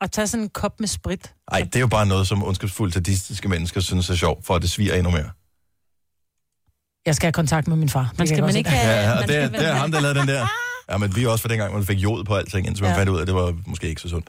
[0.00, 1.34] Og tage sådan en kop med sprit.
[1.52, 4.62] Ej, det er jo bare noget, som ondskabsfuldt sadistiske mennesker synes er sjovt, for at
[4.62, 5.30] det sviger endnu mere.
[7.06, 8.12] Jeg skal have kontakt med min far.
[8.18, 8.92] Man skal man ikke have...
[8.92, 10.46] Ja, ja, og det, skal er- det er ham, der lavede den der.
[10.90, 12.98] Ja, men vi er også for dengang, man fik jod på alting, indtil man Ja.
[12.98, 14.28] fandt ud af, at det var måske ikke så sundt.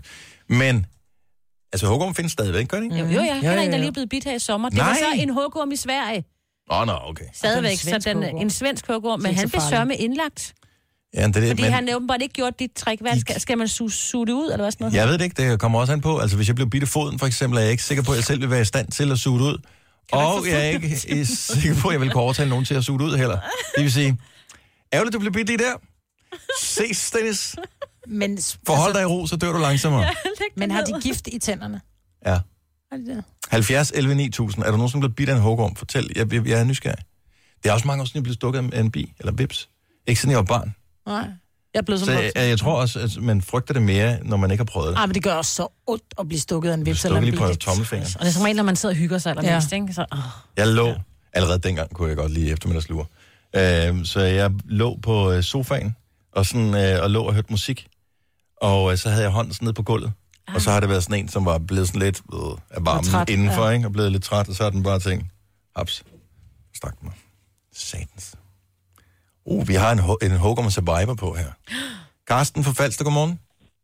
[0.49, 0.85] Men,
[1.73, 2.95] altså, hugorm findes stadigvæk, gør det ikke?
[2.97, 3.77] Jo, jo, jeg kender Ja, ja, en, der ja.
[3.77, 4.69] lige er blevet bidt her i sommer.
[4.69, 4.87] Det Nej.
[4.87, 6.23] var så en hugorm i Sverige.
[6.71, 7.25] Åh, oh, nå, okay.
[7.33, 10.53] Stadigvæk, så den, en svensk er men han blev sørme indlagt.
[11.13, 11.71] Ja, det er det, Fordi men...
[11.73, 13.01] han åbenbart ikke gjort dit trick.
[13.01, 14.95] Hvad skal, skal man suge, suge det ud, eller hvad sådan noget?
[14.97, 16.17] Jeg ved det ikke, det kommer også an på.
[16.19, 18.15] Altså, hvis jeg blev bidt i foden, for eksempel, er jeg ikke sikker på, at
[18.15, 19.57] jeg selv vil være i stand til at suge det ud.
[20.11, 22.83] Og jeg er ikke i- sikker på, at jeg vil kunne overtale nogen til at
[22.85, 23.37] suge det ud heller.
[23.75, 24.17] Det vil sige,
[24.93, 25.73] ærgerligt, du blev bidt lige der.
[26.61, 27.55] Ses, Dennis.
[28.07, 30.09] Men, altså, Forhold dig i ro, så dør du langsommere.
[30.57, 31.81] men har de gift i tænderne?
[32.25, 32.39] Ja.
[32.91, 33.23] Har de det?
[33.49, 34.63] 70, 11, 9000.
[34.65, 35.75] Er der nogen, som er blevet bidt af en hugorm?
[35.75, 36.97] Fortæl, jeg, jeg, jeg er nysgerrig.
[37.63, 39.69] Det er også mange år siden, jeg blev stukket af en bi, eller vips.
[40.07, 40.75] Ikke siden jeg var barn.
[41.09, 41.27] Nej.
[41.73, 42.49] Jeg er blevet Så som jeg, voksen.
[42.49, 44.97] jeg tror også, at man frygter det mere, når man ikke har prøvet det.
[44.97, 47.37] Ej, men det gør også så ondt at blive stukket af en vips eller en
[47.37, 47.57] på bil.
[47.57, 48.11] tommelfingeren.
[48.15, 49.75] Og det er som regel, når man sidder og hygger sig allermest, Ja.
[49.75, 49.93] ikke?
[49.93, 50.19] Så, åh.
[50.57, 50.93] Jeg lå,
[51.33, 53.05] allerede dengang kunne jeg godt lide eftermiddagslure.
[53.55, 55.95] Øh, så jeg lå på øh, sofaen,
[56.31, 57.87] og, sådan, øh, og lå og hørte musik.
[58.61, 60.11] Og øh, så havde jeg hånden sådan ned på gulvet.
[60.55, 62.39] Og så har det været sådan en, som var blevet sådan lidt øh,
[62.69, 63.69] af varmen træt, indenfor, ja.
[63.69, 63.87] ikke?
[63.87, 65.25] og blevet lidt træt, og så har den bare tænkt,
[65.77, 66.03] haps,
[66.75, 67.13] stak mig.
[67.75, 68.35] Satans.
[69.51, 71.49] Uh, vi har en, ho- en Hogum Survivor på her.
[72.31, 73.35] Karsten fra Falster, godmorgen.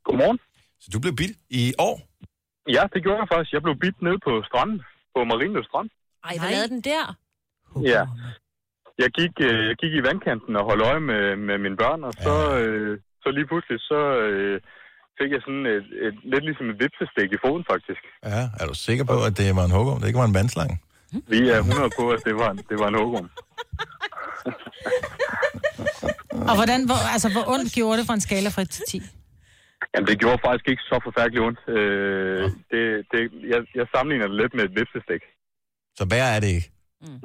[0.08, 0.40] Godmorgen.
[0.84, 1.96] Så du blev bidt i år?
[2.76, 3.52] Ja, det gjorde jeg faktisk.
[3.58, 4.78] Jeg blev bidt nede på stranden,
[5.16, 5.90] på Marienløv Strand.
[6.28, 7.04] Ej, hvad lavede den der?
[7.94, 8.04] Ja.
[9.04, 12.14] Jeg gik, øh, jeg gik i vandkanten og holdt øje med, med mine børn, og
[12.26, 12.94] så, øh,
[13.24, 14.56] så lige pludselig så øh,
[15.20, 18.02] fik jeg sådan et, et, lidt ligesom et vipsestik i foden, faktisk.
[18.32, 19.98] Ja, er du sikker på, at det var en Hogum?
[20.00, 20.76] Det ikke var en vandslange?
[21.34, 23.28] Vi er 100 på, at det var, en- det var en hugum.
[26.50, 29.02] Og hvordan, hvor, altså, hvor ondt gjorde det fra en skala fra 1 til 10?
[29.94, 31.60] Jamen, det gjorde faktisk ikke så forfærdeligt ondt.
[31.78, 33.20] Øh, det, det,
[33.54, 35.22] jeg, jeg sammenligner det lidt med et vipsestik.
[36.00, 36.70] Så værre er det ikke?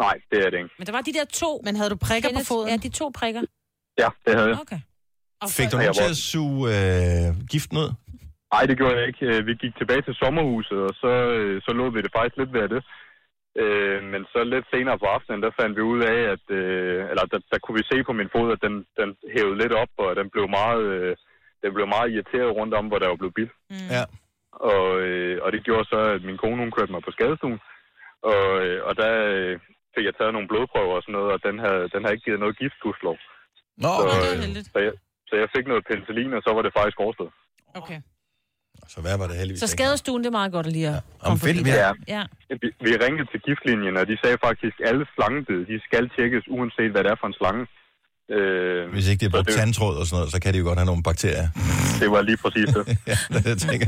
[0.05, 0.75] Nej, det er det ikke.
[0.79, 1.51] Men der var de der to...
[1.67, 2.69] Men havde du prikker på Kenneth, foden?
[2.71, 3.43] Ja, de to prikker.
[4.03, 4.59] Ja, det havde jeg.
[4.65, 4.81] Okay.
[5.59, 7.91] Fik du nogen til at suge øh, giften ud?
[8.55, 9.25] Nej, det gjorde jeg ikke.
[9.31, 12.53] Øh, Vi gik tilbage til sommerhuset, og så, øh, så lå vi det faktisk lidt
[12.55, 12.83] ved af det.
[13.57, 17.25] Øh, men så lidt senere på aftenen, der fandt vi ud af, at øh, eller
[17.33, 20.17] der, der kunne vi se på min fod, at den, den hævede lidt op, og
[20.17, 21.17] den blev meget, øh,
[21.63, 23.53] den blev meget irriteret rundt om, hvor der var blevet bidt.
[23.71, 23.89] Mm.
[23.97, 24.05] Ja.
[24.53, 27.61] Og, øh, og det gjorde så, at min kone hun kørte mig på skadestuen,
[28.23, 29.59] og, øh, og der øh,
[29.95, 32.41] fik jeg taget nogle blodprøver og sådan noget, og den havde, den havde ikke givet
[32.41, 33.19] noget gift, gudskelov.
[33.85, 34.93] Nå, så, øh, så, jeg,
[35.29, 37.33] så jeg fik noget penicillin, og så var det faktisk overstået.
[37.81, 37.99] Okay.
[38.95, 41.03] Så hvad var det heldigvis Så skadestuen, det er meget godt at lige at Om
[41.27, 41.71] komme fedt, forbi.
[41.71, 41.93] vi Ja.
[42.17, 42.23] Ja.
[42.63, 46.45] Vi, vi ringede til giftlinjen, og de sagde faktisk, at alle slangebid, de skal tjekkes,
[46.57, 47.63] uanset hvad det er for en slange.
[48.37, 50.67] Øh, Hvis ikke de har brugt det- tandtråd og sådan noget, så kan de jo
[50.71, 51.47] godt have nogle bakterier.
[52.03, 52.83] det var lige præcis det.
[53.11, 53.87] ja, det er det, jeg tænker.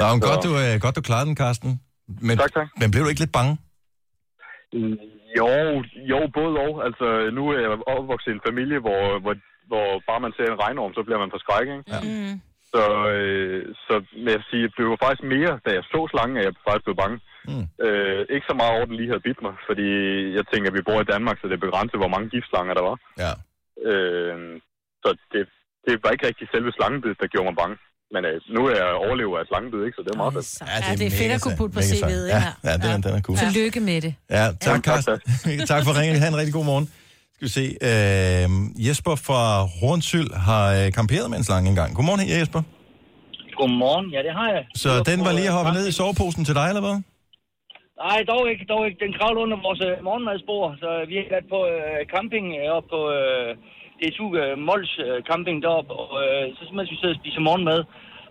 [0.00, 1.70] Nå, men godt du, øh, godt du klarede den, Karsten.
[2.28, 2.68] Men, Tak, tak.
[2.80, 3.52] men blev du ikke lidt bange?
[5.40, 5.50] Jo,
[6.12, 6.72] jo, både og.
[6.86, 9.34] Altså, nu er jeg opvokset i en familie, hvor, hvor,
[9.70, 11.90] hvor bare man ser en regnorm, så bliver man forskrækket, ikke?
[11.94, 12.00] Ja.
[12.08, 12.34] Mm.
[12.72, 12.82] Så,
[13.16, 13.94] øh, så
[14.24, 16.98] vil jeg sige, det var faktisk mere, da jeg så slangen, at jeg faktisk blev
[17.04, 17.16] bange.
[17.50, 17.64] Mm.
[17.86, 19.88] Øh, ikke så meget over, den lige havde bidt mig, fordi
[20.38, 22.84] jeg tænker, at vi bor i Danmark, så det er begrænset, hvor mange giftslanger der
[22.90, 22.96] var.
[23.24, 23.32] Ja.
[23.90, 24.36] Øh,
[25.02, 25.42] så det,
[25.86, 27.76] det var ikke rigtig selve slangebid, der gjorde mig bange.
[28.14, 29.96] Men øh, nu er jeg overlever af slangebid, ikke?
[29.98, 30.48] Så det er meget fedt.
[30.88, 31.80] Ja, det er fedt at kunne putte på.
[31.90, 32.52] CV'et, Ja, ja.
[32.68, 33.36] ja, den, er- den er cool.
[33.44, 34.12] Tillykke med det.
[34.36, 35.18] Ja, tak, Carsten.
[35.72, 36.16] tak for ringen.
[36.22, 36.86] Ha' en rigtig god morgen.
[37.36, 37.66] Skal vi se.
[37.90, 38.46] Øh,
[38.86, 39.42] Jesper fra
[39.78, 41.90] Hornsyld har øh, kamperet med en slange engang.
[41.96, 42.62] Godmorgen, Jesper.
[43.58, 44.64] Godmorgen, ja det har jeg.
[44.82, 46.96] Så den var lige hoppet ned i soveposen til dig, eller hvad?
[48.04, 48.98] Nej, dog ikke, dog ikke.
[49.04, 52.88] Den kravlede under vores øh, morgenmadsbord, så vi har været på øh, camping øh, oppe
[52.94, 53.50] på øh,
[53.98, 57.80] DSU øh, Mols øh, camping deroppe, og øh, så mens vi sidder og spiser morgenmad,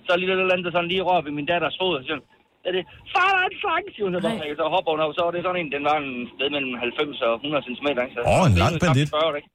[0.04, 2.04] så er lige et eller andet, der sådan lige råber i min datters hoved, og
[2.06, 2.20] siger
[2.68, 5.12] er det, far, der er en slange, siger hun så bare, så hopper hun op,
[5.18, 7.88] så var det sådan en, den var en sted mellem 90 og 100 cm.
[8.34, 9.10] Åh, en det lang er bandit.
[9.10, 9.50] 40, ikke?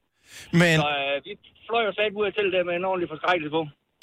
[0.63, 1.33] Men Så øh, vi
[1.69, 3.61] fløj jo sat ud af til det med en ordentlig forskrækkelse på.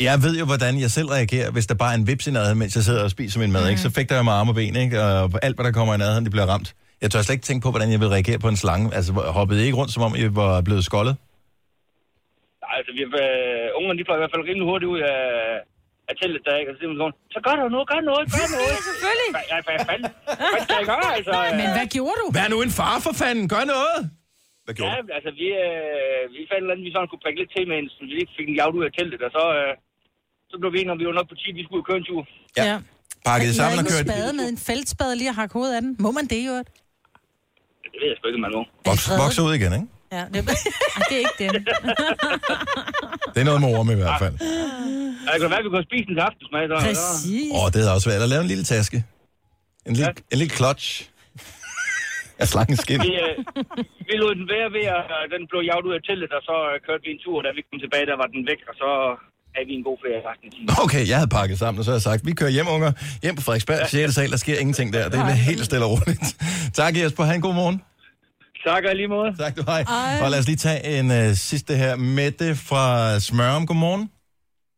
[0.08, 2.60] jeg ved jo, hvordan jeg selv reagerer, hvis der bare er en vips i nærheden,
[2.64, 3.64] mens jeg sidder og spiser min mad.
[3.72, 3.82] Ikke?
[3.86, 4.96] Så fægter jeg med arme og ben, ikke?
[5.08, 6.70] og alt, hvad der kommer i nærheden, det bliver ramt.
[7.02, 8.86] Jeg tør slet ikke tænke på, hvordan jeg vil reagere på en slange.
[8.98, 11.14] Altså, hoppede I ikke rundt, som om I var blevet skoldet?
[12.64, 15.18] Nej, altså, vi, øh, ungerne, de fløj i hvert fald rimelig hurtigt ud af,
[16.10, 16.70] af teltet der, ikke?
[16.72, 18.76] Og så siger hun, så gør der noget, gør noget, gør noget.
[18.90, 19.32] Selvfølgelig.
[19.52, 20.10] Ja, hvad fanden,
[20.54, 21.34] hvad skal jeg gøre, altså?
[21.62, 22.28] Men hvad gjorde du?
[22.38, 24.00] Vær nu en far for fanden, gør noget!
[24.66, 27.52] Hvad Ja, altså, vi, øh, vi fandt et eller andet, vi sådan kunne prikke lidt
[27.56, 29.72] til med en, så vi ikke fik en jaget ud af teltet, og så, øh,
[30.52, 32.00] så blev vi enige om, vi var nok på 10, vi skulle ud og køre
[32.04, 32.22] en tur.
[32.62, 32.76] Ja.
[33.30, 34.04] Pakket Jeg sammen og kørt.
[34.06, 35.92] en spade med en feltspade lige at hakke hovedet af den.
[36.06, 36.54] Må man det jo?
[37.92, 38.62] Det ved jeg sgu ikke, man må.
[38.90, 39.88] Voks, vokser ud igen, ikke?
[40.12, 40.40] Ja, det,
[41.10, 41.50] det er ikke det.
[43.34, 44.36] Det er noget med orme i hvert fald.
[45.26, 46.62] Ja, det kan være, at vi kunne spise den til aftensmad.
[46.72, 47.52] Så, Præcis.
[47.58, 48.20] Åh, det er også været.
[48.20, 48.98] Eller lave en lille taske.
[49.88, 50.34] En lille, ja.
[50.34, 50.88] en lille clutch.
[52.44, 53.00] Af slangens skin.
[53.08, 53.36] Vi, øh,
[54.10, 56.56] vi lod den være ved, at øh, den blev jaget ud af teltet, og så
[56.70, 58.76] øh, kørte vi en tur, og da vi kom tilbage, der var den væk, og
[58.82, 58.90] så
[59.56, 60.68] havde vi en god ferie resten af tiden.
[60.86, 62.92] Okay, jeg havde pakket sammen, og så har jeg sagt, vi kører hjem, unger.
[63.24, 64.14] Hjem på Frederiksberg, 6.
[64.18, 65.04] sal, der sker ingenting der.
[65.12, 66.28] Det er helt stille og roligt.
[66.82, 67.24] tak, Jesper.
[67.30, 67.78] Ha' en god morgen.
[68.66, 69.30] Tak, og lige måde.
[69.44, 69.82] Tak, du hej.
[69.88, 70.24] Hej.
[70.24, 71.96] Og lad os lige tage en uh, sidste her.
[72.18, 72.86] Mette fra
[73.28, 74.06] Smørum, godmorgen.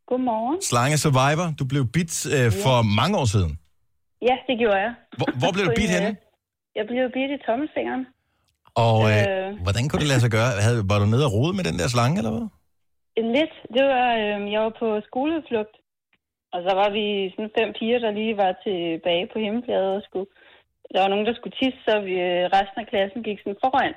[0.10, 0.58] Godmorgen.
[0.70, 1.48] Slange Survivor.
[1.60, 3.52] Du blev bit uh, for mange år siden.
[4.30, 4.94] Ja, det gjorde jeg.
[5.18, 6.10] Hvor, hvor blev du en, henne?
[6.10, 8.04] øh, Jeg blev bidt i tommelfingeren.
[8.86, 9.48] Og uh, øh.
[9.66, 10.50] hvordan kunne det lade sig gøre?
[10.66, 12.48] Havde, var du nede og rode med den der slange, eller hvad?
[13.38, 13.56] Lidt.
[13.76, 15.76] Det var, øh, jeg var på skoleudflugt,
[16.54, 20.30] og så var vi sådan fem piger, der lige var tilbage på hjemmefladet og skulle...
[20.94, 23.94] Der var nogen, der skulle tisse, så vi, øh, resten af klassen gik sådan foran.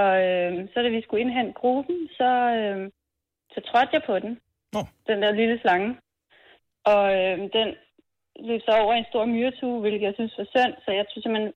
[0.00, 2.90] Og øh, så da vi skulle indhente gruppen, så, øh,
[3.54, 4.40] så trådte jeg på den.
[4.76, 4.86] Oh.
[5.06, 5.96] Den der lille slange.
[6.84, 7.68] Og øh, den
[8.40, 11.52] løb så over en stor myretue, hvilket jeg synes var synd, så jeg tog simpelthen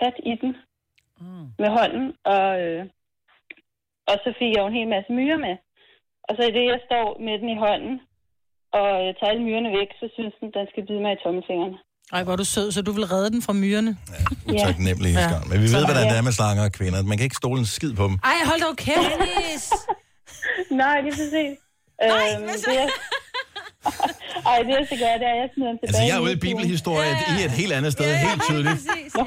[0.00, 0.56] fat i den
[1.58, 2.86] med hånden, og, øh,
[4.10, 5.56] og så fik jeg jo en hel masse myrer med.
[6.22, 8.00] Og så i det, jeg står med den i hånden,
[8.72, 11.76] og øh, tager alle myrerne væk, så synes den, den skal bide mig i tommelfingeren.
[12.12, 13.96] Ej, hvor er du sød, så du vil redde den fra myrerne.
[14.52, 14.58] Ja.
[14.58, 15.30] Taknemmelig ja.
[15.46, 17.02] Men vi ved, hvordan det er med slanger og kvinder.
[17.02, 18.18] Man kan ikke stole en skid på dem.
[18.24, 19.72] Ej, hold dog kæft.
[20.82, 21.58] Nej, lige præcis.
[22.02, 22.88] Nej, øhm, det er...
[24.50, 25.88] Ej, det jeg skal gøre, det er, at jeg smider den tilbage.
[25.88, 28.80] Altså, jeg er ude i bibelhistorie i et helt andet sted, helt tydeligt.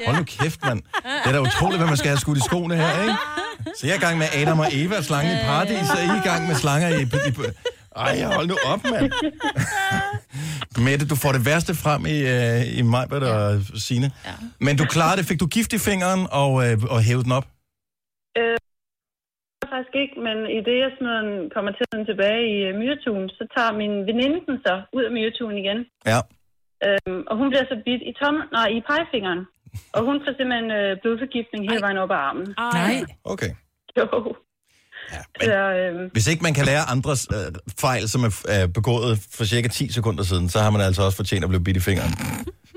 [0.06, 0.82] Hold nu kæft, mand.
[1.24, 3.14] Det er da utroligt, hvad man skal have skudt i skoene her, ikke?
[3.78, 6.22] Så jeg er i gang med Adam og Eva, slangen i paradis, og I er
[6.24, 7.02] i gang med slanger i...
[7.02, 7.32] i
[7.96, 9.12] ej, hold nu op, mand.
[10.86, 14.08] Mette, du får det værste frem i, uh, i Majbert og Signe.
[14.28, 14.34] Ja.
[14.60, 15.26] Men du klarede det.
[15.30, 17.46] Fik du gift i fingeren og, uh, og hævede den op?
[18.38, 18.56] Øh,
[19.72, 23.42] faktisk ikke, men i det, jeg den, kommer til den tilbage i øh, myretuen, så
[23.54, 25.78] tager min veninde den så ud af myretuen igen.
[26.12, 26.20] Ja.
[26.86, 29.42] Øhm, og hun bliver så bidt i, tom, nej, i pegefingeren.
[29.96, 32.46] Og hun får simpelthen øh, blodforgiftning hele vejen op ad armen.
[32.58, 32.96] Nej.
[33.32, 33.50] Okay.
[33.98, 34.06] Jo.
[35.12, 35.46] Ja, men...
[35.48, 37.38] så, øh, Hvis ikke man kan lære andres øh,
[37.80, 41.16] fejl, som er er begået for cirka 10 sekunder siden, så har man altså også
[41.16, 42.14] fortjent at blive bidt i fingeren.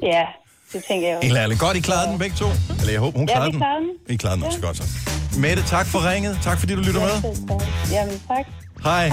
[0.03, 0.25] ja,
[0.73, 1.27] det tænker jeg også.
[1.27, 1.59] Helt ærligt.
[1.59, 2.45] Godt, I klarede den begge to.
[2.79, 3.59] Eller jeg håber, hun Ja, klarede den.
[3.59, 4.13] klarede den.
[4.13, 4.83] I klarede den også godt så.
[5.39, 6.39] Mette, tak for ringet.
[6.43, 7.35] Tak fordi du lytter med.
[7.91, 8.45] Jamen, tak.
[8.83, 9.09] Hej.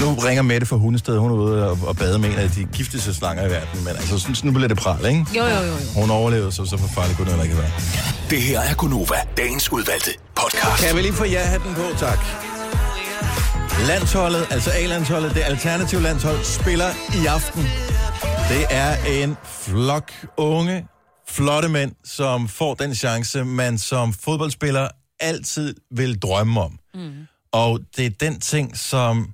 [0.00, 1.18] Nu ringer Mette fra Hundested.
[1.18, 3.84] Hun er ude og, og bade med en af de gifteste slanger i verden.
[3.84, 5.26] Men altså, sådan, nu bliver det pral, ikke?
[5.36, 5.62] Jo, jo, jo.
[5.62, 6.00] jo.
[6.00, 7.70] Hun overlevede, så så for farligt kunne det heller ikke være.
[8.30, 10.86] Det her er Gunova, dagens udvalgte podcast.
[10.86, 12.18] Kan vi lige få ja-hatten på, tak.
[13.86, 16.90] Landsholdet, altså A-landsholdet, det alternative landshold, spiller
[17.22, 17.62] i aften.
[18.48, 20.86] Det er en flok unge,
[21.28, 24.88] flotte mænd, som får den chance, man som fodboldspiller
[25.20, 26.78] altid vil drømme om.
[26.94, 27.10] Mm.
[27.52, 29.28] Og det er den ting, som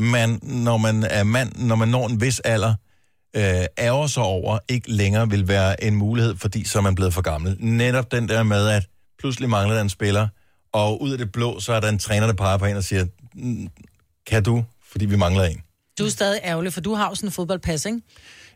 [0.00, 2.74] man, når man er mand, når man når en vis alder,
[3.36, 7.14] øh, ærger sig over, ikke længere vil være en mulighed, fordi så er man blevet
[7.14, 7.56] for gammel.
[7.58, 8.86] Netop den der med, at
[9.18, 10.28] pludselig mangler der en spiller,
[10.72, 12.84] og ud af det blå, så er der en træner, der peger på en og
[12.84, 13.06] siger,
[14.26, 15.60] kan du, fordi vi mangler en.
[15.98, 18.00] Du er stadig ærgerlig, for du har jo sådan en fodboldpas, ikke?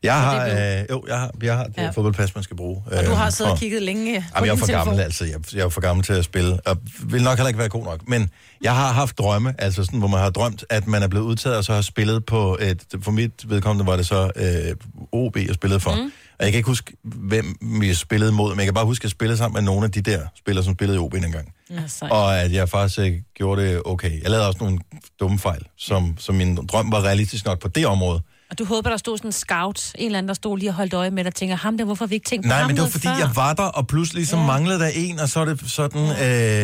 [0.04, 1.82] Jeg har, øh, jo, jeg har, jeg har det Ja.
[1.84, 1.90] ja.
[1.90, 2.82] fodboldpas, man skal bruge.
[2.86, 4.84] Og du har øh, siddet og kigget længe Jamen, jeg er for telefon.
[4.86, 5.24] gammel, altså.
[5.24, 6.76] Jeg, jeg er for gammel til at spille, og
[7.06, 8.08] vil nok heller ikke være god nok.
[8.08, 8.30] Men
[8.62, 11.56] jeg har haft drømme, altså sådan, hvor man har drømt, at man er blevet udtaget,
[11.56, 12.82] og så har spillet på et...
[13.02, 14.76] For mit vedkommende var det så øh,
[15.12, 15.94] OB, jeg spillede for.
[15.94, 16.12] Mm.
[16.38, 19.04] Og jeg kan ikke huske, hvem vi spillede mod, men jeg kan bare huske, at
[19.04, 21.52] jeg spillede sammen med nogle af de der spillere, som spillede i OB engang.
[21.70, 24.22] Altså, Og at jeg faktisk øh, gjorde det okay.
[24.22, 24.78] Jeg lavede også nogle
[25.20, 28.20] dumme fejl, som, som min drøm var realistisk nok på det område.
[28.54, 30.74] Og du håber, der stod sådan en scout, en eller anden, der stod lige og
[30.74, 32.58] holdt øje med dig og tænker, ham der, hvorfor har vi ikke tænkt på Nej,
[32.58, 33.14] ham men det var fordi, før?
[33.18, 34.46] jeg var der, og pludselig så Ja.
[34.46, 36.02] manglede der en, og så er det sådan,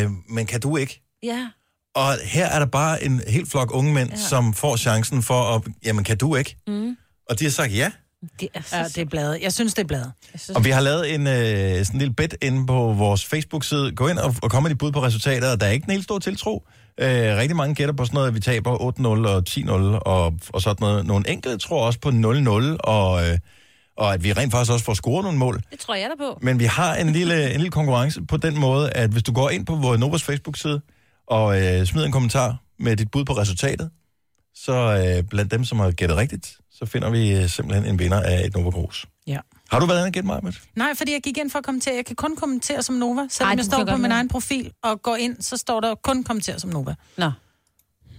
[0.05, 1.01] øh, men kan du ikke?
[1.23, 1.47] Ja.
[1.95, 4.17] Og her er der bare en helt flok unge mænd, ja.
[4.17, 6.55] som får chancen for at, jamen kan du ikke?
[6.67, 6.97] Mm.
[7.29, 7.91] Og de har sagt ja.
[8.39, 9.39] Det er, Ja, det er bladet.
[9.41, 10.11] Jeg synes, det er bladet.
[10.55, 13.91] Og vi har lavet en øh, sådan en lille bet inde på vores Facebook-side.
[13.95, 15.91] Gå ind og, og kom med dit bud på resultater, og der er ikke en
[15.91, 16.67] helt stor tiltro.
[16.97, 20.61] Øh, rigtig mange gætter på sådan noget, at vi taber 8-0 og 10-0 og, og
[20.61, 21.05] sådan noget.
[21.05, 23.37] Nogle enkelte tror også på 0-0, og, øh,
[23.97, 25.61] og at vi rent faktisk også får scoret nogle mål.
[25.71, 26.39] Det tror jeg da på.
[26.41, 29.49] Men vi har en lille, en lille konkurrence på den måde, at hvis du går
[29.49, 30.81] ind på vores Novas Facebook-side
[31.27, 33.89] og øh, smider en kommentar med dit bud på resultatet,
[34.55, 38.21] så øh, blandt dem, som har gættet rigtigt, så finder vi øh, simpelthen en vinder
[38.21, 39.05] af et Nova Cruz.
[39.27, 39.39] Ja.
[39.71, 40.53] Har du været inde og gætte mig, med?
[40.75, 41.95] Nej, fordi jeg gik ind for at kommentere.
[41.95, 43.27] Jeg kan kun kommentere som Nova.
[43.29, 46.23] Selvom Ej, jeg står på min egen profil og går ind, så står der kun
[46.23, 46.95] kommentere som Nova.
[47.17, 47.31] Nå.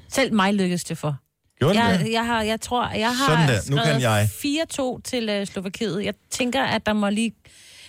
[0.08, 1.16] Selv mig lykkedes det for.
[1.58, 2.12] Gjorde jeg, det?
[2.12, 3.70] jeg, har, jeg tror, jeg har Sådan der.
[3.70, 4.28] Nu kan jeg.
[4.38, 6.04] skrevet 4-2 til uh, Slovakiet.
[6.04, 7.32] Jeg tænker, at der må lige...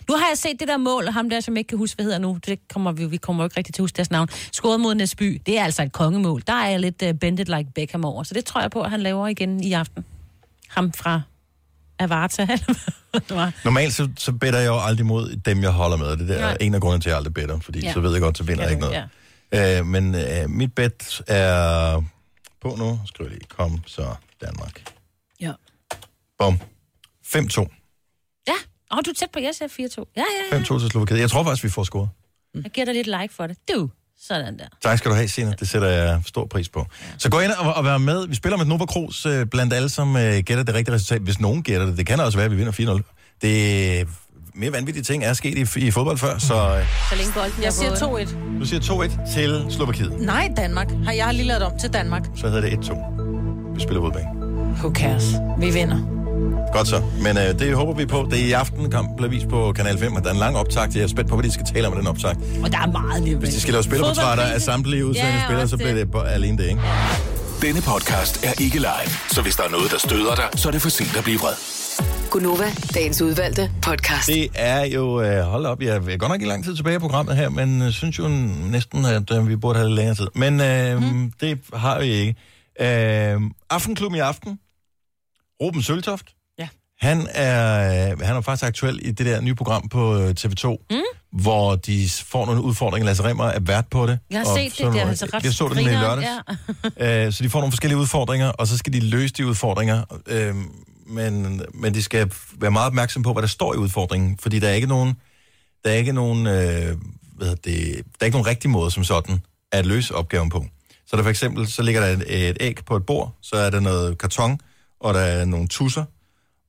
[0.10, 2.04] Nu har jeg set det der mål, ham der, som jeg ikke kan huske, hvad
[2.06, 2.38] hedder nu.
[2.46, 4.30] Det kommer vi, vi kommer jo ikke rigtig til at huske deres navn.
[4.52, 5.42] Scoret mod Næsby.
[5.46, 6.44] Det er altså et kongemål.
[6.48, 8.24] Der er jeg lidt uh, bended like Beckham over.
[8.24, 10.06] Så det tror jeg på, at han laver igen i aften.
[10.68, 11.22] Ham fra
[12.00, 12.42] Avarta.
[12.52, 12.76] eller
[13.12, 13.52] hvad det var.
[13.66, 16.18] Normalt så, så better jeg jo aldrig mod dem, jeg holder med.
[16.18, 16.52] Det der Nej.
[16.52, 17.94] er en af grundene til, at jeg aldrig better, fordi Ja.
[17.94, 19.10] så ved jeg godt, så vinder jeg ikke noget.
[19.54, 19.80] Ja.
[19.80, 22.02] Øh, men øh, mit bet er
[22.62, 23.00] på nu.
[23.06, 24.94] Skriv lige, kom så Danmark.
[25.42, 25.52] Ja.
[26.40, 26.60] Bum.
[27.26, 27.66] 5-2.
[28.48, 28.54] Ja,
[28.92, 29.74] og du er tæt på, jeg siger 4-2.
[30.18, 30.62] Ja, ja, ja.
[30.64, 31.20] 5-2 til Slovakiet.
[31.20, 32.10] Jeg tror faktisk, vi får scoret.
[32.56, 33.58] Jeg giver dig lidt like for det.
[33.76, 33.90] Du,
[34.28, 34.66] sådan der.
[34.84, 35.56] Tak skal du have, Signe.
[35.60, 36.86] Det sætter jeg stor pris på.
[37.18, 38.28] Så gå ind og, og vær med.
[38.28, 41.22] Vi spiller med Nova Cruz øh, blandt alle, som øh, gætter det rigtige resultat.
[41.22, 42.72] Hvis nogen gætter det, det kan også være, at vi vinder
[43.02, 43.38] 4-0.
[43.42, 44.06] Det er
[44.56, 47.64] mere vanvittige ting er sket i, i fodbold før, så øh, Så længe bolden er
[47.64, 48.28] Jeg siger på den.
[48.28, 48.60] 2-1.
[48.60, 50.14] du siger 2-1 til Slovakiet.
[50.20, 50.92] Nej, Danmark.
[51.06, 52.24] Har jeg har lige lavet om til Danmark.
[52.36, 53.74] Så hedder det 1-2.
[53.76, 54.28] Vi spiller udbane.
[54.78, 55.24] Who cares?
[55.60, 56.23] Vi vinder.
[56.74, 57.02] Godt så.
[57.22, 58.28] Men øh, det håber vi på.
[58.32, 60.58] Det er i aften, kampen bliver vist på Kanal 5, og der er en lang
[60.58, 60.96] optag.
[60.96, 62.36] Jeg er spændt på, hvad de skal tale om den optag.
[62.64, 65.68] Og der er meget lige Hvis de skal lave spillerportrætter af samtlige udsendte Ja, spillere,
[65.68, 66.82] så bliver det bare alene det, ikke?
[67.62, 70.72] Denne podcast er ikke live, så hvis der er noget, der støder dig, så er
[70.72, 71.54] det for sent at blive vred.
[72.32, 74.28] Gunova, dagens udvalgte podcast.
[74.28, 77.00] Det er jo, øh, hold op, jeg er godt nok i lang tid tilbage i
[77.00, 78.28] programmet her, men øh, synes jo
[78.72, 80.28] næsten, at øh, vi burde have lidt længere tid.
[80.36, 81.32] Men øh, mm.
[81.42, 82.36] det har vi ikke.
[82.80, 84.60] Øh, Aftenklubben i aften.
[85.64, 86.26] Ruben Søltoft.
[86.60, 86.68] Ja.
[87.00, 90.98] Han er, han er faktisk aktuel i det der nye program på øh, TV2, mm.
[91.42, 93.06] hvor de får nogle udfordringer.
[93.06, 94.20] Lasse Remmer er vært på det.
[94.32, 96.28] Jeg har Og set det, nogle- det er altså ret Jeg så det i lørdags.
[97.00, 97.26] Ja.
[97.28, 100.04] Øh, så de får nogle forskellige udfordringer, og så skal de løse de udfordringer.
[100.28, 100.56] Øh,
[101.08, 104.68] men, men de skal være meget opmærksom på, hvad der står i udfordringen, fordi der
[104.70, 105.14] er ikke nogen,
[105.86, 106.98] der er ikke nogen, øh,
[107.38, 109.42] hvad det, der er ikke nogen rigtig måde som sådan
[109.72, 110.66] at løse opgaven på.
[111.08, 113.70] Så der for eksempel, så ligger der et, et æg på et bord, så er
[113.70, 114.60] der noget karton,
[115.04, 116.06] og der er nogle tusser,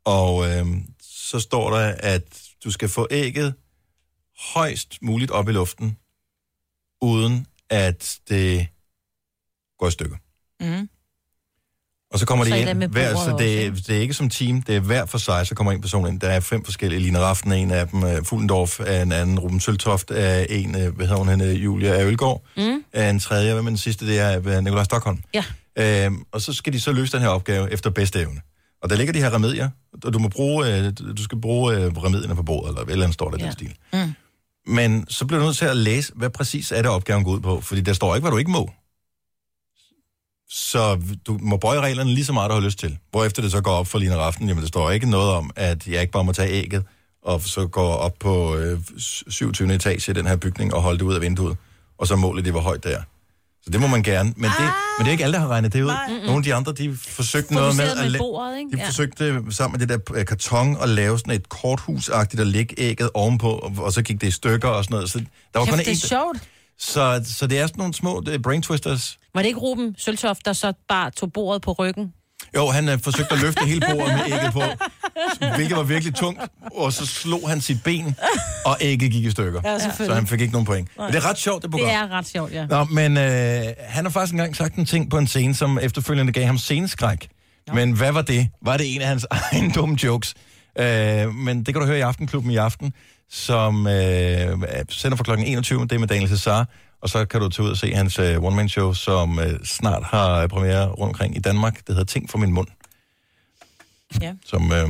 [0.05, 0.66] og øh,
[1.01, 2.23] så står der, at
[2.65, 3.55] du skal få ægget
[4.55, 5.97] højst muligt op i luften,
[7.02, 8.66] uden at det
[9.78, 10.16] går i stykker.
[10.61, 10.89] Mm.
[12.11, 14.62] Og så kommer Så de ind, hver, så det, også, det er ikke som team,
[14.62, 16.20] det er hver for sig, så kommer en person ind.
[16.20, 19.39] Der er fem forskellige, Line Raften er en af dem, uh, Fuglendorf er en anden,
[19.39, 22.85] Ruben Søltoft er en, uh, hvad hedder hun, hende, Julia Ølgaard Mm.
[22.93, 25.23] er en tredje, hvad med den sidste, det er uh, Nikolaj Stockholm.
[25.35, 25.44] Ja.
[25.80, 28.40] Uh, og så skal de så løse den her opgave efter bedste evne.
[28.82, 29.70] Og der ligger de her remedier,
[30.05, 33.05] og du må bruge, uh, du skal bruge uh, remedierne på bordet, eller et eller
[33.05, 33.44] andet står der Ja.
[33.44, 33.74] den stil.
[33.92, 34.12] Mm.
[34.66, 37.40] Men så bliver du nødt til at læse, hvad præcis er det, opgaven går ud
[37.40, 37.60] på.
[37.60, 38.70] Fordi der står ikke, hvad du ikke må.
[40.48, 42.98] Så du må bøje reglerne lige så meget, du har lyst til.
[43.10, 45.86] Hvorefter det så går op for Line Raften, jamen der står ikke noget om, at
[45.86, 46.84] jeg ikke bare må tage ægget,
[47.22, 49.74] og så går op på øh, 27.
[49.74, 51.56] etage i den her bygning og holde det ud af vinduet.
[51.98, 53.02] Og så målet det, hvor højt det er.
[53.65, 54.32] Så det må man gerne.
[54.36, 54.61] Men det,
[54.99, 55.93] men det er ikke alle, der har regnet det ud.
[56.24, 57.85] Nogle af de andre, de forsøgte noget med...
[57.85, 58.70] At med bordet, ikke?
[58.70, 58.86] de Ja.
[58.89, 63.11] forsøgte sammen med det der øh, karton at lave sådan et korthusagtigt og lægge ægget
[63.15, 65.11] ovenpå, og, og så gik det i stykker og sådan noget.
[65.11, 66.39] Så der var kun Kæft, det er én- sjovt.
[66.78, 69.19] så, så det er sådan nogle små brain twisters.
[69.35, 72.12] Var det ikke Ruben Søltoft, der så bare tog bordet på ryggen?
[72.56, 74.62] Jo, han øh, forsøgte at løfte hele bordet med ægget på,
[75.56, 76.40] hvilket var virkelig tungt,
[76.76, 78.16] og så slog han sit ben,
[78.64, 79.60] og ægget gik i stykker.
[79.64, 80.06] Ja, selvfølgelig.
[80.06, 80.89] så han fik ikke nogen point.
[80.98, 81.86] Men det er ret sjovt, det program.
[81.89, 82.66] Det er ret sjovt, ja.
[82.66, 86.32] Nå, men øh, han har faktisk engang sagt en ting på en scene, som efterfølgende
[86.32, 87.28] gav ham sceneskræk.
[87.74, 88.48] Men hvad var det?
[88.62, 90.35] Var det en af hans egen dumme jokes?
[90.78, 92.93] Øh, men det kan du høre i Aftenklubben i aften,
[93.31, 94.59] som øh,
[94.89, 95.43] sender fra kl.
[95.47, 95.81] 21.
[95.82, 96.68] Det er med Daniel Cesar.
[97.05, 100.47] Og så kan du tage ud og se hans øh, one-man-show, som øh, snart har
[100.47, 101.76] premiere rundt omkring i Danmark.
[101.76, 102.68] Det hedder Ting for min mund.
[104.20, 104.32] Ja.
[104.47, 104.89] Som øh,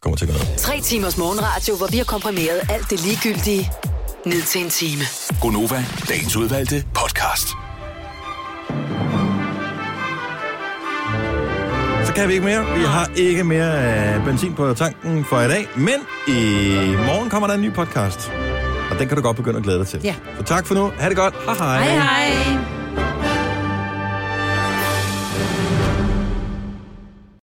[0.00, 0.58] kommer til at gøre noget.
[0.58, 3.70] Tre timers morgenradio, hvor vi har komprimeret alt det ligegyldige
[4.26, 5.02] ned til en time.
[5.40, 7.48] Gonova, dagens udvalgte podcast.
[12.06, 12.78] Så kan vi ikke mere.
[12.78, 15.66] Vi har ikke mere øh, benzin på tanken for i dag.
[15.76, 16.30] Men i
[17.06, 18.30] morgen kommer der en ny podcast.
[18.90, 20.00] Og den kan du godt begynde at glæde dig til.
[20.04, 20.14] Ja.
[20.38, 20.92] Så tak for nu.
[20.98, 21.34] Ha' det godt.
[21.34, 21.82] Hej hej.
[21.82, 22.83] Hej hej.